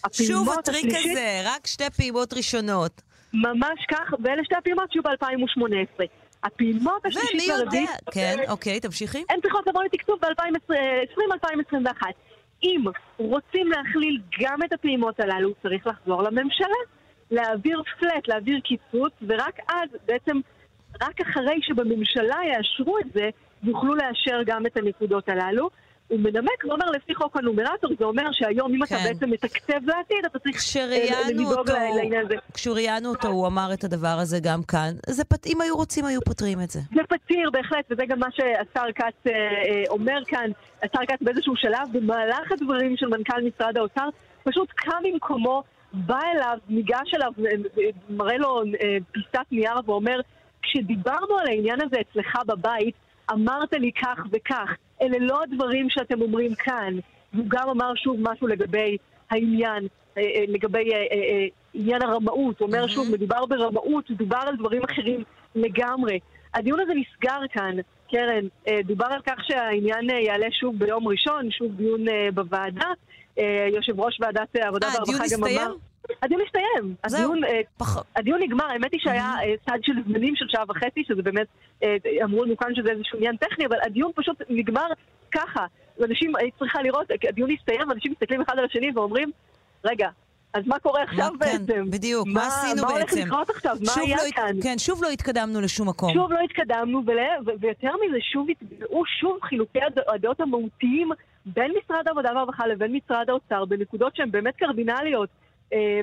[0.05, 3.03] הפעימות הטריק השלישית- הזה, רק שתי פעימות ראשונות.
[3.35, 6.05] ממש כך, ואלה שתי הפעימות שיהיו ב-2018.
[6.45, 7.91] הפעימות השלישית ומי יודע, והרביעית...
[8.12, 9.24] כן, אוקיי, תמשיכי.
[9.30, 12.03] הן צריכות לבוא לתקצוב ב-2020-2021.
[12.64, 12.84] אם
[13.16, 16.76] רוצים להכליל גם את הפעימות הללו, צריך לחזור לממשלה.
[17.30, 20.40] להעביר פלט, להעביר קיצוץ, ורק אז, בעצם,
[21.02, 23.30] רק אחרי שבממשלה יאשרו את זה,
[23.62, 25.70] יוכלו לאשר גם את הנקודות הללו.
[26.09, 29.05] הוא מנמק ואומר, לפי חוק הנומרטור, זה אומר שהיום, אם אתה כן.
[29.05, 32.34] בעצם מתקצב לעתיד, אתה צריך אה, לדאוג לעניין הזה.
[32.55, 34.90] כשראיינו אותו, הוא אמר את הדבר הזה גם כאן.
[35.07, 35.46] זה פת...
[35.46, 36.80] אם היו רוצים, היו פותרים את זה.
[36.94, 40.50] זה פתיר בהחלט, וזה גם מה שהשר כץ אה, אה, אומר כאן.
[40.82, 44.09] השר כץ באיזשהו שלב, במהלך הדברים של מנכ"ל משרד האוצר,
[44.44, 48.62] פשוט קם ממקומו, בא אליו, ניגש אליו, אה, אה, מראה לו
[49.12, 50.20] פיסת נייר ואומר,
[50.62, 52.94] כשדיברנו על העניין הזה אצלך בבית,
[53.32, 54.70] אמרת לי כך וכך.
[55.05, 56.94] אלה לא הדברים שאתם אומרים כאן.
[57.34, 58.96] והוא גם אמר שוב משהו לגבי
[59.30, 59.86] העניין,
[60.18, 62.61] אה, אה, לגבי אה, עניין הרמאות.
[62.61, 65.22] הוא אומר שוב, מדובר ברמאות, דובר על דברים אחרים
[65.55, 66.18] לגמרי.
[66.55, 67.76] הדיון הזה נסגר כאן,
[68.11, 68.44] קרן.
[68.84, 72.88] דובר על כך שהעניין יעלה שוב ביום ראשון, שוב דיון בוועדה.
[73.39, 75.43] אה, יושב ראש ועדת אה, העבודה אה, הדיון והרווחה גם?
[75.68, 75.74] אמר...
[76.22, 76.95] הדיון הסתיים.
[77.05, 77.61] הדיון, אה,
[78.16, 81.47] הדיון נגמר, האמת היא שהיה אה, צד של זמנים של שעה וחצי, שזה באמת,
[81.82, 84.87] אה, אמרו לנו כאן שזה איזשהו עניין טכני, אבל הדיון פשוט נגמר
[85.32, 85.66] ככה.
[86.05, 89.30] אנשים, היית צריכה לראות, הדיון הסתיים, אנשים מסתכלים אחד על השני ואומרים,
[89.85, 90.09] רגע,
[90.55, 91.91] אז מה קורה עכשיו מה- כן, בעצם?
[91.91, 93.26] בדיוק, מה עשינו מה הולך בעצם?
[93.26, 93.76] לקרות עכשיו?
[93.87, 94.57] מה היה לא כאן?
[94.62, 96.12] כן, שוב לא התקדמנו לשום מקום.
[96.14, 101.09] שוב לא התקדמנו, ול- ויותר מזה, שוב התגלעו שוב חילוקי הד- הדעות המהותיים
[101.47, 105.28] בין משרד העבודה והרווחה לבין משרד האוצר, בנקודות שהן באמת קרדינליות.
[105.72, 106.01] אה,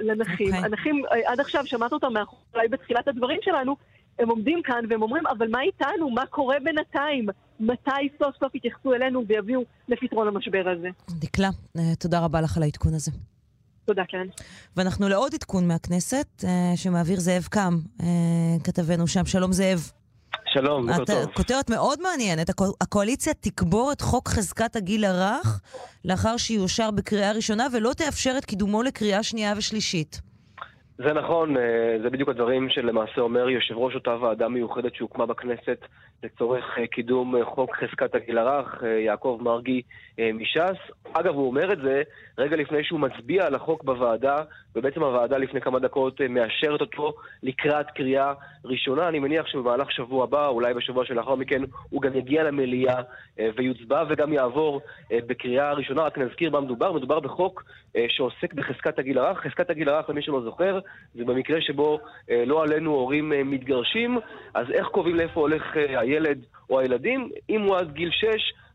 [0.00, 0.46] לנכים.
[0.46, 0.64] אוקיי.
[0.64, 3.76] הנכים, אה, עד עכשיו שמעת אותם מאחורי בתחילת הדברים שלנו,
[4.18, 6.10] הם עומדים כאן והם אומרים, אבל מה איתנו?
[6.10, 7.26] מה קורה בינתיים?
[7.60, 10.88] מתי סוף סוף יתייחסו אלינו ויביאו לפתרון המשבר הזה?
[11.10, 13.10] דקלה, אה, תודה רבה לך על העדכון הזה.
[13.84, 14.26] תודה, קרן.
[14.76, 18.06] ואנחנו לעוד עדכון מהכנסת, אה, שמעביר זאב קם, אה,
[18.64, 19.26] כתבנו שם.
[19.26, 19.90] שלום זאב.
[20.52, 21.32] שלום, בוקר טוב.
[21.34, 22.48] כותרת מאוד מעניינת.
[22.50, 25.60] הקו- הקואליציה תקבור את חוק חזקת הגיל הרך
[26.04, 30.20] לאחר שיאושר בקריאה ראשונה ולא תאפשר את קידומו לקריאה שנייה ושלישית.
[30.98, 31.62] זה נכון, אה,
[32.02, 35.78] זה בדיוק הדברים שלמעשה אומר יושב ראש אותה ועדה מיוחדת שהוקמה בכנסת
[36.22, 39.82] לצורך אה, קידום אה, חוק חזקת הגיל הרך, אה, יעקב מרגי
[40.34, 40.92] מש"ס.
[41.12, 42.02] אגב, הוא אומר את זה
[42.38, 44.36] רגע לפני שהוא מצביע על החוק בוועדה,
[44.76, 47.12] ובעצם הוועדה לפני כמה דקות מאשרת אותו
[47.42, 48.32] לקראת קריאה
[48.64, 49.08] ראשונה.
[49.08, 53.00] אני מניח שבמהלך שבוע הבא, אולי בשבוע שלאחר מכן, הוא גם יגיע למליאה
[53.38, 54.80] אה, ויוצבע וגם יעבור
[55.12, 56.02] אה, בקריאה ראשונה.
[56.02, 56.92] רק נזכיר מה מדובר.
[56.92, 57.64] מדובר בחוק
[58.08, 59.38] שעוסק בחזקת הגיל הרך.
[59.38, 60.78] חזקת הגיל הרך, למי שלא זוכר,
[61.14, 61.98] זה במקרה שבו
[62.46, 64.18] לא עלינו הורים מתגרשים,
[64.54, 65.76] אז איך קובעים לאיפה הולך
[66.08, 67.30] הילד או הילדים?
[67.50, 68.26] אם הוא עד גיל 6,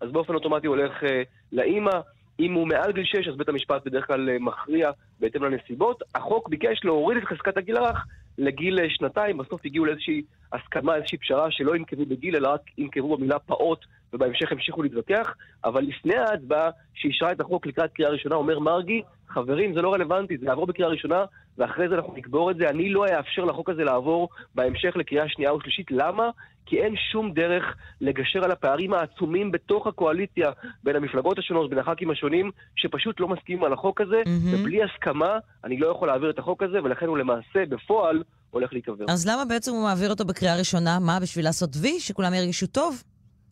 [0.01, 1.21] אז באופן אוטומטי הוא הולך אה,
[1.51, 1.99] לאימא.
[2.39, 6.03] אם הוא מעל גיל 6, אז בית המשפט בדרך כלל אה, מכריע בהתאם לנסיבות.
[6.15, 8.05] החוק ביקש להוריד את חזקת הגיל הרך
[8.37, 9.37] לגיל אה, שנתיים.
[9.37, 10.21] בסוף הגיעו לאיזושהי
[10.53, 13.79] הסכמה, איזושהי פשרה שלא ינקבו בגיל, אלא רק ינקבו במילה פעוט,
[14.13, 15.33] ובהמשך המשיכו להתווכח.
[15.65, 19.01] אבל לפני ההצבעה שאישרה את החוק לקראת קריאה ראשונה, אומר מרגי,
[19.33, 21.25] חברים, זה לא רלוונטי, זה יעבור בקריאה ראשונה,
[21.57, 22.69] ואחרי זה אנחנו נקבור את זה.
[22.69, 25.91] אני לא אאפשר לחוק הזה לעבור בהמשך לקריאה שנייה ושלישית.
[25.91, 26.29] למה?
[26.65, 27.63] כי אין שום דרך
[28.01, 30.51] לגשר על הפערים העצומים בתוך הקואליציה,
[30.83, 34.61] בין המפלגות השונות, בין הח"כים השונים, שפשוט לא מסכימים על החוק הזה, מהמם.
[34.61, 39.05] ובלי הסכמה אני לא יכול להעביר את החוק הזה, ולכן הוא למעשה, בפועל, הולך להיקבר.
[39.09, 40.99] אז למה בעצם הוא מעביר אותו בקריאה ראשונה?
[40.99, 41.99] מה, בשביל לעשות וי?
[41.99, 43.03] שכולם ירגישו טוב?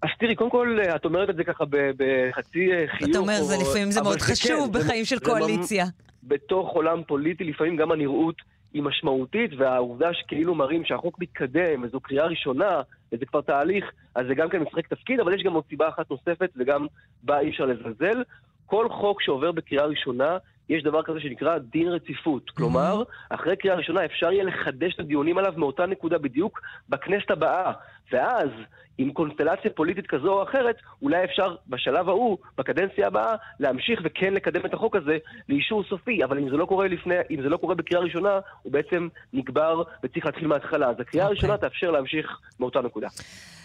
[0.04, 3.10] אז תראי, קודם כל, את אומרת את זה ככה בחצי אה, חיוך.
[3.10, 5.86] אתה אומר, או- זה לפעמים זה מאוד חשוב כן, בחיים של קואליציה.
[6.24, 8.36] בתוך עולם פוליטי, לפעמים גם הנראות
[8.74, 12.82] היא משמעותית, והעובדה שכאילו מראים שהחוק מתקדם, וזו קריאה ראשונה,
[13.12, 13.86] וזה כבר תהליך,
[14.16, 16.88] אז זה גם כן משחק תפקיד, אבל יש גם עוד סיבה אחת נוספת, וגם
[17.24, 18.24] בה אי אפשר לזלזל.
[18.66, 20.38] כל חוק שעובר בקריאה ראשונה,
[20.70, 22.50] יש דבר כזה שנקרא דין רציפות.
[22.50, 27.72] כלומר, אחרי קריאה ראשונה אפשר יהיה לחדש את הדיונים עליו מאותה נקודה בדיוק בכנסת הבאה.
[28.12, 28.50] ואז,
[28.98, 34.66] עם קונסטלציה פוליטית כזו או אחרת, אולי אפשר בשלב ההוא, בקדנציה הבאה, להמשיך וכן לקדם
[34.66, 35.18] את החוק הזה
[35.50, 36.24] לאישור סופי.
[36.24, 39.84] אבל אם זה לא קורה לפני, אם זה לא קורה בקריאה ראשונה, הוא בעצם נגבר
[40.04, 40.90] וצריך להתחיל מההתחלה.
[40.90, 43.08] אז הקריאה הראשונה תאפשר להמשיך מאותה נקודה.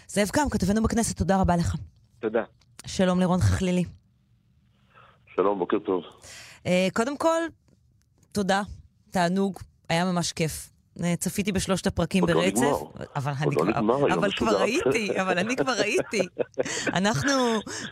[0.07, 1.75] זאב קם, כתבנו בכנסת, תודה רבה לך.
[2.19, 2.43] תודה.
[2.85, 3.83] שלום לירון חכלילי.
[5.35, 6.03] שלום, בוקר טוב.
[6.65, 7.41] אה, קודם כל,
[8.31, 8.61] תודה,
[9.11, 10.69] תענוג, היה ממש כיף.
[11.03, 12.77] אה, צפיתי בשלושת הפרקים עוד לא ברצף, נגמר.
[13.15, 14.31] אבל עוד אני לא כבר, נגמר אבל.
[14.31, 16.21] כבר ראיתי, אבל אני כבר ראיתי.
[16.87, 17.31] אנחנו...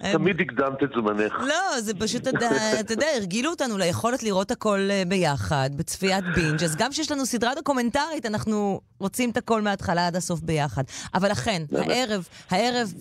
[0.04, 1.34] אה, תמיד הקדמת את זמנך.
[1.48, 6.92] לא, זה פשוט, אתה יודע- הרגילו אותנו ליכולת לראות הכל ביחד, בצפיית בינג', אז גם
[6.92, 10.84] כשיש לנו סדרה דוקומנטרית, אנחנו רוצים את הכל מההתחלה עד הסוף ביחד.
[11.14, 11.62] אבל אכן.
[11.72, 12.94] הערב, הערב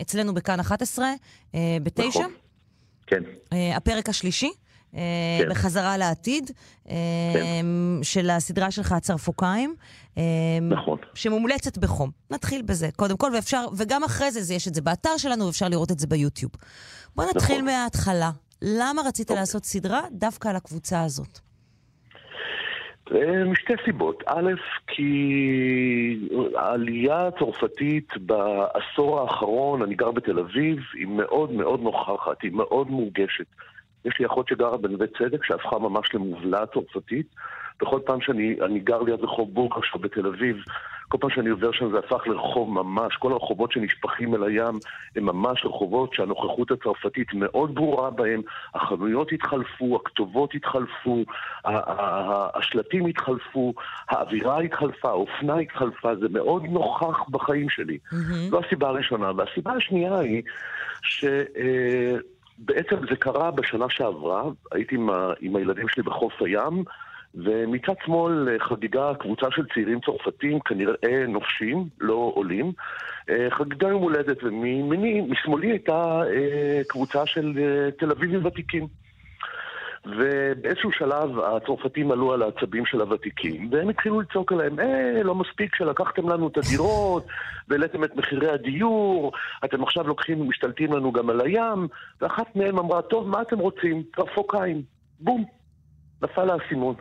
[0.00, 1.06] אצלנו בכאן 11,
[1.54, 2.32] אה, בתשע, נכון.
[3.06, 3.22] כן.
[3.76, 4.50] הפרק השלישי.
[4.94, 5.00] אה,
[5.38, 5.50] כן.
[5.50, 6.50] בחזרה לעתיד,
[6.90, 6.94] אה,
[8.02, 9.74] של הסדרה שלך, הצרפוקיים.
[10.18, 10.22] אה,
[10.62, 10.98] נכון.
[11.14, 12.10] שמומלצת בחום.
[12.30, 15.90] נתחיל בזה, קודם כל, ואפשר, וגם אחרי זה, יש את זה באתר שלנו, ואפשר לראות
[15.90, 16.52] את זה ביוטיוב.
[17.16, 17.64] בוא נתחיל נכון.
[17.64, 18.30] מההתחלה.
[18.62, 21.38] למה רצית לעשות סדרה דווקא על הקבוצה הזאת?
[23.46, 24.22] משתי סיבות.
[24.26, 24.52] א',
[24.86, 32.90] כי העלייה הצרפתית בעשור האחרון, אני גר בתל אביב, היא מאוד מאוד נוכחת, היא מאוד
[32.90, 33.46] מורגשת.
[34.04, 37.26] יש לי אחות שגרה בנווה צדק, שהפכה ממש למובלעת צרפתית.
[37.82, 40.56] בכל פעם שאני אני גר ליד רחוב בורקרשו בתל אביב,
[41.08, 44.74] כל פעם שאני עובר שם זה הפך לרחוב ממש, כל הרחובות שנשפכים אל הים
[45.16, 48.40] הם ממש רחובות שהנוכחות הצרפתית מאוד ברורה בהם,
[48.74, 51.24] החנויות התחלפו, הכתובות התחלפו,
[52.54, 53.74] השלטים התחלפו,
[54.08, 57.98] האווירה התחלפה, האופנה התחלפה, זה מאוד נוכח בחיים שלי.
[58.50, 59.32] זו הסיבה הראשונה.
[59.36, 60.42] והסיבה השנייה היא
[62.58, 66.84] שבעצם זה קרה בשנה שעברה, הייתי עם, ה- עם הילדים שלי בחוף הים,
[67.34, 72.72] ומצד שמאל אה, חגיגה קבוצה של צעירים צרפתים, כנראה נופשים, לא עולים.
[73.30, 77.52] אה, חגיגה יום הולדת, ומימיני, משמאלי הייתה אה, קבוצה של
[77.98, 79.03] תל אביבים ותיקים.
[80.06, 85.74] ובאיזשהו שלב הצרפתים עלו על העצבים של הוותיקים, והם התחילו לצעוק עליהם, אה, לא מספיק
[85.74, 87.26] שלקחתם לנו את הדירות,
[87.68, 89.32] והעליתם את מחירי הדיור,
[89.64, 91.88] אתם עכשיו לוקחים, משתלטים לנו גם על הים,
[92.20, 94.02] ואחת מהם אמרה, טוב, מה אתם רוצים?
[94.16, 94.82] צרפוקיים.
[95.20, 95.44] בום.
[96.22, 96.94] נפל האסימון.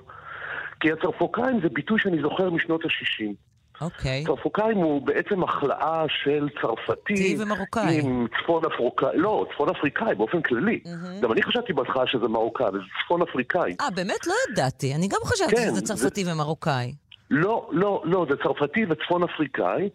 [0.80, 3.34] כי הצרפוקיים זה ביטוי שאני זוכר משנות ה-60.
[3.82, 4.24] אוקיי.
[4.26, 7.36] צרפוקיים הוא בעצם החלאה של צרפתי.
[7.40, 8.00] ומרוקאי.
[8.02, 10.80] עם צפון אפריקאי, לא, צפון אפריקאי באופן כללי.
[11.22, 13.76] גם אני חשבתי בהתחלה שזה מרוקאי, אבל זה צפון אפריקאי.
[13.82, 14.28] אה, באמת?
[14.28, 14.96] לא ידעתי.
[14.96, 16.94] אני גם חשבתי כן, שזה צרפתי ומרוקאי.
[17.30, 19.90] לא, לא, לא, זה צרפתי וצפון אפריקאי.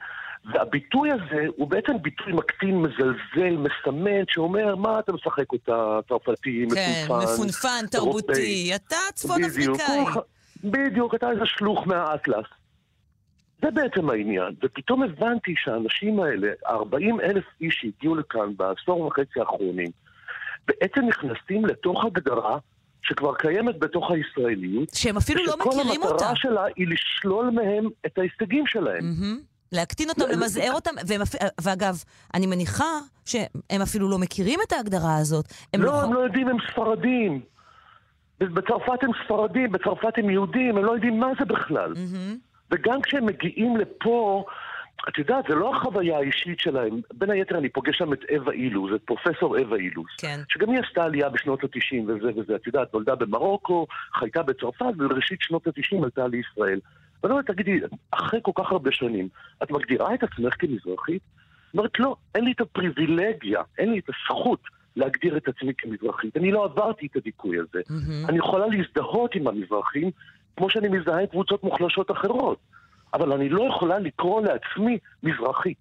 [0.55, 7.03] והביטוי הזה הוא בעצם ביטוי מקטין, מזלזל, מסמן, שאומר, מה אתה משחק אותה, צרפתי, כן,
[7.05, 8.71] מפונפן, מפונפן, אירופאי." תרבותי.
[8.75, 10.23] אתה צפון בדיוק, אפריקאי.
[10.65, 12.47] בדיוק, אתה איזה שלוח מהאטלס.
[13.63, 19.89] זה בעצם העניין, ופתאום הבנתי שהאנשים האלה, 40 אלף איש שהגיעו לכאן בעשור וחצי האחרונים,
[20.69, 22.59] בעצם נכנסים לתוך הגדרה
[23.03, 24.89] שכבר קיימת בתוך הישראליות.
[24.95, 26.13] שהם אפילו לא מכירים אותה.
[26.13, 29.05] המטרה שלה היא לשלול מהם את ההישגים שלהם.
[29.05, 29.39] מהמם.
[29.73, 31.21] להקטין אותם, לא, למזער אותם, והם
[31.61, 32.03] ואגב,
[32.35, 35.45] אני מניחה שהם אפילו לא מכירים את ההגדרה הזאת.
[35.75, 37.41] הם לא, הם לא יודעים, הם ספרדים.
[38.41, 41.95] בצרפת הם ספרדים, בצרפת הם יהודים, הם לא יודעים מה זה בכלל.
[42.71, 44.45] וגם כשהם מגיעים לפה,
[45.09, 47.01] את יודעת, זה לא החוויה האישית שלהם.
[47.15, 50.07] בין היתר אני פוגש שם את אווה אילוז, את פרופסור אווה אילוז.
[50.19, 50.41] כן.
[50.49, 52.57] שגם היא עשתה עלייה בשנות ה-90 וזה וזה.
[52.57, 53.87] את יודעת, נולדה במרוקו,
[54.19, 56.81] חייתה בצרפת, ובראשית שנות ה-90 עלתה לישראל.
[57.23, 57.81] ואני אומרת, תגידי,
[58.11, 59.29] אחרי כל כך הרבה שנים,
[59.63, 61.23] את מגדירה את עצמך כמזרחית?
[61.75, 64.61] אומרת, לא, אין לי את הפריבילגיה, אין לי את הזכות
[64.97, 66.37] להגדיר את עצמי כמזרחית.
[66.37, 67.81] אני לא עברתי את הדיכוי הזה.
[68.29, 70.11] אני יכולה להזדהות עם המזרחים,
[70.59, 72.59] כמו שאני מזדהה עם קבוצות מוחלשות אחרות.
[73.15, 75.81] אבל אני לא יכולה לקרוא לעצמי מזרחית.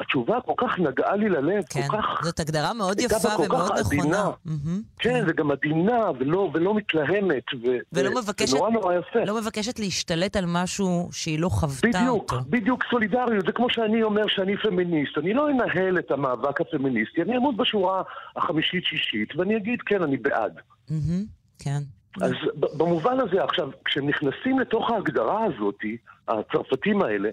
[0.00, 2.24] התשובה כל כך נגעה לי ללב, כן, כל כך...
[2.24, 3.72] זאת הגדרה מאוד יפה ומאוד.
[3.94, 4.30] נכונה.
[4.44, 4.82] מהמם.
[4.98, 7.66] כן, וגם עדינה, ולא, ולא מתלהמת, ו...
[7.92, 9.24] ולא מבקשת, זה נורא יפה.
[9.24, 12.44] לא מבקשת להשתלט על משהו שהיא לא חוותה בדיוק, אותו.
[12.48, 13.46] בדיוק סולידריות.
[13.46, 15.18] זה כמו שאני אומר שאני פמיניסט.
[15.18, 18.02] אני לא אנהל את המאבק הפמיניסטי, אני אעמוד בשורה
[18.36, 20.52] החמישית-שישית, ואני אגיד, כן, אני בעד.
[20.90, 21.24] מהמם,
[21.58, 21.97] כן.
[22.20, 22.32] אז
[22.78, 25.84] במובן הזה, עכשיו, כשהם נכנסים לתוך ההגדרה הזאת,
[26.28, 27.30] הצרפתים האלה,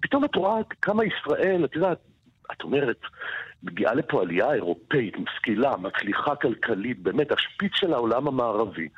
[0.00, 1.98] פתאום את רואה כמה ישראל, את יודעת,
[2.52, 3.00] את אומרת,
[3.62, 8.88] מגיעה לפה עלייה אירופאית, משכילה, מצליחה כלכלית, באמת, השפיץ של העולם המערבי.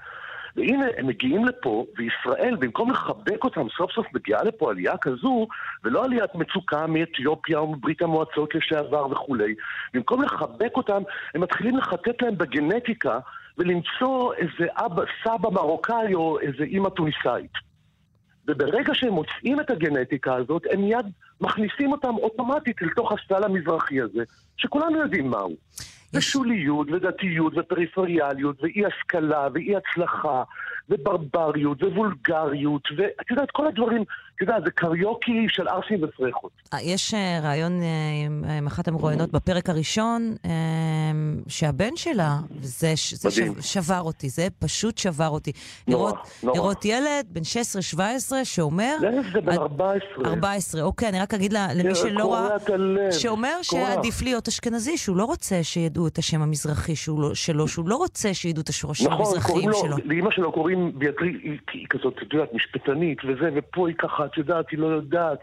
[0.56, 5.47] והנה, הם מגיעים לפה, וישראל, במקום לחבק אותם, סוף סוף מגיעה לפה עלייה כזו,
[5.84, 9.55] ולא עליית מצוקה מאתיופיה או מברית המועצות לשעבר וכולי.
[9.94, 11.02] במקום לחבק אותם,
[11.34, 13.18] הם מתחילים לחטט להם בגנטיקה
[13.59, 17.53] ולמצוא איזה אבא, סבא מרוקאי או איזה אימא טוניסאית.
[18.49, 21.07] וברגע שהם מוצאים את הגנטיקה הזאת, הם מיד
[21.41, 24.23] מכניסים אותם אוטומטית אל תוך הסל המזרחי הזה,
[24.57, 25.57] שכולנו יודעים מהו.
[26.15, 30.43] ושוליות, ודתיות, ופריפריאליות, ואי השכלה, ואי הצלחה,
[30.89, 34.05] וברבריות, ווולגריות, ואת יודעת, כל הדברים,
[34.36, 36.50] את יודעת, זה קריוקי של ערסים ופרחות.
[36.74, 37.88] אה, יש אה, ראיון אה,
[38.58, 40.50] עם אחת המרואיינות בפרק הראשון, אה,
[41.48, 43.30] שהבן שלה, זה, זה
[43.60, 45.52] שבר אותי, זה פשוט שבר אותי.
[45.88, 46.56] נורא, לראות, נורא.
[46.56, 47.40] לראות ילד בן
[47.96, 47.98] 16-17
[48.44, 48.96] שאומר...
[49.00, 50.24] זה זה בן עד- 14.
[50.30, 52.48] 14, אוקיי, אני רק אגיד לה- למי כן, שלא ראה,
[53.12, 53.54] שאומר.
[53.62, 57.96] שעדיף להיות אשכנזי, שהוא לא רוצה שידעו את השם המזרחי שהוא לא- שלו, שהוא לא
[57.96, 59.96] רוצה שידעו את השורשים נכון, המזרחיים לו, שלו.
[60.04, 61.32] לאימא שלו קוראים ביאטרי,
[61.72, 65.39] היא כזאת, את יודעת, משפטנית וזה, ופה היא ככה, את יודעת, היא לא יודעת.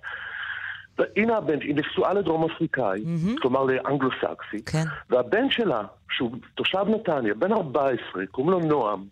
[0.98, 3.04] והנה הבן, היא נשואה לדרום אפריקאי,
[3.42, 4.84] כלומר לאנגלו-סקסי, כן.
[5.10, 5.82] והבן שלה,
[6.12, 9.04] שהוא תושב נתניה, בן 14, קוראים לו נועם,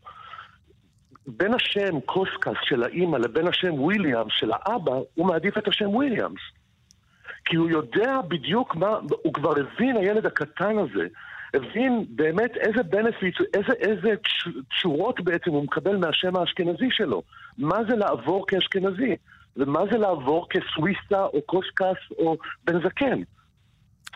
[1.28, 6.40] בין השם קוסקס של האימא לבין השם וויליאמס של האבא, הוא מעדיף את השם וויליאמס.
[7.46, 11.08] כי הוא יודע בדיוק מה, הוא כבר הבין, הילד הקטן הזה,
[11.54, 17.22] הבין באמת איזה benefit, איזה, איזה תש- תשורות בעצם הוא מקבל מהשם האשכנזי שלו.
[17.58, 19.16] מה זה לעבור כאשכנזי,
[19.58, 23.22] ומה זה לעבור כסוויסה או קושקס או בן זקן.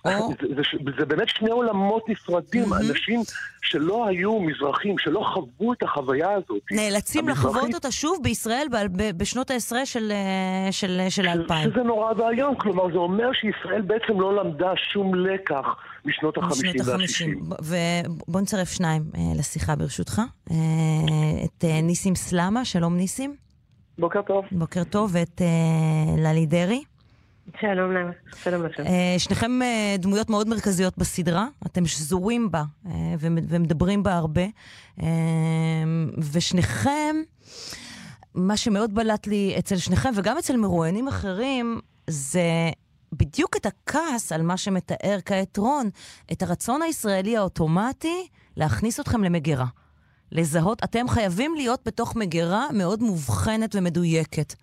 [0.06, 3.22] זה, זה, זה באמת שני עולמות נפרדים, אנשים
[3.62, 6.62] שלא היו מזרחים, שלא חוו את החוויה הזאת.
[6.72, 11.72] נאלצים המזרחית, לחוות אותה שוב בישראל ב- ב- בשנות העשרה של, אה, של, של האלפיים.
[11.72, 15.66] שזה נורא ואיום, כלומר זה אומר שישראל בעצם לא למדה שום לקח
[16.06, 17.52] משנות החמישים משנות והשישים.
[17.52, 18.20] החמישים.
[18.28, 20.22] ובוא נצרף שניים אה, לשיחה ברשותך.
[20.52, 20.56] אה,
[21.46, 23.45] את אה, ניסים סלמה, שלום ניסים.
[24.00, 24.46] בוקר טוב.
[24.52, 25.48] בוקר טוב, ואת אה,
[26.24, 26.84] ללי דרעי.
[27.62, 28.12] שלום להם,
[28.44, 28.84] שלום לכם.
[28.86, 34.42] אה, שניכם אה, דמויות מאוד מרכזיות בסדרה, אתם שזורים בה אה, ומד- ומדברים בה הרבה,
[35.02, 35.08] אה,
[36.32, 37.16] ושניכם,
[38.36, 42.42] מה שמאוד בלט לי אצל שניכם וגם אצל מרואיינים אחרים, זה
[43.14, 45.90] בדיוק את הכעס על מה שמתאר כעת רון,
[46.32, 48.28] את הרצון הישראלי האוטומטי
[48.58, 49.66] להכניס אתכם למגירה.
[50.36, 54.54] לזהות, אתם חייבים להיות בתוך מגירה מאוד מובחנת ומדויקת.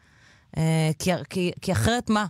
[0.57, 2.27] אה, כי, כי, כי אחרת מה?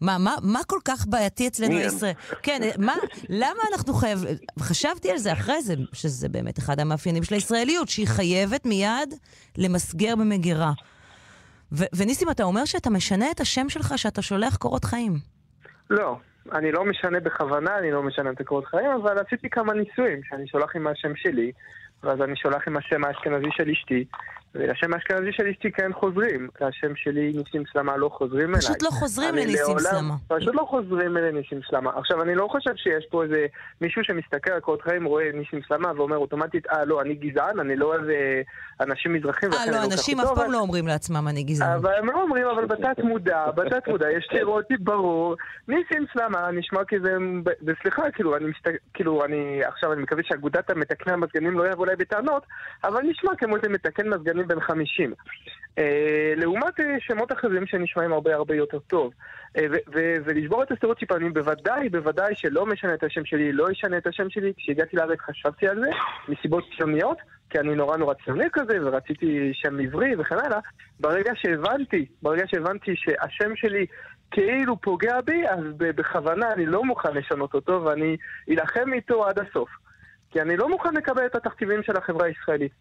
[0.00, 1.76] מה, מה, מה כל כך בעייתי אצלנו?
[1.76, 2.12] הישראל?
[2.42, 2.94] כן, אה, מה,
[3.28, 4.28] למה אנחנו חייבים...
[4.58, 9.14] חשבתי על זה אחרי זה, שזה באמת אחד המאפיינים של הישראליות, שהיא חייבת מיד
[9.58, 10.72] למסגר במגירה.
[11.72, 15.12] ו- וניסים, אתה אומר שאתה משנה את השם שלך, שאתה שולח קורות חיים.
[15.90, 16.16] לא,
[16.52, 20.48] אני לא משנה בכוונה, אני לא משנה את הקורות חיים, אבל עשיתי כמה ניסויים, שאני
[20.48, 21.52] שולח עם השם שלי,
[22.02, 24.04] ואז אני שולח עם השם האשכנזי של אשתי,
[24.58, 28.60] ולשם האשכנזי של אשתי כן חוזרים, לשם שלי ניסים סלמה לא חוזרים אליי.
[28.60, 30.14] פשוט לא חוזרים לניסים סלמה.
[30.28, 31.90] פשוט לא חוזרים לניסים סלמה.
[31.96, 33.46] עכשיו, אני לא חושב שיש פה איזה
[33.80, 37.76] מישהו שמסתכל על קורות חיים, רואה ניסים סלמה ואומר אוטומטית, אה, לא, אני גזען, אני
[37.76, 38.02] לא אוהב
[38.80, 39.52] אנשים מזרחים.
[39.52, 41.72] אה, לא, לוקח אנשים אף פעם לא אומרים לעצמם אני גזען.
[41.72, 45.36] אבל הם לא אומרים, אבל בתת מודע, בתת מודע, יש סטריאוטיפ ברור.
[45.68, 47.16] ניסים סלמה נשמע כזה,
[47.66, 48.68] וסליחה, כאילו, אני מסת...
[48.94, 52.46] כאילו, אני, עכשיו אני מקווה שאגודת המתקני המזגנים לא יבוא אליי בטענות,
[52.84, 55.14] אבל נשמע כמו איזה מתקן מזגנים בן 50.
[55.78, 59.12] אה, לעומת אה, שמות אחרים שנשמעים הרבה הרבה יותר טוב.
[59.56, 59.66] אה,
[60.24, 64.30] ולשבור את הסטריאוטיפ, אני בוודאי, בוודאי שלא משנה את השם שלי, לא אשנה את השם
[64.30, 64.52] שלי.
[64.56, 65.90] כשהגעתי לארץ חשבתי על זה,
[66.28, 67.18] מסיבות ציוניות,
[67.50, 70.58] כי אני נורא נורא ציוני כזה, ורציתי שם עברי וכן הלאה.
[71.00, 73.86] ברגע שהבנתי, ברגע שהבנתי שהשם שלי
[74.30, 78.16] כאילו פוגע בי, אז בכוונה אני לא מוכן לשנות אותו, ואני
[78.50, 79.68] אלחם איתו עד הסוף.
[80.30, 82.72] כי אני לא מוכן לקבל את התכתיבים של החברה הישראלית.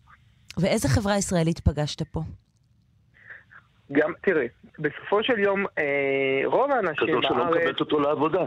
[0.57, 2.21] ואיזה חברה ישראלית פגשת פה?
[3.91, 4.45] גם, תראה,
[4.79, 7.55] בסופו של יום, אה, רוב האנשים כזו שלא בארץ...
[7.57, 8.45] מקבלת אותו לעבודה.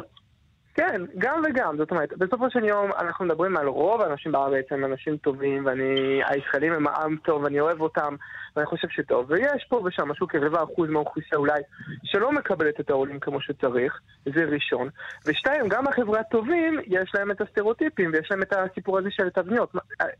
[0.75, 1.77] כן, גם וגם.
[1.77, 6.20] זאת אומרת, בסופו של יום אנחנו מדברים על רוב האנשים בארץ הם אנשים טובים, ואני...
[6.29, 8.15] הישראלים הם עם טוב, ואני אוהב אותם,
[8.59, 9.30] ואני חושב שטוב.
[9.30, 11.60] ויש פה ושם משהו כרבע אחוז מהאוכלוסייה אולי
[12.05, 14.89] שלא מקבלת את העולים כמו שצריך, זה ראשון.
[15.26, 19.72] ושתיים, גם החברה הטובים, יש להם את הסטריאוטיפים, ויש להם את הסיפור הזה של תבניות.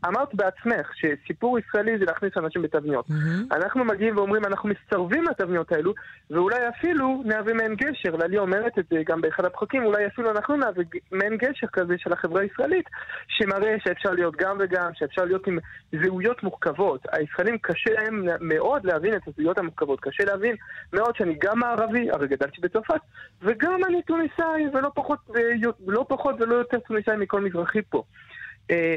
[0.07, 3.05] אמרת בעצמך שסיפור ישראלי זה להכניס אנשים בתבניות.
[3.51, 5.93] אנחנו מגיעים ואומרים, אנחנו מסרבים לתבניות האלו,
[6.31, 10.57] ואולי אפילו נהווה מעין גשר, ללי אומרת את זה גם באחד הפרקים, אולי אפילו אנחנו
[10.57, 12.85] נהווה מעין גשר כזה של החברה הישראלית,
[13.27, 15.57] שמראה שאפשר להיות גם וגם, שאפשר להיות עם
[16.03, 17.01] זהויות מורכבות.
[17.11, 20.55] הישראלים קשה להם מאוד להבין את הזהויות המורכבות, קשה להבין
[20.93, 23.01] מאוד שאני גם מערבי, הרי גדלתי בצרפת,
[23.41, 25.19] וגם אני טוניסאי, ולא פחות,
[25.87, 28.03] לא פחות ולא יותר טוניסאי מכל מזרחי פה.
[28.69, 28.95] אה,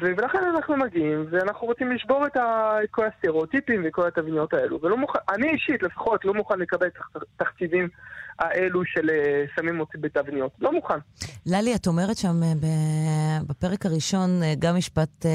[0.00, 4.78] ולכן אנחנו מגיעים, ואנחנו רוצים לשבור את, ה- את כל הסטריאוטיפים וכל התבניות האלו.
[4.82, 6.92] ולא מוכן, אני אישית לפחות לא מוכן לקבל את
[7.40, 7.88] התכתיבים
[8.38, 10.52] האלו של אה, שמים אותי בתבניות.
[10.60, 10.98] לא מוכן.
[11.46, 12.52] ללי, את אומרת שם אה,
[13.46, 15.30] בפרק הראשון אה, גם משפט אה,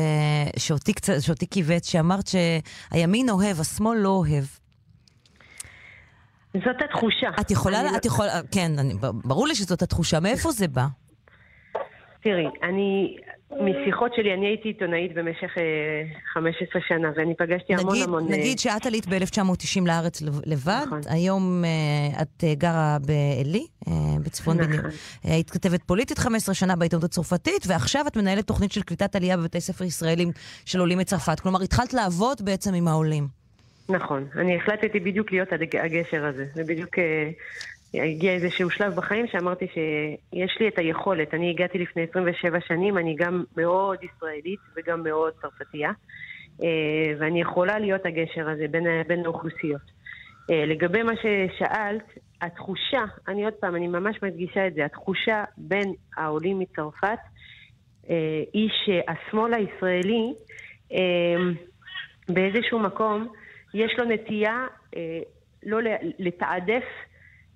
[0.57, 4.43] שאותי קצת, שאותי כיווץ, שאמרת שהימין אוהב, השמאל לא אוהב.
[6.53, 7.29] זאת התחושה.
[7.41, 8.93] את יכולה, אני את יכולה, כן, אני,
[9.23, 10.19] ברור לי שזאת התחושה.
[10.19, 10.85] מאיפה זה בא?
[12.23, 13.15] תראי, אני,
[13.51, 15.63] משיחות שלי, אני הייתי עיתונאית במשך אה,
[16.33, 18.23] 15 שנה, ואני פגשתי המון נגיד, המון...
[18.33, 23.93] אה, נגיד שאת עלית ב-1990 לארץ לב- לבד, היום אה, את אה, גרה בעלי, אה,
[24.23, 24.71] בצפון נכון.
[24.71, 24.91] בנימין.
[25.25, 29.37] אה, היית כתבת פוליטית 15 שנה בעיתונות הצרפתית, ועכשיו את מנהלת תוכנית של קליטת עלייה
[29.37, 30.31] בבתי ספר ישראלים
[30.65, 31.39] של עולים מצרפת.
[31.39, 33.27] כלומר, התחלת לעבוד בעצם עם העולים.
[33.89, 35.47] נכון, אני החלטתי בדיוק להיות
[35.83, 36.45] הגשר הזה.
[36.53, 37.29] זה בדיוק אה,
[37.93, 41.33] הגיע איזשהו שלב בחיים שאמרתי שיש לי את היכולת.
[41.33, 45.91] אני הגעתי לפני 27 שנים, אני גם מאוד ישראלית וגם מאוד צרפתייה,
[46.63, 49.81] אה, ואני יכולה להיות הגשר הזה בין, בין האוכלוסיות.
[50.51, 52.03] אה, לגבי מה ששאלת,
[52.41, 57.19] התחושה, אני עוד פעם, אני ממש מדגישה את זה, התחושה בין העולים מצרפת
[58.09, 60.33] אה, היא שהשמאל הישראלי
[62.29, 63.27] באיזשהו מקום
[63.73, 64.65] יש לו נטייה
[65.63, 65.79] לא
[66.19, 66.83] לתעדף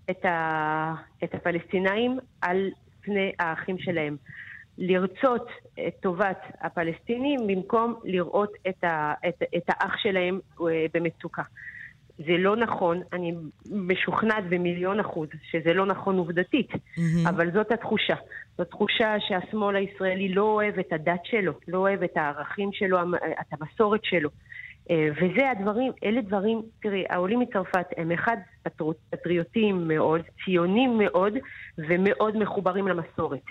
[0.09, 0.93] את, ה,
[1.23, 2.69] את הפלסטינאים על
[3.01, 4.17] פני האחים שלהם.
[4.77, 5.47] לרצות
[5.87, 11.43] את טובת הפלסטינים במקום לראות את, ה, את, את האח שלהם אה, במצוקה.
[12.17, 13.33] זה לא נכון, אני
[13.71, 17.29] משוכנעת במיליון אחוז שזה לא נכון עובדתית, Mm-hmm.
[17.29, 18.15] אבל זאת התחושה.
[18.57, 22.97] זאת תחושה שהשמאל הישראלי לא אוהב את הדת שלו, לא אוהב את הערכים שלו,
[23.41, 24.29] את המסורת שלו.
[24.91, 28.37] אה, וזה הדברים, אלה דברים, תראי, העולים מצרפת הם אחד
[29.09, 31.33] פטריוטים מאוד, ציונים מאוד,
[31.77, 33.43] ומאוד מחוברים למסורת.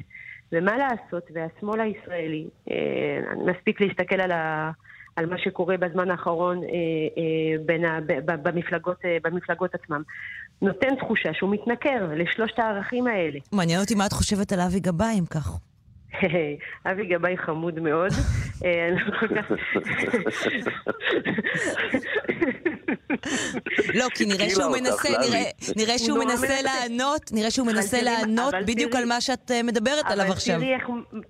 [0.52, 4.70] ומה לעשות, והשמאל הישראלי, אה, מספיק להסתכל על, ה,
[5.16, 10.02] על מה שקורה בזמן האחרון אה, אה, בין ה, ב, במפלגות, אה, במפלגות עצמם,
[10.62, 13.38] נותן תחושה שהוא מתנכר לשלושת הערכים האלה.
[13.52, 15.71] מעניין אותי מה את חושבת על אבי גבאי, אם כך.
[16.90, 18.10] אבי גבאי חמוד מאוד.
[18.64, 18.98] אה, לא.
[23.94, 25.08] לא, כי נראה שהוא מנסה.
[25.76, 26.46] נראה- שהוא מנסה.
[26.62, 30.56] לענות, נראה שהוא מנסה לענות בדיוק על מה שאת אה, מדברת עליו עכשיו.
[30.56, 30.64] אבל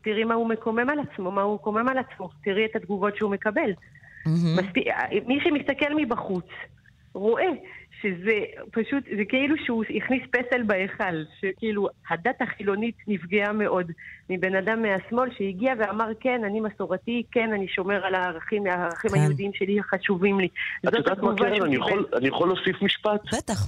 [0.02, 2.28] תראי, מה הוא מקומם על עצמו, מה הוא קומם על עצמו.
[2.44, 3.70] תראי את התגובות שהוא מקבל.
[5.26, 6.46] מי שמסתכל מבחוץ
[7.14, 7.44] רואה
[8.02, 8.38] שזה
[8.70, 13.92] פשוט, זה כאילו שהוא הכניס פסל בהיכל, שכאילו הדת החילונית נפגעה מאוד
[14.30, 19.18] מבן אדם מהשמאל שהגיע ואמר כן, אני מסורתי, כן, אני שומר על הערכים, הערכים כן.
[19.18, 20.48] היהודיים שלי החשובים לי.
[20.88, 21.62] את יודעת מה, קרן?
[21.62, 21.76] אני.
[21.76, 23.20] יכול- אני יכול להוסיף משפט?
[23.34, 23.66] בטח.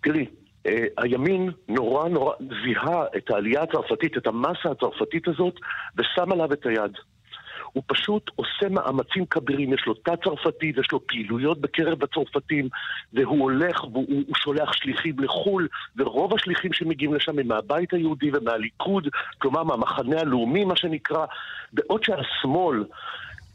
[0.00, 0.26] תראי,
[0.66, 2.34] אה, הימין נורא נורא
[2.64, 5.54] זיהה את העלייה הצרפתית, את המסה הצרפתית הזאת,
[5.98, 6.92] ושם עליו את היד.
[7.72, 12.68] הוא פשוט עושה מאמצים כבירים, יש לו תא צרפתי ויש לו פעילויות בקרב הצרפתים,
[13.12, 19.08] והוא הולך והוא הוא שולח שליחים לחו"ל, ורוב השליחים שמגיעים לשם הם מהבית היהודי ומהליכוד,
[19.38, 21.26] כלומר מהמחנה הלאומי, מה שנקרא,
[21.72, 22.84] בעוד שהשמאל...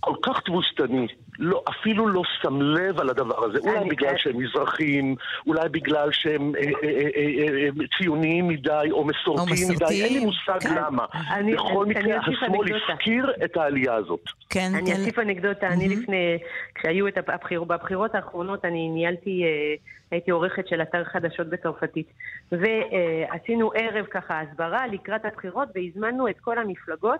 [0.04, 1.08] כל כך תבוסתני,
[1.40, 3.60] לא, אפילו לא שם לב על הדבר הזה.
[3.60, 5.16] אולי בגלל שהם מזרחים,
[5.48, 10.26] אולי בגלל שהם אה, אה, אה, אה, אה, ציוניים מדי או מסורתיים מדי, אין לי
[10.26, 10.76] מושג כן.
[10.86, 11.06] למה.
[11.32, 12.78] אני- בכל מקרה, השמאל.
[12.94, 14.24] הפקיר את העלייה הזאת.
[14.50, 16.38] כן, אני אוסיף אנקדוטה, אני לפני,
[16.76, 19.76] כשהיו את הבחיר, בבחירות האחרונות אני ניהלתי, אה,
[20.12, 22.08] הייתי עורכת של אתר חדשות בצרפתית,
[22.52, 27.20] ועשינו ערב ככה הסברה לקראת הבחירות והזמנו את כל המפלגות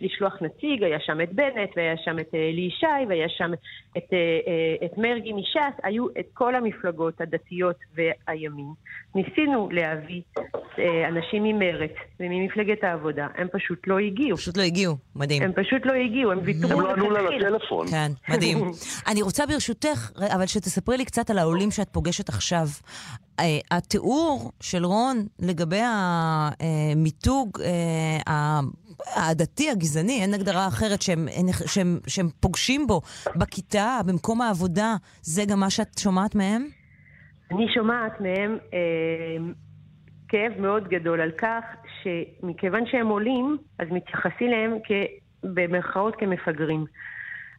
[0.00, 3.50] לשלוח נציג, היה שם את בנט, והיה שם את אה, אלי ישי, והיה שם
[3.96, 8.72] את, אה, אה, את מרגי מש"ס, היו את כל המפלגות הדתיות והימין.
[9.14, 10.22] ניסינו להביא
[10.78, 14.36] אה, אנשים ממרצ וממפלגת העבודה, הם פשוט לא הגיעו.
[14.36, 15.42] פשוט לא הגיעו, מדהים.
[15.42, 17.58] הם פשוט לא הגיעו, הם ויתרו מלכתחילה.
[17.90, 18.58] כן, מדהים.
[19.10, 22.66] אני רוצה ברשותך, אבל שתספרי לי קצת על העולים שאת פוגשת עכשיו.
[23.40, 28.60] אה, התיאור של רון לגבי המיתוג אה,
[29.16, 31.26] העדתי, הגזעני, אין הגדרה אחרת שהם,
[31.66, 33.00] שהם, שהם פוגשים בו
[33.36, 36.66] בכיתה, במקום העבודה, זה גם מה שאת שומעת מהם?
[37.50, 39.36] אני שומעת מהם אה,
[40.28, 41.64] כאב מאוד גדול על כך
[42.02, 44.92] שמכיוון שהם עולים, אז מתייחסים להם כ,
[45.42, 46.84] במרכאות כמפגרים.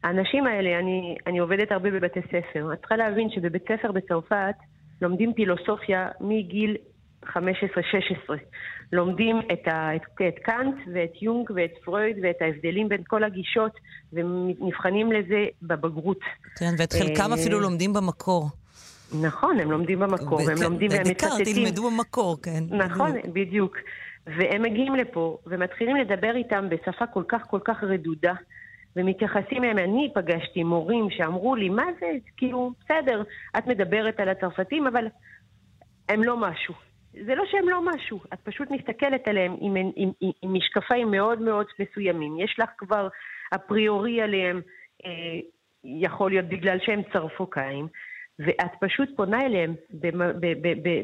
[0.03, 2.73] האנשים האלה, אני, אני עובדת הרבה בבתי ספר.
[2.73, 4.55] את צריכה להבין שבבית ספר בצרפת
[5.01, 6.77] לומדים פילוסופיה מגיל
[7.25, 7.29] 15-16.
[8.93, 13.71] לומדים את, ה, את, את קאנט ואת יונג ואת פרויד ואת ההבדלים בין כל הגישות
[14.13, 16.19] ונבחנים לזה בבגרות.
[16.55, 18.49] כן, ואת חלקם אה, אפילו לומדים במקור.
[19.21, 21.57] נכון, הם לומדים במקור, כן, לומדים והם מצטטים.
[21.57, 22.63] ילמדו במקור, כן.
[22.69, 23.11] נכון.
[23.33, 23.77] בדיוק.
[24.27, 28.33] והם מגיעים לפה ומתחילים לדבר איתם בשפה כל כך כל כך רדודה,
[28.97, 29.77] ומתייחסים אליהם.
[29.77, 33.23] אני פגשתי מורים שאמרו לי, מה זה, כאילו, בסדר,
[33.57, 35.07] את מדברת על הצרפתים, אבל
[36.09, 36.73] הם לא משהו.
[37.25, 41.41] זה לא שהם לא משהו, את פשוט מסתכלת עליהם עם, עם, עם, עם משקפיים מאוד
[41.41, 42.39] מאוד מסוימים.
[42.39, 43.07] יש לך כבר
[43.55, 44.61] אפריורי עליהם,
[45.05, 45.39] אה,
[45.83, 47.87] יכול להיות בגלל שהם צרפוקאים,
[48.39, 49.75] ואת פשוט פונה אליהם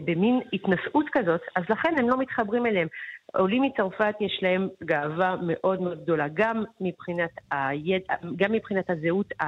[0.06, 2.88] במין התנשאות כזאת, אז לכן הם לא מתחברים אליהם.
[3.34, 8.02] עולים מצרפת יש להם גאווה מאוד מאוד גדולה, גם מבחינת, היד...
[8.36, 9.46] גם מבחינת הזהות ה...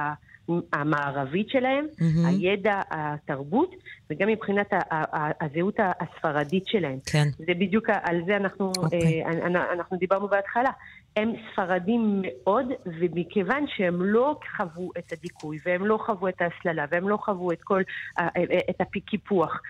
[0.72, 2.26] המערבית שלהם, מהמם.
[2.26, 3.74] הידע, התרבות,
[4.10, 6.98] וגם מבחינת ה- ה- ה- הזהות הספרדית שלהם.
[7.12, 7.24] כן.
[7.38, 9.22] זה בדיוק, על זה אנחנו, אוקיי.
[9.24, 10.70] אה, אנ- אנחנו דיברנו בהתחלה.
[11.16, 17.08] הם ספרדים מאוד, ומכיוון שהם לא חוו את הדיכוי, והם לא חוו את ההסללה, והם
[17.08, 17.82] לא חוו את כל,
[18.18, 18.40] ה-
[18.70, 19.60] את הקיפוח,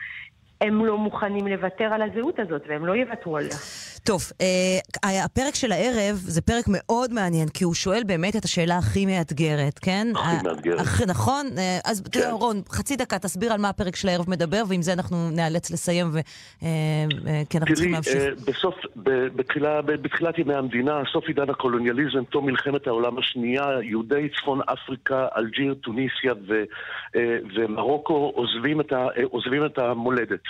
[0.61, 3.57] הם לא מוכנים לוותר על הזהות הזאת, והם לא יוותרו עליה.
[4.05, 8.79] טוב, אה, הפרק של הערב זה פרק מאוד מעניין, כי הוא שואל באמת את השאלה
[8.79, 10.07] הכי מאתגרת, כן?
[10.17, 10.81] הכי מאתגרת.
[10.81, 11.47] הכי, נכון?
[11.59, 14.93] אה, אז תראה, רון, חצי דקה תסביר על מה הפרק של הערב מדבר, ועם זה
[14.93, 16.19] אנחנו ניאלץ לסיים, ו...
[16.63, 16.69] אה,
[17.27, 18.17] אה, כי אנחנו צריכים תראי, להמשיך.
[18.49, 23.65] אה, בסוף, ב- בתחילה, ב- בתחילת ימי המדינה, סוף עידן הקולוניאליזם, תום מלחמת העולם השנייה,
[23.83, 26.65] יהודי צפון אפריקה, אלג'יר, טוניסיה ו-
[27.17, 27.21] אה,
[27.57, 30.46] ומרוקו עוזבים את, ה- אה, עוזבים את המולדת.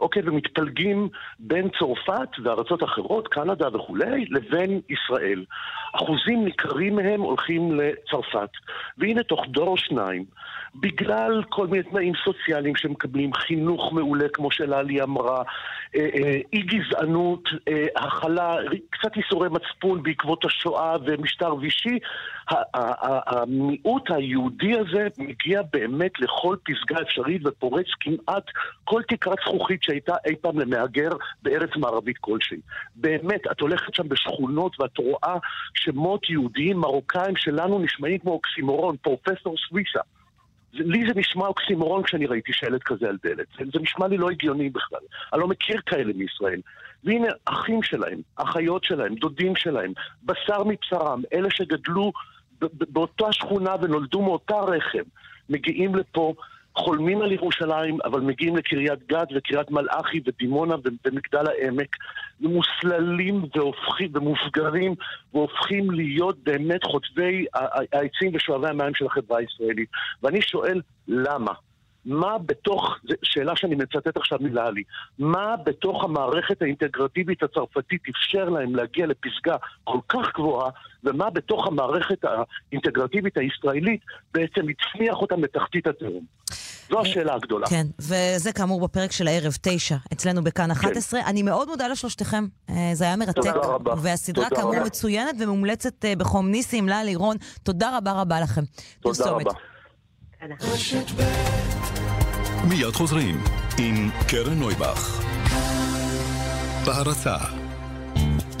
[0.00, 1.08] אוקיי, ומתפלגים
[1.38, 5.44] בין צרפת וארצות אחרות, קנדה וכולי, לבין ישראל.
[5.92, 8.50] אחוזים ניכרים מהם הולכים לצרפת.
[8.98, 10.24] והנה תוך דור או שניים,
[10.80, 15.42] בגלל כל מיני תנאים סוציאליים שמקבלים, חינוך מעולה, כמו שללי אמרה,
[15.96, 18.56] אה, אה, אי גזענות, אה, הכלה,
[18.90, 21.98] קצת ייסורי מצפון בעקבות השואה ומשטר וישי,
[23.26, 28.44] המיעוט היהודי הזה מגיע באמת לכל פסגה אפשרית ופורץ כמעט
[28.84, 31.10] כל תקרת זכוכית שהייתה אי פעם למהגר
[31.42, 32.58] בארץ מערבית כלשהי.
[32.96, 35.36] באמת, את הולכת שם בשכונות ואת רואה
[35.74, 40.00] שמות יהודיים מרוקאים שלנו נשמעים כמו אוקסימורון, פרופסור סוויסה.
[40.78, 43.46] לי זה נשמע אוקסימורון כשאני ראיתי שלט כזה על דלת.
[43.58, 45.00] זה, זה נשמע לי לא הגיוני בכלל.
[45.32, 46.60] אני לא מכיר כאלה מישראל.
[47.04, 49.92] והנה, אחים שלהם, אחיות שלהם, דודים שלהם,
[50.22, 52.12] בשר מבשרם, אלה שגדלו
[52.60, 55.02] באותה שכונה ונולדו מאותה רחם,
[55.50, 56.34] מגיעים לפה,
[56.76, 60.74] חולמים על ירושלים, אבל מגיעים לקריית גת וקריית מלאכי ודימונה
[61.04, 61.96] ומגדל העמק,
[62.40, 64.94] ומוסללים והופכים, ומופגרים,
[65.34, 69.88] והופכים להיות באמת חוטבי העצים ושואבי המים של החברה הישראלית.
[70.22, 71.52] ואני שואל, למה?
[72.06, 74.82] מה בתוך, זו שאלה שאני מצטט עכשיו מלאלי,
[75.18, 80.70] מה בתוך המערכת האינטגרטיבית הצרפתית אפשר להם להגיע לפסגה כל כך גבוהה,
[81.04, 84.00] ומה בתוך המערכת האינטגרטיבית הישראלית
[84.34, 86.24] בעצם הצמיח אותם לתחתית התהום?
[86.90, 87.66] זו השאלה הגדולה.
[87.66, 91.20] כן, וזה כאמור בפרק של הערב, תשע, אצלנו בכאן 11.
[91.20, 93.42] אני מאוד מודה לשלושתכם, אה, זה היה מרתק.
[93.42, 93.52] כן.
[93.52, 93.94] תודה רבה.
[94.02, 94.84] והסדרה תודה כאמור רבה.
[94.84, 97.36] מצוינת ומומלצת אה, בחום ניסים, לה לירון.
[97.62, 98.62] תודה רבה רבה לכם.
[99.00, 99.30] תודה.
[99.30, 99.52] רבה.
[102.68, 103.44] מיד חוזרים
[103.78, 105.20] עם קרן נויבך.
[106.84, 107.36] בהרצה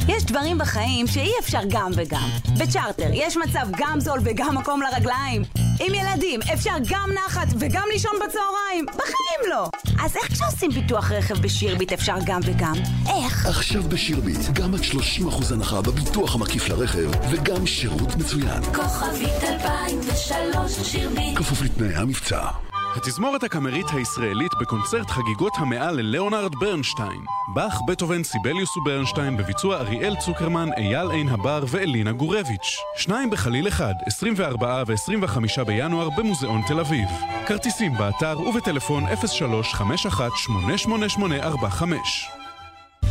[0.08, 2.28] יש דברים בחיים שאי אפשר גם וגם.
[2.58, 5.42] בצ'רטר יש מצב גם זול וגם מקום לרגליים.
[5.80, 8.86] עם ילדים אפשר גם נחת וגם לישון בצהריים.
[8.86, 9.68] בחיים לא.
[10.04, 12.74] אז איך כשעושים ביטוח רכב בשירביט אפשר גם וגם?
[13.08, 13.46] איך?
[13.46, 18.62] עכשיו בשירביט, גם עד 30% הנחה בביטוח המקיף לרכב, וגם שירות מצוין.
[18.74, 22.65] כוכבית 2003 שירביט כפוף לתנאי המבצע.
[22.96, 27.24] התזמורת הקאמרית הישראלית בקונצרט חגיגות המאה ללאונרד ברנשטיין.
[27.54, 32.76] באך, בטהובן, סיבליוס וברנשטיין בביצוע אריאל צוקרמן, אייל עין הבר ואלינה גורביץ'.
[32.96, 37.08] שניים בחליל אחד, 24 ו-25 בינואר במוזיאון תל אביב.
[37.46, 39.12] כרטיסים באתר ובטלפון 03-518845.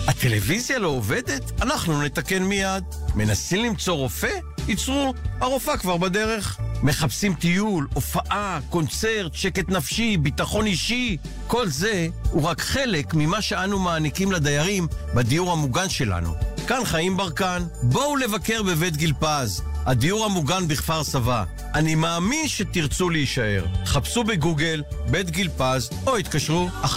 [0.08, 1.62] הטלוויזיה לא עובדת?
[1.62, 2.84] אנחנו נתקן מיד.
[3.16, 4.32] מנסים למצוא רופא?
[4.68, 6.60] ייצרו, הרופאה כבר בדרך.
[6.84, 11.18] מחפשים טיול, הופעה, קונצרט, שקט נפשי, ביטחון אישי.
[11.48, 16.34] כל זה הוא רק חלק ממה שאנו מעניקים לדיירים בדיור המוגן שלנו.
[16.68, 21.44] כאן חיים ברקן, בואו לבקר בבית גיל פז, הדיור המוגן בכפר סבא.
[21.76, 23.66] אני מאמין שתרצו להישאר.
[23.86, 26.88] חפשו בגוגל בית גיל פז, או התקשרו 1-700-55-70-80.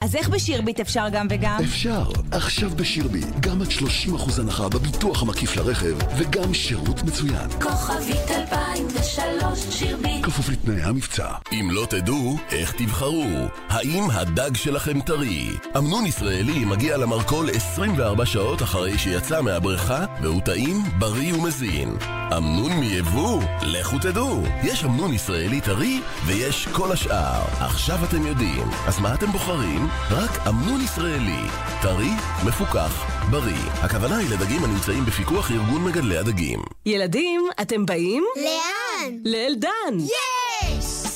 [0.00, 1.58] אז איך בשירביט אפשר גם וגם?
[1.64, 7.50] אפשר, עכשיו בשירביט, גם עד 30% הנחה בביטוח המקיף לרכב, וגם שירות מצוין.
[7.62, 11.28] כוכבית 2003 שירביט כפוף לתנאי המבצע.
[11.52, 13.26] אם לא תדעו, איך תבחרו?
[13.68, 15.48] האם הדג שלכם טרי?
[15.78, 19.83] אמנון ישראלי מגיע למרכול 24 שעות אחרי שיצא מהבריכה,
[20.22, 21.96] והוא טעים, בריא ומזין.
[22.36, 23.42] אמנון מיבוא?
[23.62, 24.42] לכו תדעו.
[24.62, 27.42] יש אמנון ישראלי טרי, ויש כל השאר.
[27.60, 28.66] עכשיו אתם יודעים.
[28.86, 29.88] אז מה אתם בוחרים?
[30.10, 31.42] רק אמנון ישראלי.
[31.82, 32.10] טרי,
[32.46, 33.70] מפוקח, בריא.
[33.82, 36.60] הכוונה היא לדגים הנמצאים בפיקוח ארגון מגדלי הדגים.
[36.86, 38.24] ילדים, אתם באים?
[38.36, 39.18] לאן?
[39.24, 39.98] לאלדן.
[39.98, 40.43] יש!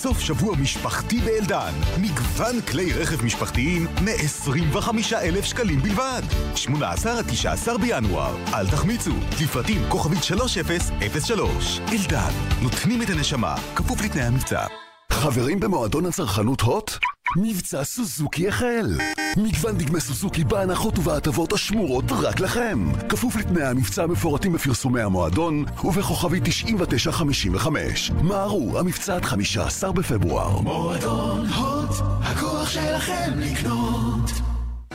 [0.02, 1.72] סוף שבוע משפחתי באלדן.
[2.00, 6.22] מגוון כלי רכב משפחתיים מ-25,000 שקלים בלבד.
[6.54, 8.36] 18 עד 19 בינואר.
[8.54, 9.12] אל תחמיצו.
[9.42, 11.80] לפרטים כוכבית 3003.
[11.92, 12.30] אלדן,
[12.62, 13.54] נותנים את הנשמה.
[13.76, 14.66] כפוף לתנאי המבצע.
[15.12, 16.90] חברים במועדון הצרכנות הוט?
[17.36, 18.98] מבצע סוזוקי החל!
[19.36, 22.92] מגוון דגמי סוזוקי בהנחות ובהטבות השמורות רק לכם!
[23.08, 28.10] כפוף לתנאי המבצע המפורטים בפרסומי המועדון ובכוכבי 9955.
[28.10, 30.60] מהרו, המבצע עד 15 בפברואר.
[30.60, 31.90] מועדון הוט,
[32.22, 34.07] הכוח שלכם לקנות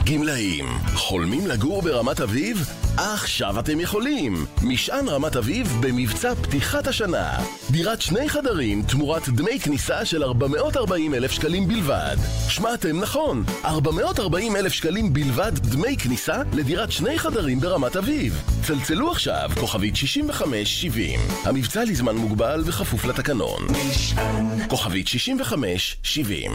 [0.06, 0.66] גמלאים,
[0.96, 2.70] חולמים לגור ברמת אביב?
[2.98, 4.46] עכשיו אתם יכולים!
[4.62, 7.38] משען רמת אביב במבצע פתיחת השנה.
[7.72, 12.16] דירת שני חדרים תמורת דמי כניסה של 440 אלף שקלים בלבד.
[12.50, 18.44] שמעתם נכון, 440 אלף שקלים בלבד דמי כניסה לדירת שני חדרים ברמת אביב.
[18.64, 21.20] צלצלו עכשיו, כוכבית 6570.
[21.44, 23.68] המבצע לזמן מוגבל וכפוף לתקנון.
[23.90, 26.52] משען כוכבית 6570.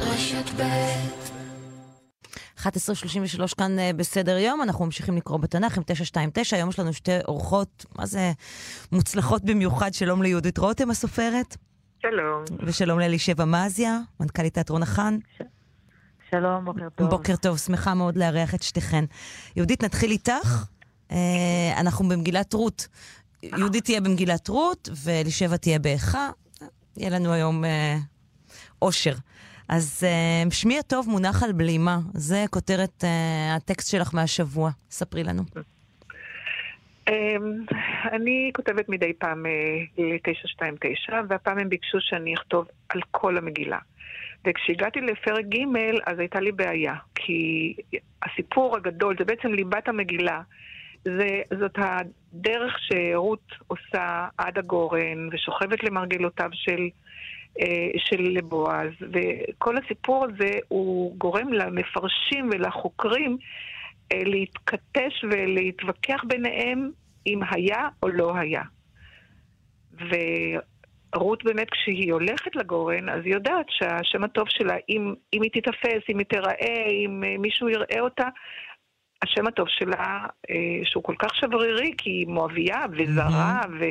[0.00, 1.27] רשת ב'
[2.58, 7.18] 11.33 כאן אה, בסדר יום, אנחנו ממשיכים לקרוא בתנ"ך עם 929, היום יש לנו שתי
[7.28, 8.32] אורחות, מה זה
[8.92, 11.56] מוצלחות במיוחד, שלום ליהודית רותם הסופרת.
[12.02, 12.44] שלום.
[12.66, 15.18] ושלום לאלישבע מזיה, מנכ"לית תיאטרון החאן.
[16.30, 17.10] שלום, בוקר טוב.
[17.10, 19.04] בוקר טוב, שמחה מאוד לארח את שתיכן.
[19.56, 20.64] יהודית, נתחיל איתך.
[21.10, 21.16] אה,
[21.76, 22.88] אנחנו במגילת רות.
[23.42, 26.30] יהודית תהיה במגילת רות, ואלישבע תהיה באיכה.
[26.96, 27.98] יהיה לנו היום אה,
[28.82, 29.14] אושר.
[29.68, 31.98] אז אה, שמי הטוב מונח על בלימה.
[32.14, 34.70] זה כותרת אה, הטקסט שלך מהשבוע.
[34.90, 35.42] ספרי לנו.
[37.08, 37.64] אמ,
[38.12, 39.50] אני כותבת מדי פעם אה,
[39.98, 43.78] ל-929, והפעם הם ביקשו שאני אכתוב על כל המגילה.
[44.46, 45.58] וכשהגעתי לפרק ג'
[46.06, 47.74] אז הייתה לי בעיה, כי
[48.22, 50.40] הסיפור הגדול, זה בעצם ליבת המגילה.
[51.04, 56.88] זה, זאת הדרך שרות עושה עד הגורן, ושוכבת למרגלותיו של, אה,
[57.96, 63.38] של בועז, וכל הסיפור הזה הוא גורם למפרשים ולחוקרים
[64.12, 66.90] אה, להתכתש ולהתווכח ביניהם
[67.26, 68.62] אם היה או לא היה.
[69.92, 76.02] ורות באמת, כשהיא הולכת לגורן, אז היא יודעת שהשם הטוב שלה, אם, אם היא תיתפס,
[76.08, 78.28] אם היא תיראה, אם אה, מישהו יראה אותה,
[79.22, 83.84] השם הטוב שלה, אה, שהוא כל כך שברירי, כי היא מואביה וזרה ו...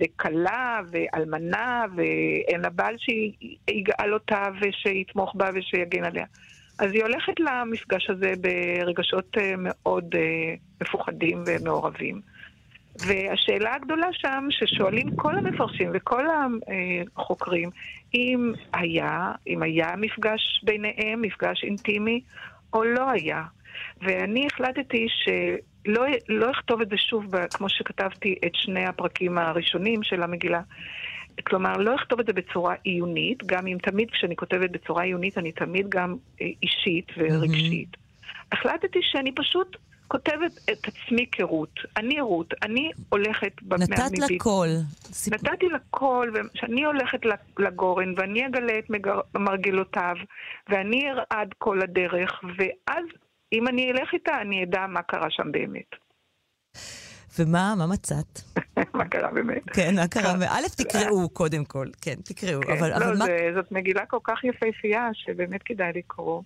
[0.00, 6.26] וכלה ואלמנה, ואין לה בעל שיגאל אותה ושיתמוך בה ושיגן עליה.
[6.78, 12.20] אז היא הולכת למפגש הזה ברגשות אה, מאוד אה, מפוחדים ומעורבים.
[13.06, 16.24] והשאלה הגדולה שם, ששואלים כל המפרשים וכל
[17.16, 17.70] החוקרים,
[18.14, 22.20] אם היה, אם היה מפגש ביניהם, מפגש אינטימי,
[22.72, 23.42] או לא היה.
[24.02, 25.56] ואני החלטתי שלא
[26.28, 30.60] לא אכתוב את זה שוב, כמו שכתבתי את שני הפרקים הראשונים של המגילה.
[31.46, 35.52] כלומר, לא אכתוב את זה בצורה עיונית, גם אם תמיד כשאני כותבת בצורה עיונית, אני
[35.52, 37.88] תמיד גם אה, אישית ורגשית.
[37.94, 38.46] Mm-hmm.
[38.52, 39.76] החלטתי שאני פשוט
[40.08, 41.80] כותבת את עצמי כרות.
[41.96, 43.52] אני רות, אני הולכת...
[43.62, 44.68] נתת לה קול.
[45.32, 47.20] נתתי לה קול, וכשאני הולכת
[47.58, 49.20] לגורן, ואני אגלה את מגר...
[49.34, 50.16] מרגלותיו,
[50.68, 53.04] ואני ארעד כל הדרך, ואז
[53.52, 55.90] אם אני אלך איתה, אני אדע מה קרה שם באמת.
[57.38, 58.40] ומה, מה מצאת?
[58.98, 59.70] מה קרה באמת?
[59.70, 60.32] כן, מה קרה?
[60.56, 62.60] א', תקראו קודם כל, כן, תקראו.
[62.62, 63.54] כן, אבל, לא, אבל זה, מה...
[63.54, 66.42] זאת מגילה כל כך יפהפייה, שבאמת כדאי לקרוא.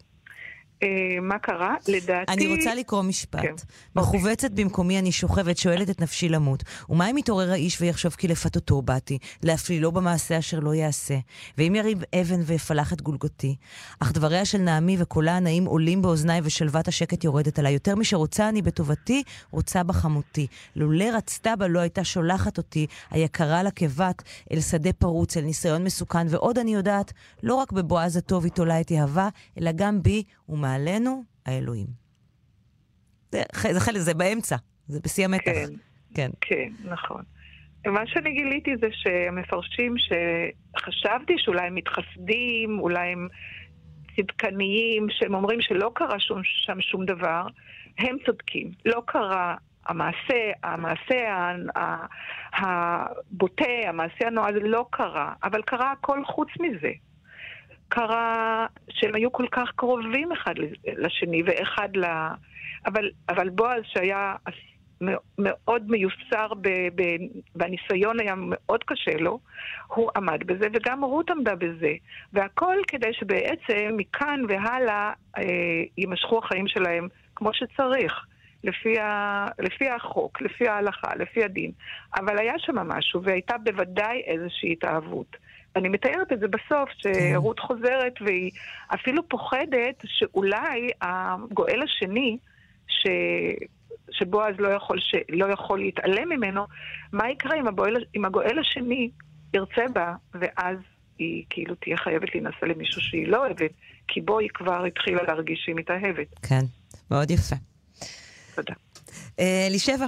[0.83, 1.75] אה, מה קרה?
[1.89, 2.33] לדעתי...
[2.33, 3.41] אני רוצה לקרוא משפט.
[3.41, 3.55] כן.
[3.97, 6.63] מחובצת במקומי אני שוכבת, שואלת את נפשי למות.
[6.89, 11.19] ומה אם יתעורר האיש ויחשוב כי לפתותו באתי, להפלילו במעשה אשר לא יעשה?
[11.59, 13.57] ואם יריב אבן ויפלח את גולגותי?
[14.01, 17.73] אך דבריה של נעמי וקולה הנעים עולים באוזניי ושלוות השקט יורדת עליי.
[17.73, 20.47] יותר משרוצה אני בטובתי, רוצה בחמותי.
[20.77, 25.85] לולא רצתה בה לא הייתה שולחת אותי, היקרה לה כבת, אל שדה פרוץ, אל ניסיון
[25.85, 26.27] מסוכן.
[26.31, 27.13] ועוד אני יודעת,
[27.43, 29.29] לא רק בבועז הטוב היא תולה את יהבה,
[29.59, 30.23] אלא גם בי
[30.71, 31.87] ומעלינו האלוהים.
[33.33, 34.57] זה, זה, זה, זה באמצע,
[34.87, 35.45] זה בשיא המתח.
[35.45, 35.75] כן,
[36.15, 36.31] כן.
[36.41, 37.23] כן, נכון.
[37.87, 43.29] מה שאני גיליתי זה שהמפרשים שחשבתי שאולי הם מתחסדים, אולי הם
[44.17, 47.47] צדקניים, שהם אומרים שלא קרה שום, שם שום דבר,
[47.99, 48.71] הם צודקים.
[48.87, 49.57] לא קרה
[49.87, 51.17] המעשה, המעשה
[52.53, 56.93] הבוטה, המעשה הנועז, לא קרה, אבל קרה הכל חוץ מזה.
[57.91, 60.55] קרה שהם היו כל כך קרובים אחד
[60.87, 62.05] לשני ואחד ל...
[62.87, 64.35] אבל, אבל בועז שהיה
[65.39, 67.03] מאוד מיוסר ב, ב,
[67.55, 69.39] והניסיון היה מאוד קשה לו,
[69.87, 71.93] הוא עמד בזה וגם רות עמדה בזה.
[72.33, 75.45] והכל כדי שבעצם מכאן והלאה אה,
[75.99, 78.27] יימשכו החיים שלהם כמו שצריך.
[78.65, 81.71] לפי, ה, לפי החוק, לפי ההלכה, לפי הדין.
[82.17, 85.37] אבל היה שם משהו, והייתה בוודאי איזושהי התאהבות.
[85.77, 88.51] אני מתארת את זה בסוף, שרות חוזרת והיא
[88.95, 92.39] אפילו פוחדת שאולי הגואל השני,
[92.89, 93.07] ש...
[94.11, 95.15] שבועז לא יכול, ש...
[95.29, 96.67] לא יכול להתעלם ממנו,
[97.13, 99.11] מה יקרה אם הגואל, אם הגואל השני
[99.55, 100.77] ירצה בה, ואז
[101.19, 103.71] היא כאילו תהיה חייבת להינשא למישהו שהיא לא אוהבת,
[104.09, 106.27] כי בו היא כבר התחילה להרגיש שהיא מתאהבת.
[106.43, 106.65] כן,
[107.11, 107.57] מאוד יפה.
[108.55, 108.75] תודה.
[109.67, 110.07] אלישבע,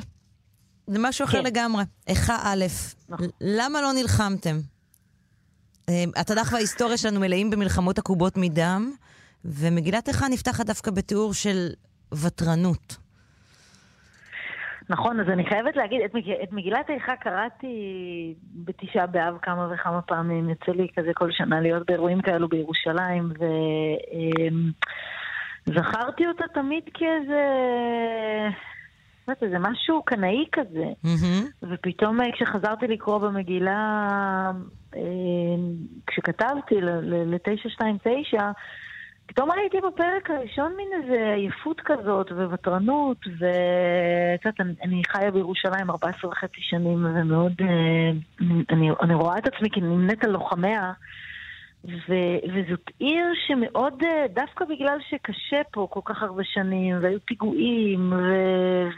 [0.87, 1.45] זה משהו אחר כן.
[1.45, 1.83] לגמרי.
[2.09, 2.65] איכה א',
[3.41, 4.57] למה לא נלחמתם?
[5.89, 8.93] אה, התנ"ך וההיסטוריה שלנו מלאים במלחמות עקובות מדם,
[9.45, 11.69] ומגילת איכה נפתחת דווקא בתיאור של
[12.13, 12.97] ותרנות.
[14.89, 16.31] נכון, אז אני חייבת להגיד, את, מג...
[16.43, 20.49] את מגילת איכה קראתי בתשעה באב כמה וכמה פעמים.
[20.49, 23.33] יוצא לי כזה כל שנה להיות באירועים כאלו בירושלים,
[25.67, 27.43] וזכרתי אותה תמיד כאיזה...
[29.29, 30.93] יודעת, איזה משהו קנאי כזה.
[31.05, 31.67] Mm-hmm.
[31.71, 34.51] ופתאום אה, כשחזרתי לקרוא במגילה,
[34.97, 35.01] אה,
[36.07, 38.43] כשכתבתי ל-929,
[39.27, 45.91] פתאום ראיתי בפרק הראשון מין איזה עייפות כזאת וותרנות, ואת יודעת, אני, אני חיה בירושלים
[45.91, 48.11] 14 וחצי שנים, ומאוד, אה,
[48.71, 50.93] אני, אני רואה את עצמי כנמנית על לוחמיה,
[51.85, 52.15] ו,
[52.55, 58.35] וזאת עיר שמאוד, אה, דווקא בגלל שקשה פה כל כך הרבה שנים, והיו פיגועים, ו,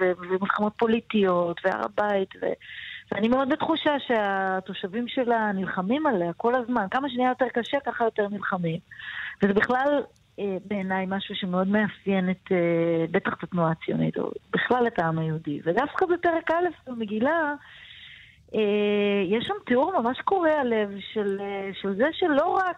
[0.01, 2.47] ו, ומלחמות פוליטיות, והר הבית, ו...
[3.13, 6.87] ואני מאוד בתחושה שהתושבים שלה נלחמים עליה כל הזמן.
[6.91, 8.79] כמה שנהיה יותר קשה, ככה יותר נלחמים.
[9.43, 10.03] וזה בכלל
[10.39, 15.19] אה, בעיניי משהו שמאוד מאפיין את, אה, בטח את התנועה הציונית, או בכלל את העם
[15.19, 15.61] היהודי.
[15.65, 17.55] ודווקא בפרק א' במגילה,
[19.29, 22.77] יש שם תיאור ממש קורע לב של, אה, של זה שלא רק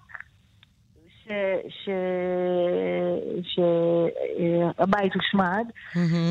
[3.43, 5.65] שהבית הושמד,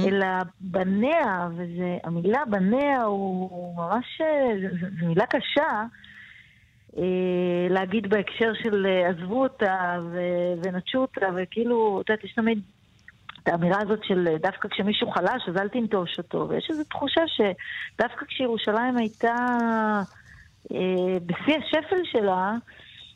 [0.08, 0.28] אלא
[0.60, 4.22] בניה, והמילה בניה הוא ממש,
[5.00, 5.84] זו מילה קשה.
[6.98, 10.00] אה, להגיד בהקשר של אה, עזבו אותה
[10.64, 12.60] ונטשו אותה, וכאילו, את יודעת, יש תמיד
[13.48, 16.48] האמירה הזאת של אה, דווקא כשמישהו חלש, אז אל תנטוש אותו.
[16.50, 19.36] ויש איזו תחושה שדווקא כשירושלים הייתה
[20.72, 22.52] אה, בשיא השפל שלה,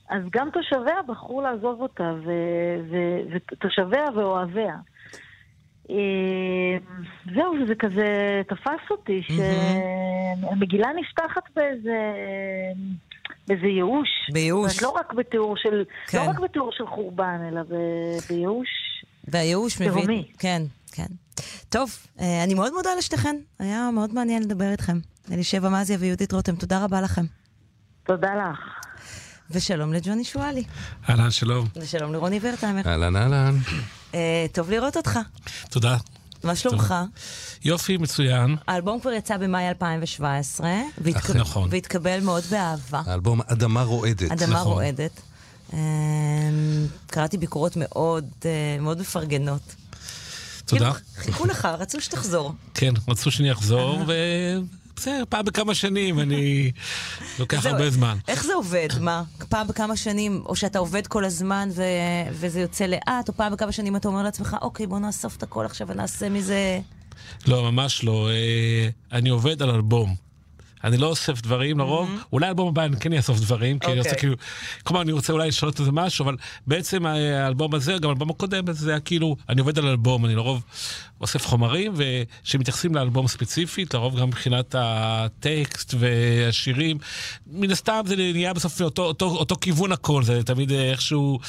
[0.09, 4.75] אז גם תושביה בחרו לעזוב אותה, ו- ו- ותושביה ואוהביה.
[5.89, 6.77] אה,
[7.35, 12.11] זהו, זה כזה תפס אותי, שהמגילה נפתחת באיזה...
[13.47, 14.09] באיזה ייאוש.
[14.33, 14.83] בייאוש.
[14.83, 16.17] לא רק בתיאור של, כן.
[16.17, 17.61] לא רק בתיאור של חורבן, אלא
[18.29, 18.88] בייאוש
[19.27, 19.91] והייאוש מביא...
[19.91, 20.27] תהומי.
[20.39, 21.05] כן, כן.
[21.69, 23.35] טוב, אה, אני מאוד מודה לשתיכן.
[23.59, 24.99] היה מאוד מעניין לדבר איתכם.
[25.31, 27.25] אלישבע מזיה ויהודית רותם, תודה רבה לכם.
[28.03, 28.59] תודה לך.
[29.51, 30.63] ושלום לג'וני שואלי.
[31.09, 31.67] אהלן, שלום.
[31.75, 32.81] ושלום לרוני ורטהיימר.
[32.85, 33.57] אהלן, אהלן.
[34.15, 35.19] אה, טוב לראות אותך.
[35.69, 35.97] תודה.
[36.43, 36.95] מה שלומך?
[37.65, 38.55] יופי, מצוין.
[38.67, 40.71] האלבום כבר יצא במאי 2017,
[41.01, 41.67] והתק- נכון.
[41.71, 43.01] והתקבל מאוד באהבה.
[43.05, 44.31] האלבום אדמה רועדת.
[44.31, 44.73] אדמה נכון.
[44.73, 45.21] רועדת.
[45.73, 45.79] אה,
[47.07, 49.75] קראתי ביקורות מאוד אה, מאוד מפרגנות.
[50.65, 50.91] תודה.
[51.15, 52.53] חיכו לך, רצו שתחזור.
[52.73, 56.71] כן, רצו שאני אחזור, ובסדר, פעם בכמה שנים, אני...
[57.39, 58.17] לוקח הרבה זמן.
[58.27, 58.87] איך זה עובד?
[58.99, 59.23] מה?
[59.49, 61.83] פעם בכמה שנים, או שאתה עובד כל הזמן ו...
[62.31, 65.65] וזה יוצא לאט, או פעם בכמה שנים אתה אומר לעצמך, אוקיי, בוא נאסוף את הכל
[65.65, 66.79] עכשיו ונעשה מזה...
[67.47, 68.29] לא, ממש לא.
[68.29, 70.28] אה, אני עובד על אלבום.
[70.83, 74.09] אני לא אוסף דברים לרוב, אולי אלבום הבא אני כן אאסוף דברים, כי אני רוצה
[74.09, 74.19] אוקיי.
[74.19, 74.35] כאילו,
[74.83, 76.35] כלומר אני רוצה אולי לשנות איזה משהו, אבל
[76.67, 80.35] בעצם אה, האלבום הזה, גם האלבום הקודם, זה היה כאילו, אני עובד על אלבום, אני
[80.35, 80.63] לרוב
[81.21, 86.97] אוסף חומרים, ושמתייחסים לאלבום ספציפית, לרוב גם מבחינת הטקסט והשירים,
[87.47, 91.39] מן הסתם זה נהיה בסוף אותו, אותו, אותו כיוון הכל, זה תמיד איכשהו,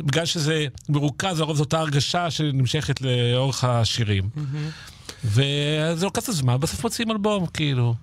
[0.00, 4.28] בגלל שזה מרוכז, לרוב זו אותה הרגשה שנמשכת לאורך השירים.
[5.24, 7.94] וזה לוקח קצת זמן, בסוף מוציאים אלבום, כאילו.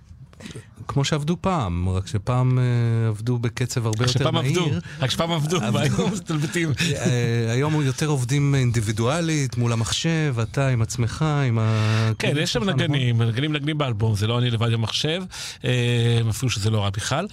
[0.90, 2.64] כמו שעבדו פעם, רק שפעם אה,
[3.07, 4.80] עבדו בקצב הרבה יותר מהיר.
[4.99, 6.74] רק שפעם עבדו, והיום מסתלבטים.
[6.95, 12.11] אה, היום יותר עובדים אינדיבידואלית, מול המחשב, אתה עם עצמך, עם ה...
[12.20, 15.24] כן, יש שם נגנים, נגנים מנגנים באלבום, זה לא אני לבד במחשב,
[15.66, 17.28] אה, אפילו שזה לא רע בכלל.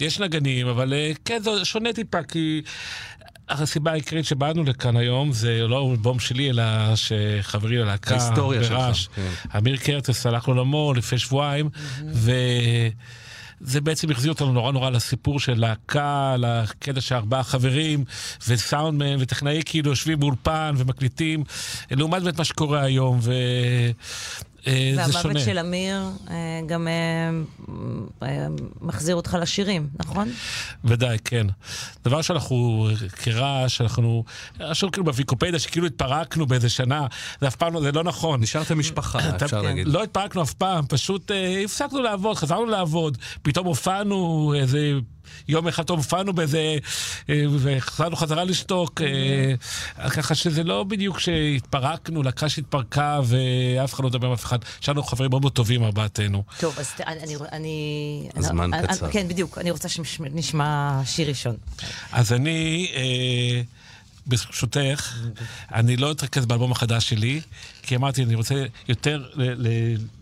[0.00, 0.92] יש נגנים, אבל
[1.24, 2.62] כן, זה שונה טיפה, כי...
[3.48, 6.64] הסיבה העיקרית שבאנו לכאן היום זה לא אלבום שלי, אלא
[6.94, 9.58] שחברי ללהקה, ההיסטוריה שלך, ברעש, כן.
[9.58, 11.68] אמיר קרטס הלך לעולמו לפני שבועיים,
[12.14, 12.32] ו...
[13.60, 18.04] זה בעצם החזיר אותנו נורא נורא לסיפור של להקה, לקטע שארבעה חברים
[18.48, 21.44] וסאונדמן וטכנאי כאילו יושבים באולפן ומקליטים,
[21.90, 23.32] לעומת באמת מה שקורה היום, ו...
[24.66, 25.24] אה, זה שונה.
[25.24, 26.88] והמוות של אמיר אה, גם
[28.22, 28.46] אה,
[28.80, 30.28] מחזיר אותך לשירים, נכון?
[30.84, 31.46] ודאי, כן.
[32.04, 32.88] דבר שאנחנו,
[33.22, 34.24] כרעש, אנחנו,
[34.60, 37.06] רשום כאילו בוויקופדיה שכאילו התפרקנו באיזה שנה,
[37.40, 38.40] זה אף פעם לא, זה לא נכון.
[38.40, 39.88] נשארתם משפחה, אפשר להגיד.
[39.88, 41.30] לא התפרקנו אף פעם, פשוט
[41.64, 44.92] הפסקנו לעבוד, חזרנו לעבוד, פתאום הופענו איזה...
[45.48, 46.76] יום אחד הופענו באיזה...
[47.30, 54.08] אה, וחזרנו חזרה לשתוק, אה, ככה שזה לא בדיוק שהתפרקנו, להקה שהתפרקה ואף אחד לא
[54.10, 54.58] מדבר עם אף אחד.
[54.82, 56.42] יש לנו חברים מאוד מאוד טובים ארבעתנו.
[56.60, 57.36] טוב, אז אני...
[57.52, 59.10] אני הזמן אני- קצר.
[59.10, 61.56] כן, בדיוק, אני רוצה שנשמע שיר ראשון.
[62.12, 63.62] אז אני, אה,
[64.26, 65.14] ברשותך,
[65.74, 67.40] אני לא אתרכז באלבום החדש שלי,
[67.82, 69.24] כי אמרתי, אני רוצה יותר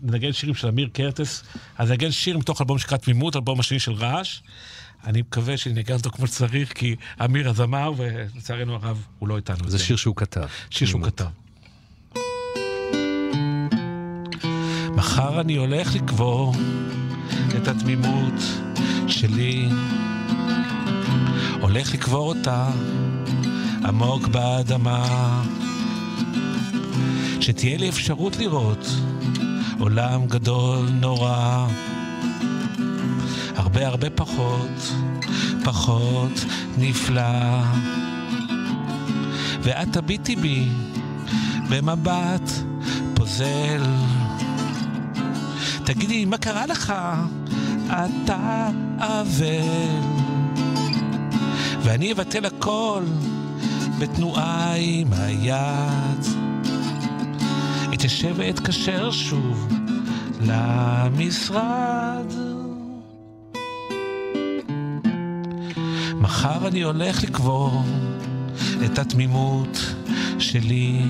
[0.03, 1.43] לנגן שירים של אמיר קרטס,
[1.77, 4.39] אז נגן שיר מתוך אלבום שנקרא תמימות, אלבום השני של רעש.
[5.07, 9.69] אני מקווה שאני אנגן אותו כמו שצריך, כי אמיר הזמר, ולצערנו הרב, הוא לא איתנו.
[9.69, 10.47] זה שיר שהוא כתב.
[10.69, 11.25] שיר שהוא כתב.
[14.95, 16.55] מחר אני הולך לקבור
[17.57, 18.33] את התמימות
[19.07, 19.69] שלי,
[21.61, 22.69] הולך לקבור אותה
[23.83, 25.43] עמוק באדמה,
[27.41, 28.87] שתהיה לי אפשרות לראות
[29.79, 31.67] עולם גדול נורא,
[33.57, 34.93] הרבה הרבה פחות,
[35.63, 36.45] פחות
[36.77, 37.61] נפלא.
[39.61, 40.69] ואת תביטי בי
[41.69, 42.51] במבט
[43.13, 43.83] פוזל.
[45.83, 46.93] תגידי, מה קרה לך?
[47.87, 50.01] אתה אבל.
[51.81, 53.03] ואני אבטל הכל
[53.99, 56.25] בתנועה עם היד.
[57.93, 59.67] אתיישב ואתקשר שוב
[60.41, 62.56] למשרד.
[66.19, 67.83] מחר אני הולך לקבור
[68.85, 69.93] את התמימות
[70.39, 71.01] שלי.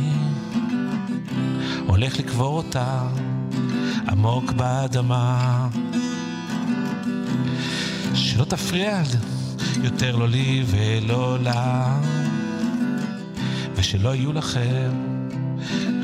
[1.88, 3.08] הולך לקבור אותה
[4.08, 5.68] עמוק באדמה.
[8.14, 9.02] שלא תפריע
[9.84, 12.00] יותר לא לי ולא לה,
[13.76, 14.90] ושלא יהיו לכם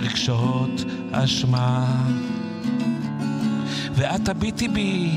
[0.02, 2.04] רגשות אשמה.
[3.96, 5.12] ואת תביטי בי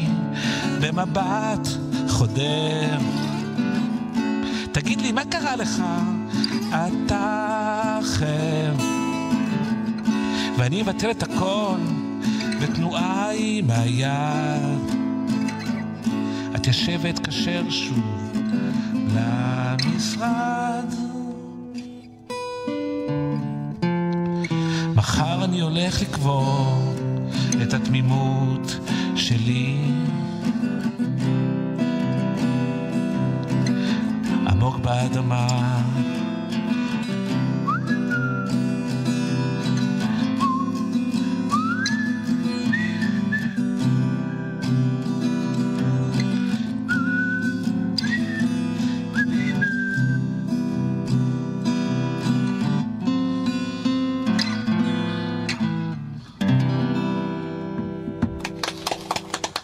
[0.81, 1.69] במבט
[2.09, 3.26] חודר.
[4.77, 5.83] תגיד לי, מה קרה לך?
[6.69, 8.75] אתה אחר.
[10.57, 11.79] ואני אבטל את הכל
[12.63, 14.91] בתנועה עם היד.
[16.57, 18.33] את יושבת כשר שוב
[19.15, 20.95] למשרד.
[24.95, 26.95] מחר אני הולך לקבור
[27.63, 28.79] את התמימות
[29.15, 29.77] שלי.
[34.87, 35.83] עמוק באדמה.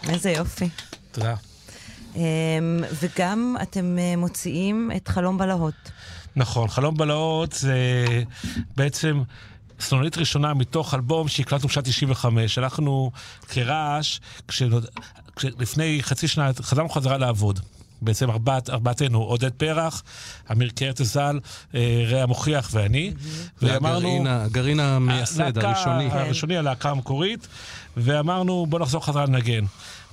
[0.09, 0.69] איזה יופי.
[1.13, 1.31] תודה.
[1.31, 1.52] אמ,
[3.03, 5.91] וגם אתם אה, מוציאים את חלום בלהות.
[6.37, 8.07] נכון, חלום בלהות זה
[8.77, 9.23] בעצם
[9.81, 12.59] סנונית ראשונה מתוך אלבום שהקלטנו בשנת 95.
[12.59, 13.11] אנחנו
[13.49, 14.19] כרעש,
[14.49, 14.87] כשנוד...
[15.43, 17.61] לפני חצי שנה חזרנו חזרה לעבוד.
[18.03, 20.03] בעצם ארבעת, ארבעתנו, עודד פרח,
[20.53, 21.41] אמיר קרטס ז"ל,
[21.75, 23.13] אה, רע מוכיח ואני.
[24.27, 26.09] ה- הגרעין המייסד, הראשוני.
[26.11, 27.49] הראשוני, הלהקה המקורית,
[27.97, 29.65] ואמרנו בוא נחזור חזרה לנגן.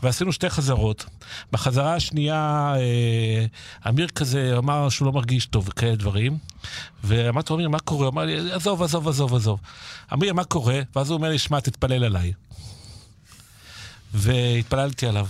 [0.03, 1.05] ועשינו שתי חזרות.
[1.51, 3.45] בחזרה השנייה, אה,
[3.89, 6.37] אמיר כזה אמר שהוא לא מרגיש טוב וכאלה דברים.
[7.03, 8.05] ואמרתי לו, אמיר, מה קורה?
[8.05, 9.59] הוא אמר לי, עזוב, עזוב, עזוב, עזוב.
[10.13, 10.79] אמיר, מה קורה?
[10.95, 12.33] ואז הוא אומר לי, שמע, תתפלל עליי.
[14.13, 15.27] והתפללתי עליו.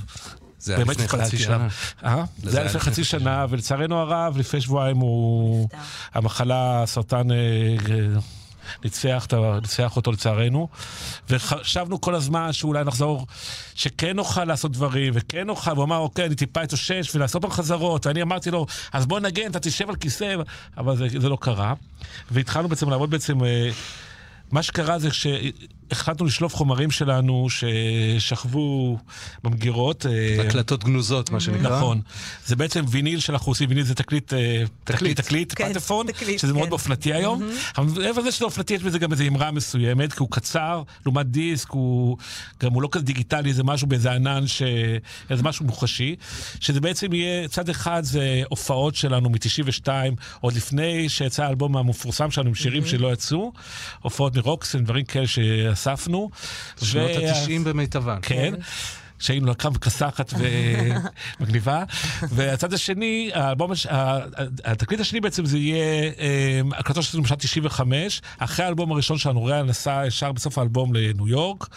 [0.59, 1.67] זה היה לפני חצי שנה.
[2.03, 2.23] אה?
[2.43, 5.69] זה היה לפני חצי שנה, ולצערנו הרב, לפני שבועיים הוא...
[6.13, 7.31] המחלה, הסרטן...
[7.31, 7.37] אה,
[7.89, 8.19] אה,
[8.83, 9.27] ניצח,
[9.61, 10.67] ניצח אותו לצערנו,
[11.29, 13.27] וחשבנו כל הזמן שאולי נחזור,
[13.75, 18.05] שכן נוכל לעשות דברים, וכן נוכל, והוא אמר, אוקיי, אני טיפה אתאושש ולעשות פעם חזרות,
[18.05, 20.35] ואני אמרתי לו, אז בוא נגן, אתה תשב על כיסא,
[20.77, 21.73] אבל זה, זה לא קרה.
[22.31, 23.69] והתחלנו בעצם לעבוד בעצם, אה,
[24.51, 25.09] מה שקרה זה
[25.89, 28.97] שהחלטנו לשלוף חומרים שלנו ששכבו
[29.43, 30.05] במגירות.
[30.05, 31.77] אה, הקלטות גנוזות, מה שנקרא.
[31.77, 32.01] נכון.
[32.45, 36.53] זה בעצם ויניל שאנחנו עושים, ויניל זה תקליט, אה, תקליט, תקליט, כן, פטפון, תקליט, שזה
[36.53, 36.71] מאוד כן.
[36.71, 37.49] אופנתי היום.
[37.77, 41.25] אבל מעבר לזה שזה אופנתי, יש בזה גם איזו אמרה מסוימת, כי הוא קצר, לעומת
[41.25, 42.17] דיסק, הוא
[42.63, 44.61] גם הוא לא כזה דיגיטלי, זה משהו באיזה ענן, ש...
[45.29, 46.15] איזה משהו מוחשי.
[46.59, 49.87] שזה בעצם יהיה, צד אחד זה הופעות שלנו מ-92,
[50.41, 53.51] עוד לפני שיצא האלבום המפורסם שלנו עם שירים שלא יצאו,
[54.01, 55.27] הופעות מרוקסן, דברים כאלה
[55.83, 56.29] שאספנו.
[56.83, 58.19] שנות ו- ה-90 במיטבן.
[58.21, 58.53] כן.
[59.19, 60.33] שהיינו לקרב כסחת
[61.39, 61.83] ומגניבה.
[62.35, 63.87] והצד השני, האלבום, הש-
[64.65, 65.83] התקליט השני בעצם זה יהיה
[66.19, 71.27] אה, הקלטות שלנו בשנת 95, אחרי האלבום הראשון שלנו, ריאל נסע ישר בסוף האלבום לניו
[71.27, 71.67] יורק,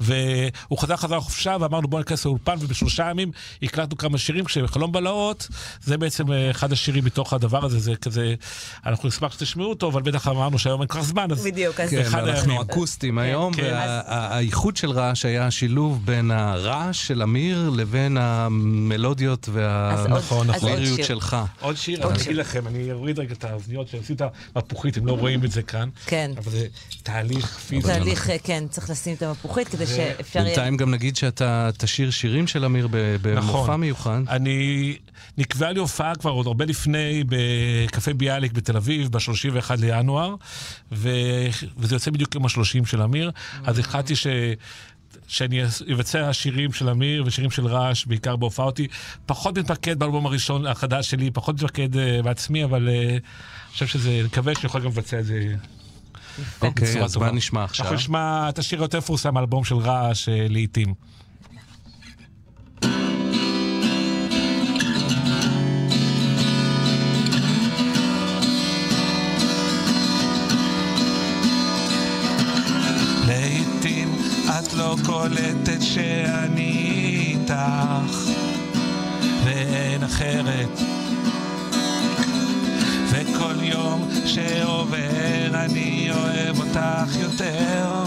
[0.00, 3.30] והוא חזר חזרה לחופשה, ואמרנו בוא ניכנס לאולפן, ובשלושה ימים
[3.62, 5.48] הקלטנו כמה שירים, כשחלום בלהות,
[5.82, 8.34] זה בעצם אה, אחד השירים מתוך הדבר הזה, זה כזה,
[8.86, 11.90] אנחנו נשמח שתשמעו אותו, אבל בטח אמרנו שהיום אין כל כך זמן, אז בדיוק, אז-
[11.90, 12.60] כן, ואנחנו הימים.
[12.70, 13.62] אקוסטיים היום, כן.
[13.62, 16.30] והאיחוד של רעש היה השילוב בין
[16.88, 21.04] הרעש של אמיר לבין המלודיות והליריות.
[21.04, 21.36] שלך.
[21.60, 22.28] עוד שיר, עוד אני שיר.
[22.28, 24.22] אגיד לכם, אני אוריד רגע את האוזניות שעושים את
[24.54, 25.88] המפוחית, הם לא רואים את זה כאן.
[26.06, 26.30] כן.
[26.36, 26.66] אבל זה
[27.02, 27.88] תהליך פיזי.
[27.88, 30.48] תהליך, כן, צריך לשים את המפוחית כדי שאפשר יהיה...
[30.48, 33.80] בינתיים גם נגיד שאתה תשיר שירים של אמיר ב- במופע נכון.
[33.80, 34.20] מיוחד.
[34.28, 34.96] אני,
[35.38, 40.34] נקבעה לי הופעה כבר עוד הרבה לפני בקפה ביאליק בתל אביב, ב-31 לינואר,
[40.92, 41.10] ו...
[41.76, 43.30] וזה יוצא בדיוק יום ה-30 של אמיר,
[43.64, 44.26] אז החלטתי ש...
[45.28, 48.86] שאני אבצע שירים של אמיר ושירים של רעש, בעיקר בהופעותי.
[49.26, 53.20] פחות מתמקד באלבום הראשון, החדש שלי, פחות מתמקד uh, בעצמי, אבל uh, אני
[53.72, 55.54] חושב שזה, אני מקווה שאני יכול גם לבצע את זה.
[56.62, 57.16] אוקיי, בצורה אז.
[57.16, 57.84] מה נשמע עכשיו?
[57.84, 60.94] אנחנו נשמע את השיר היותר מפורסם, האלבום של רעש, uh, לעיתים.
[74.58, 76.70] את לא קולטת שאני
[77.28, 78.30] איתך
[79.44, 80.80] ואין אחרת.
[83.08, 88.04] וכל יום שעובר אני אוהב אותך יותר.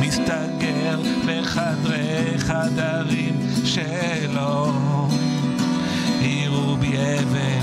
[0.00, 4.72] מסתגר בחדרי חדרים שלא
[6.20, 7.61] יראו בי אבן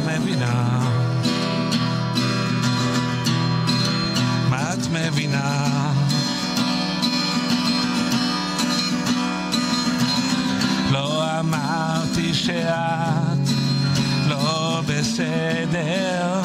[0.00, 0.80] את מבינה?
[4.48, 5.92] מה את מבינה?
[10.90, 13.48] לא אמרתי שאת
[14.28, 16.42] לא בסדר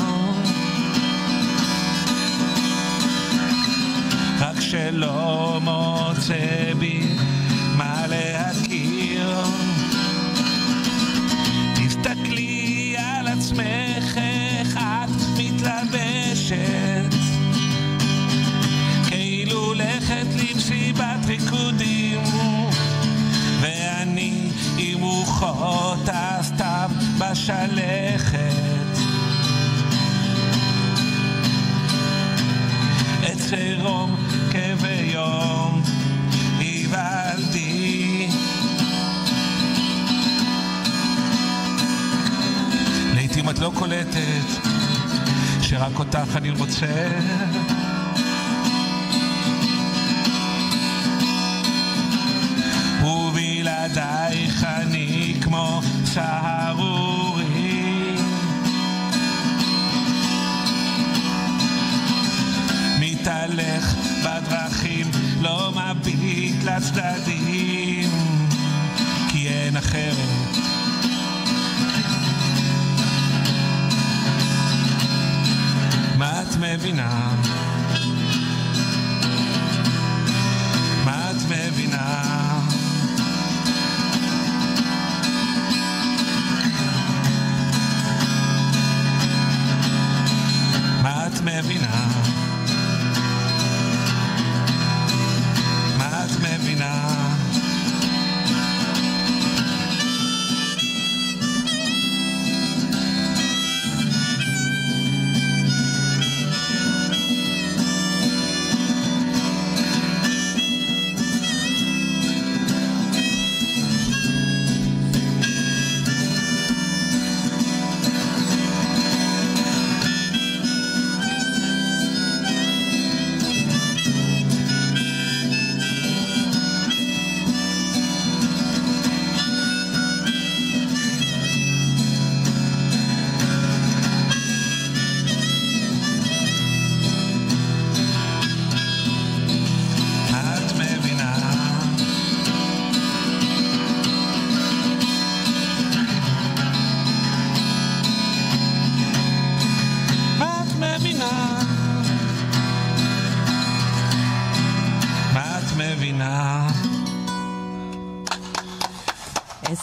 [4.40, 7.07] רק שלא מוצא בי
[25.46, 28.40] רוחות הסתיו בשלכת.
[33.24, 34.16] עץ עירום
[34.52, 35.82] כביום
[36.60, 38.28] היוולדי
[43.14, 44.48] לעתים את לא קולטת
[45.62, 47.10] שרק אותך אני רוצה.
[53.04, 55.05] ובלעדייך אני
[55.56, 57.45] כמו סהרורי
[62.99, 63.95] מתהלך
[64.26, 65.11] בדרכים
[65.41, 68.10] לא מביט לצדדים
[69.30, 70.56] כי אין אחרת
[76.18, 77.36] מה את מבינה?
[81.06, 82.45] מה את מבינה?
[91.46, 92.15] מה את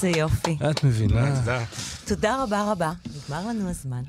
[0.04, 0.56] איזה יופי.
[0.70, 1.34] את מבינה.
[2.04, 2.92] תודה רבה רבה.
[3.24, 4.02] נגמר לנו הזמן.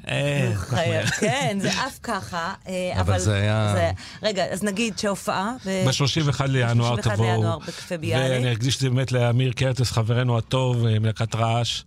[0.72, 1.06] מהר.
[1.20, 2.54] כן, זה עף ככה.
[2.68, 3.92] אה, אבל זה היה-
[4.24, 5.54] רגע, אז נגיד שהופעה...
[5.66, 7.32] ב- ב-31 לינואר 31 תבואו.
[7.36, 8.32] לינואר בקפה ביאליק.
[8.32, 11.82] ואני אקדיש את זה באמת לאמיר קרטס, חברנו הטוב, אה, מלהקת רעש.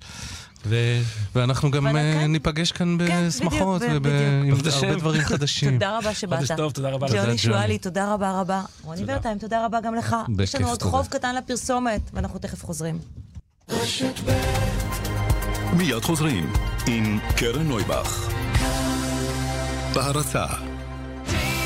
[0.68, 0.76] ו...
[1.34, 4.74] ואנחנו גם אה, ניפגש כאן בשמחות בדיוק, ועם בדיוק.
[4.84, 5.72] הרבה דברים חדשים.
[5.72, 6.38] תודה רבה שבאת.
[6.38, 7.12] חודש טוב, תודה רבה לך.
[7.14, 7.78] ג'וני שואלי.
[7.78, 8.62] תודה רבה רבה.
[8.84, 10.16] רוני ורטיים, תודה רבה גם לך.
[10.42, 10.82] יש לנו עוד.
[10.82, 12.98] חוב קטן לפרסומת, ואנחנו תכף חוזרים.
[15.76, 16.52] מיד חוזרים
[16.86, 18.32] עם קרן נויבך.
[19.94, 20.44] בהרצה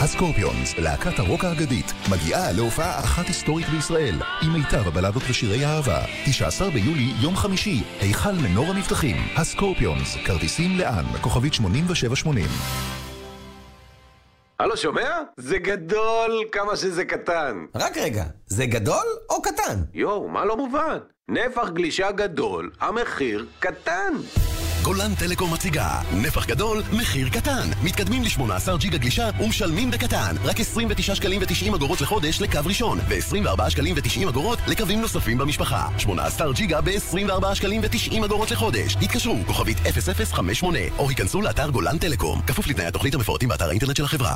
[0.03, 6.01] הסקורפיונס, להקת הרוק האגדית, מגיעה להופעה אחת היסטורית בישראל, עם מיטב הבלדות ושירי האהבה.
[6.25, 9.17] 19 ביולי, יום חמישי, היכל מנור המבטחים.
[9.37, 11.05] הסקורפיונס, כרטיסים לאן?
[11.21, 12.47] כוכבית 8780.
[14.59, 15.11] הלו, שומע?
[15.37, 17.57] זה גדול כמה שזה קטן.
[17.75, 19.83] רק רגע, זה גדול או קטן?
[19.95, 20.99] יואו, מה לא מובן?
[21.33, 24.13] נפח גלישה גדול, המחיר קטן.
[24.83, 27.69] גולן טלקום מציגה נפח גדול, מחיר קטן.
[27.83, 30.37] מתקדמים ל-18 ג'יגה גלישה ומשלמים בקטן.
[30.45, 35.89] רק 29 שקלים ו-90 אגורות לחודש לקו ראשון, ו-24 שקלים ו-90 אגורות לקווים נוספים במשפחה.
[35.99, 38.97] 18 ג'יגה ב-24 שקלים ו-90 אגורות לחודש.
[39.03, 42.41] התקשרו, כוכבית 0058, או היכנסו לאתר גולן טלקום.
[42.47, 44.35] כפוף לתנאי התוכנית המפורטים באתר האינטרנט של החברה.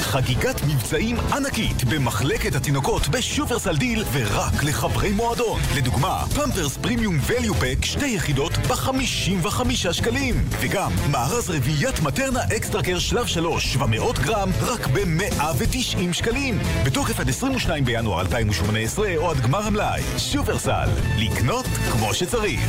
[0.00, 5.60] חגיגת מבצעים ענקית במחלקת התינוקות בשופרסל דיל ורק לחברי מועדון.
[5.76, 10.34] לדוגמה, פמפרס פרימיום value pack שתי יחידות ב-55 שקלים.
[10.60, 16.58] וגם מארז רביעיית מטרנה Extra Care שלב 3, 700 גרם, רק ב-190 שקלים.
[16.84, 20.02] בתוקף עד 22 בינואר 2018 או עד גמר המלאי.
[20.18, 20.88] שופרסל,
[21.18, 22.60] לקנות כמו שצריך.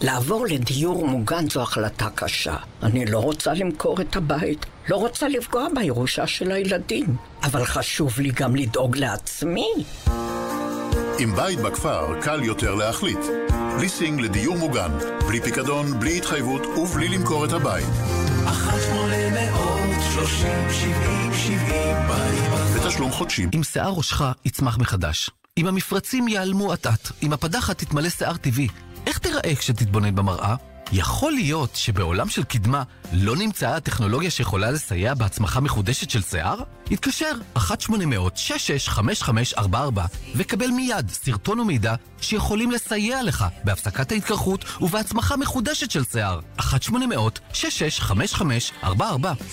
[0.00, 2.56] לעבור לדיור מוגן זו החלטה קשה.
[2.82, 8.30] אני לא רוצה למכור את הבית, לא רוצה לפגוע בירושה של הילדים, אבל חשוב לי
[8.30, 9.68] גם לדאוג לעצמי.
[11.18, 13.20] עם בית בכפר קל יותר להחליט.
[13.80, 14.90] ליסינג לדיור מוגן,
[15.28, 17.86] בלי פיקדון, בלי התחייבות ובלי למכור את הבית.
[18.46, 23.46] אחת שמונה מאות שלושים שבעים שבעים בית ותשלום חודשי.
[23.54, 28.68] אם שיער ראשך יצמח מחדש, אם המפרצים ייעלמו אט-אט, אם הפדחת תתמלא שיער טבעי,
[29.06, 30.54] איך תיראה כשתתבונן במראה?
[30.92, 32.82] יכול להיות שבעולם של קדמה
[33.12, 36.58] לא נמצאה הטכנולוגיה שיכולה לסייע בהצמחה מחודשת של שיער?
[36.90, 39.66] התקשר 1-800-665544
[40.36, 46.40] וקבל מיד סרטון ומידע שיכולים לסייע לך בהפסקת ההתקרחות ובהצמחה מחודשת של שיער.
[46.58, 46.62] 1-800-665544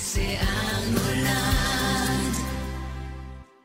[0.01, 0.45] שיער
[0.91, 1.35] נולד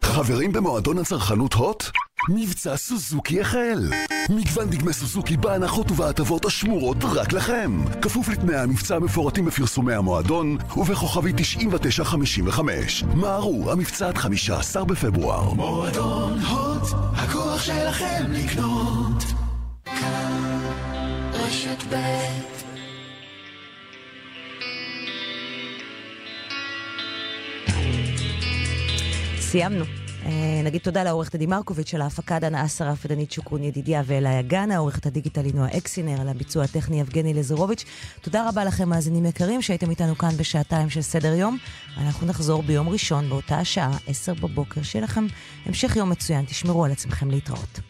[0.02, 1.84] חברים במועדון הצרכנות הוט?
[2.28, 3.90] מבצע סוזוקי החל!
[4.30, 7.84] מגוון דגמי סוזוקי בהנחות ובהטבות השמורות רק לכם!
[8.02, 13.04] כפוף לתנאי המבצע המפורטים בפרסומי המועדון ובכוכבי 9955.
[13.14, 15.54] מהרו, המבצע עד 15 בפברואר.
[15.54, 19.24] מועדון הוט, הכוח שלכם לקנות.
[19.84, 20.60] כאן
[21.32, 21.96] רשת ב'
[29.38, 30.09] סיימנו.
[30.30, 34.76] אה, נגיד תודה לעורכת עדי מרקוביץ' של ההפקה דנה אסרף ודנית שוקרון ידידיה ואלה יגנה,
[34.76, 37.84] עורכת הדיגיטל היא נועה אקסינר, על הביצוע הטכני יבגני לזרוביץ'.
[38.20, 41.58] תודה רבה לכם מאזינים יקרים שהייתם איתנו כאן בשעתיים של סדר יום.
[41.96, 44.82] אנחנו נחזור ביום ראשון באותה השעה, עשר בבוקר.
[44.82, 45.26] שיהיה לכם
[45.66, 47.89] המשך יום מצוין, תשמרו על עצמכם להתראות.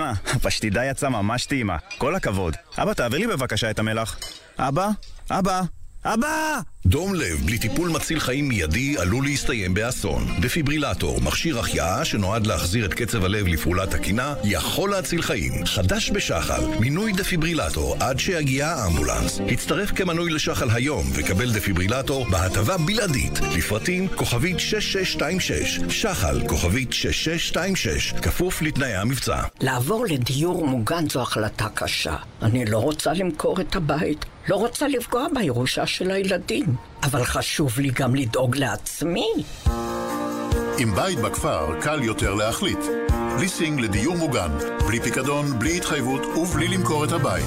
[0.00, 1.76] אמא, הפשטידה יצאה ממש טעימה.
[1.98, 2.56] כל הכבוד.
[2.78, 4.18] אבא, תעביר לי בבקשה את המלח.
[4.58, 4.88] אבא?
[5.30, 5.62] אבא?
[6.04, 6.60] אבא!
[6.86, 10.26] דום לב בלי טיפול מציל חיים מיידי עלול להסתיים באסון.
[10.40, 15.66] דפיברילטור, מכשיר החייאה שנועד להחזיר את קצב הלב לפעולה תקינה, יכול להציל חיים.
[15.66, 19.40] חדש בשחל, מינוי דפיברילטור עד שיגיע האמבולנס.
[19.48, 23.40] הצטרף כמנוי לשחל היום וקבל דפיברילטור בהטבה בלעדית.
[23.56, 29.42] לפרטים כוכבית 6626, שחל כוכבית 6626, כפוף לתנאי המבצע.
[29.60, 32.16] לעבור לדיור מוגן זו החלטה קשה.
[32.42, 36.69] אני לא רוצה למכור את הבית, לא רוצה לפגוע בירושה של הילדים,
[37.02, 39.32] אבל חשוב לי גם לדאוג לעצמי.
[40.78, 42.78] עם בית בכפר קל יותר להחליט.
[43.40, 44.50] ליסינג לדיור מוגן,
[44.86, 47.44] בלי פיקדון, בלי התחייבות ובלי למכור את הבית.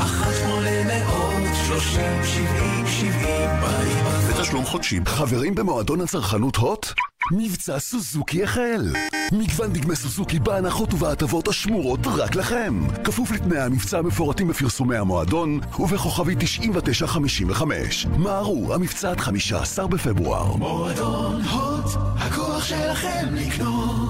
[0.00, 5.00] אחת שמונה מאות שלושים שבעים שבעים בית ותשלום חודשי.
[5.06, 6.86] חברים במועדון הצרכנות הוט?
[7.32, 8.92] מבצע סוזוקי החל!
[9.38, 12.80] מגוון דגמי סוזוקי בהנחות ובהטבות השמורות רק לכם!
[13.04, 18.06] כפוף לתנאי המבצע המפורטים בפרסומי המועדון ובכוכבי 9955.
[18.06, 20.56] מהרו, המבצע עד 15 בפברואר.
[20.56, 21.84] מועדון הוט,
[22.16, 24.03] הכוח שלכם לקנות.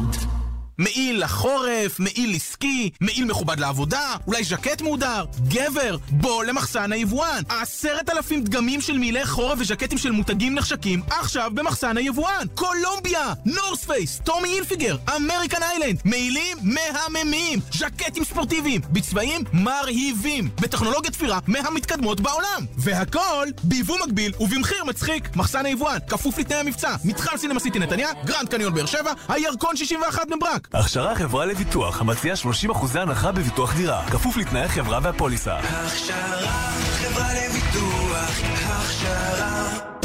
[0.78, 5.24] מעיל לחורף, מעיל עסקי, מעיל מכובד לעבודה, אולי ז'קט מהודר.
[5.48, 7.42] גבר, בוא למחסן היבואן.
[7.48, 12.46] עשרת אלפים דגמים של מעילי חורף וז'קטים של מותגים נחשקים, עכשיו במחסן היבואן.
[12.54, 21.38] קולומביה, נורת' פייס, טומי הילפיגר, אמריקן איגל, מעילים מהממים, ז'קטים ספורטיביים, בצבעים מרהיבים, בטכנולוגיה תפירה
[21.46, 22.66] מהמתקדמות בעולם.
[22.76, 25.36] והכל ביבוא מקביל ובמחיר מצחיק.
[25.36, 30.26] מחסן היבואן, כפוף לתנאי המבצע, מתחם סינמה סיטי נתניה, גרנד קניון באר שבע, הירקון 61
[30.26, 30.36] בני
[30.72, 30.82] ברק.
[30.82, 32.36] הכשרה חברה לביטוח, המציעה
[32.72, 35.58] 30% הנחה בביטוח דירה, כפוף לתנאי החברה והפוליסה.
[35.58, 39.63] הכשרה חברה לביטוח, הכשרה.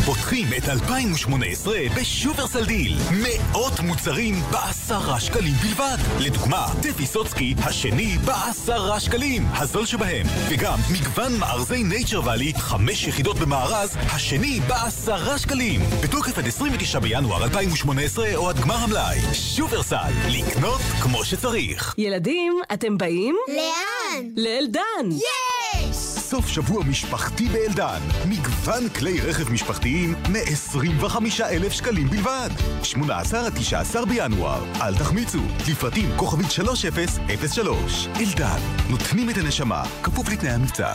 [0.09, 2.97] פותחים את 2018 בשופרסל דיל.
[3.23, 5.97] מאות מוצרים בעשרה שקלים בלבד.
[6.19, 10.25] לדוגמה, טפי סוכקי, השני בעשרה שקלים, הזול שבהם.
[10.49, 15.81] וגם מגוון מארזי נייצ'ר ואלי, חמש יחידות במארז, השני בעשרה שקלים.
[16.03, 19.19] בתוקף עד 29 בינואר 2018 או עד גמר המלאי.
[19.33, 21.95] שופרסל, לקנות כמו שצריך.
[21.97, 23.35] ילדים, אתם באים?
[23.47, 24.23] לאן?
[24.35, 25.09] לאלדן!
[25.11, 25.88] יש!
[26.29, 27.99] סוף שבוע משפחתי באלדן.
[28.29, 32.49] מגוון כלי רכב משפחתיים מ-25,000 שקלים בלבד.
[32.83, 34.63] 18 עד 19 בינואר.
[34.81, 35.41] אל תחמיצו.
[35.71, 38.07] לפרטים כוכבית 3003.
[38.19, 39.83] אלדן, נותנים את הנשמה.
[40.03, 40.93] כפוף לתנאי המבצע.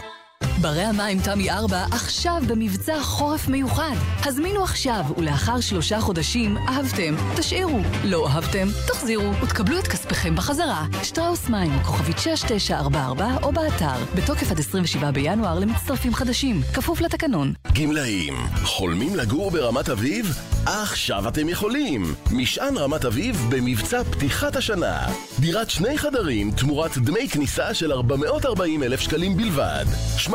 [0.60, 3.94] ברי המים תמי 4 עכשיו במבצע חורף מיוחד.
[4.24, 7.80] הזמינו עכשיו, ולאחר שלושה חודשים אהבתם, תשאירו.
[8.04, 10.86] לא אהבתם, תחזירו, ותקבלו את כספיכם בחזרה.
[11.02, 14.04] שטראוס מים, כוכבית 6944 או באתר.
[14.14, 16.60] בתוקף עד 27 בינואר למצטרפים חדשים.
[16.74, 17.52] כפוף לתקנון.
[17.72, 20.36] גמלאים, חולמים לגור ברמת אביב?
[20.66, 22.14] עכשיו אתם יכולים!
[22.32, 25.06] משען רמת אביב במבצע פתיחת השנה.
[25.40, 29.84] דירת שני חדרים תמורת דמי כניסה של 440 אלף שקלים בלבד.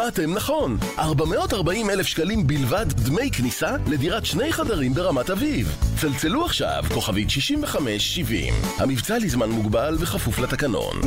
[0.10, 5.76] שמעתם נכון, 440 אלף שקלים בלבד דמי כניסה לדירת שני חדרים ברמת אביב.
[6.02, 8.53] צלצלו עכשיו, כוכבית 6570.
[8.77, 11.02] המבצע לזמן מוגבל וכפוף לתקנון.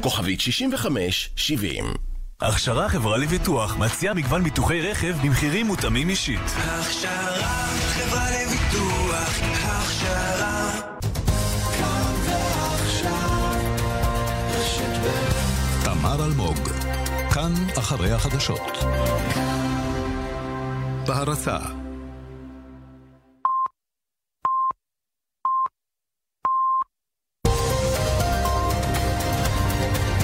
[0.00, 1.84] כוכבית 6570.
[2.40, 6.40] הכשרה חברה לביטוח מציעה מגוון ביטוחי רכב במחירים מותאמים אישית.
[6.56, 10.48] הכשרה, חברה לביטוח, הכשרה.
[15.84, 16.58] תמר אלמוג,
[17.38, 18.84] כאן אחרי החדשות.
[21.06, 21.56] בהרצה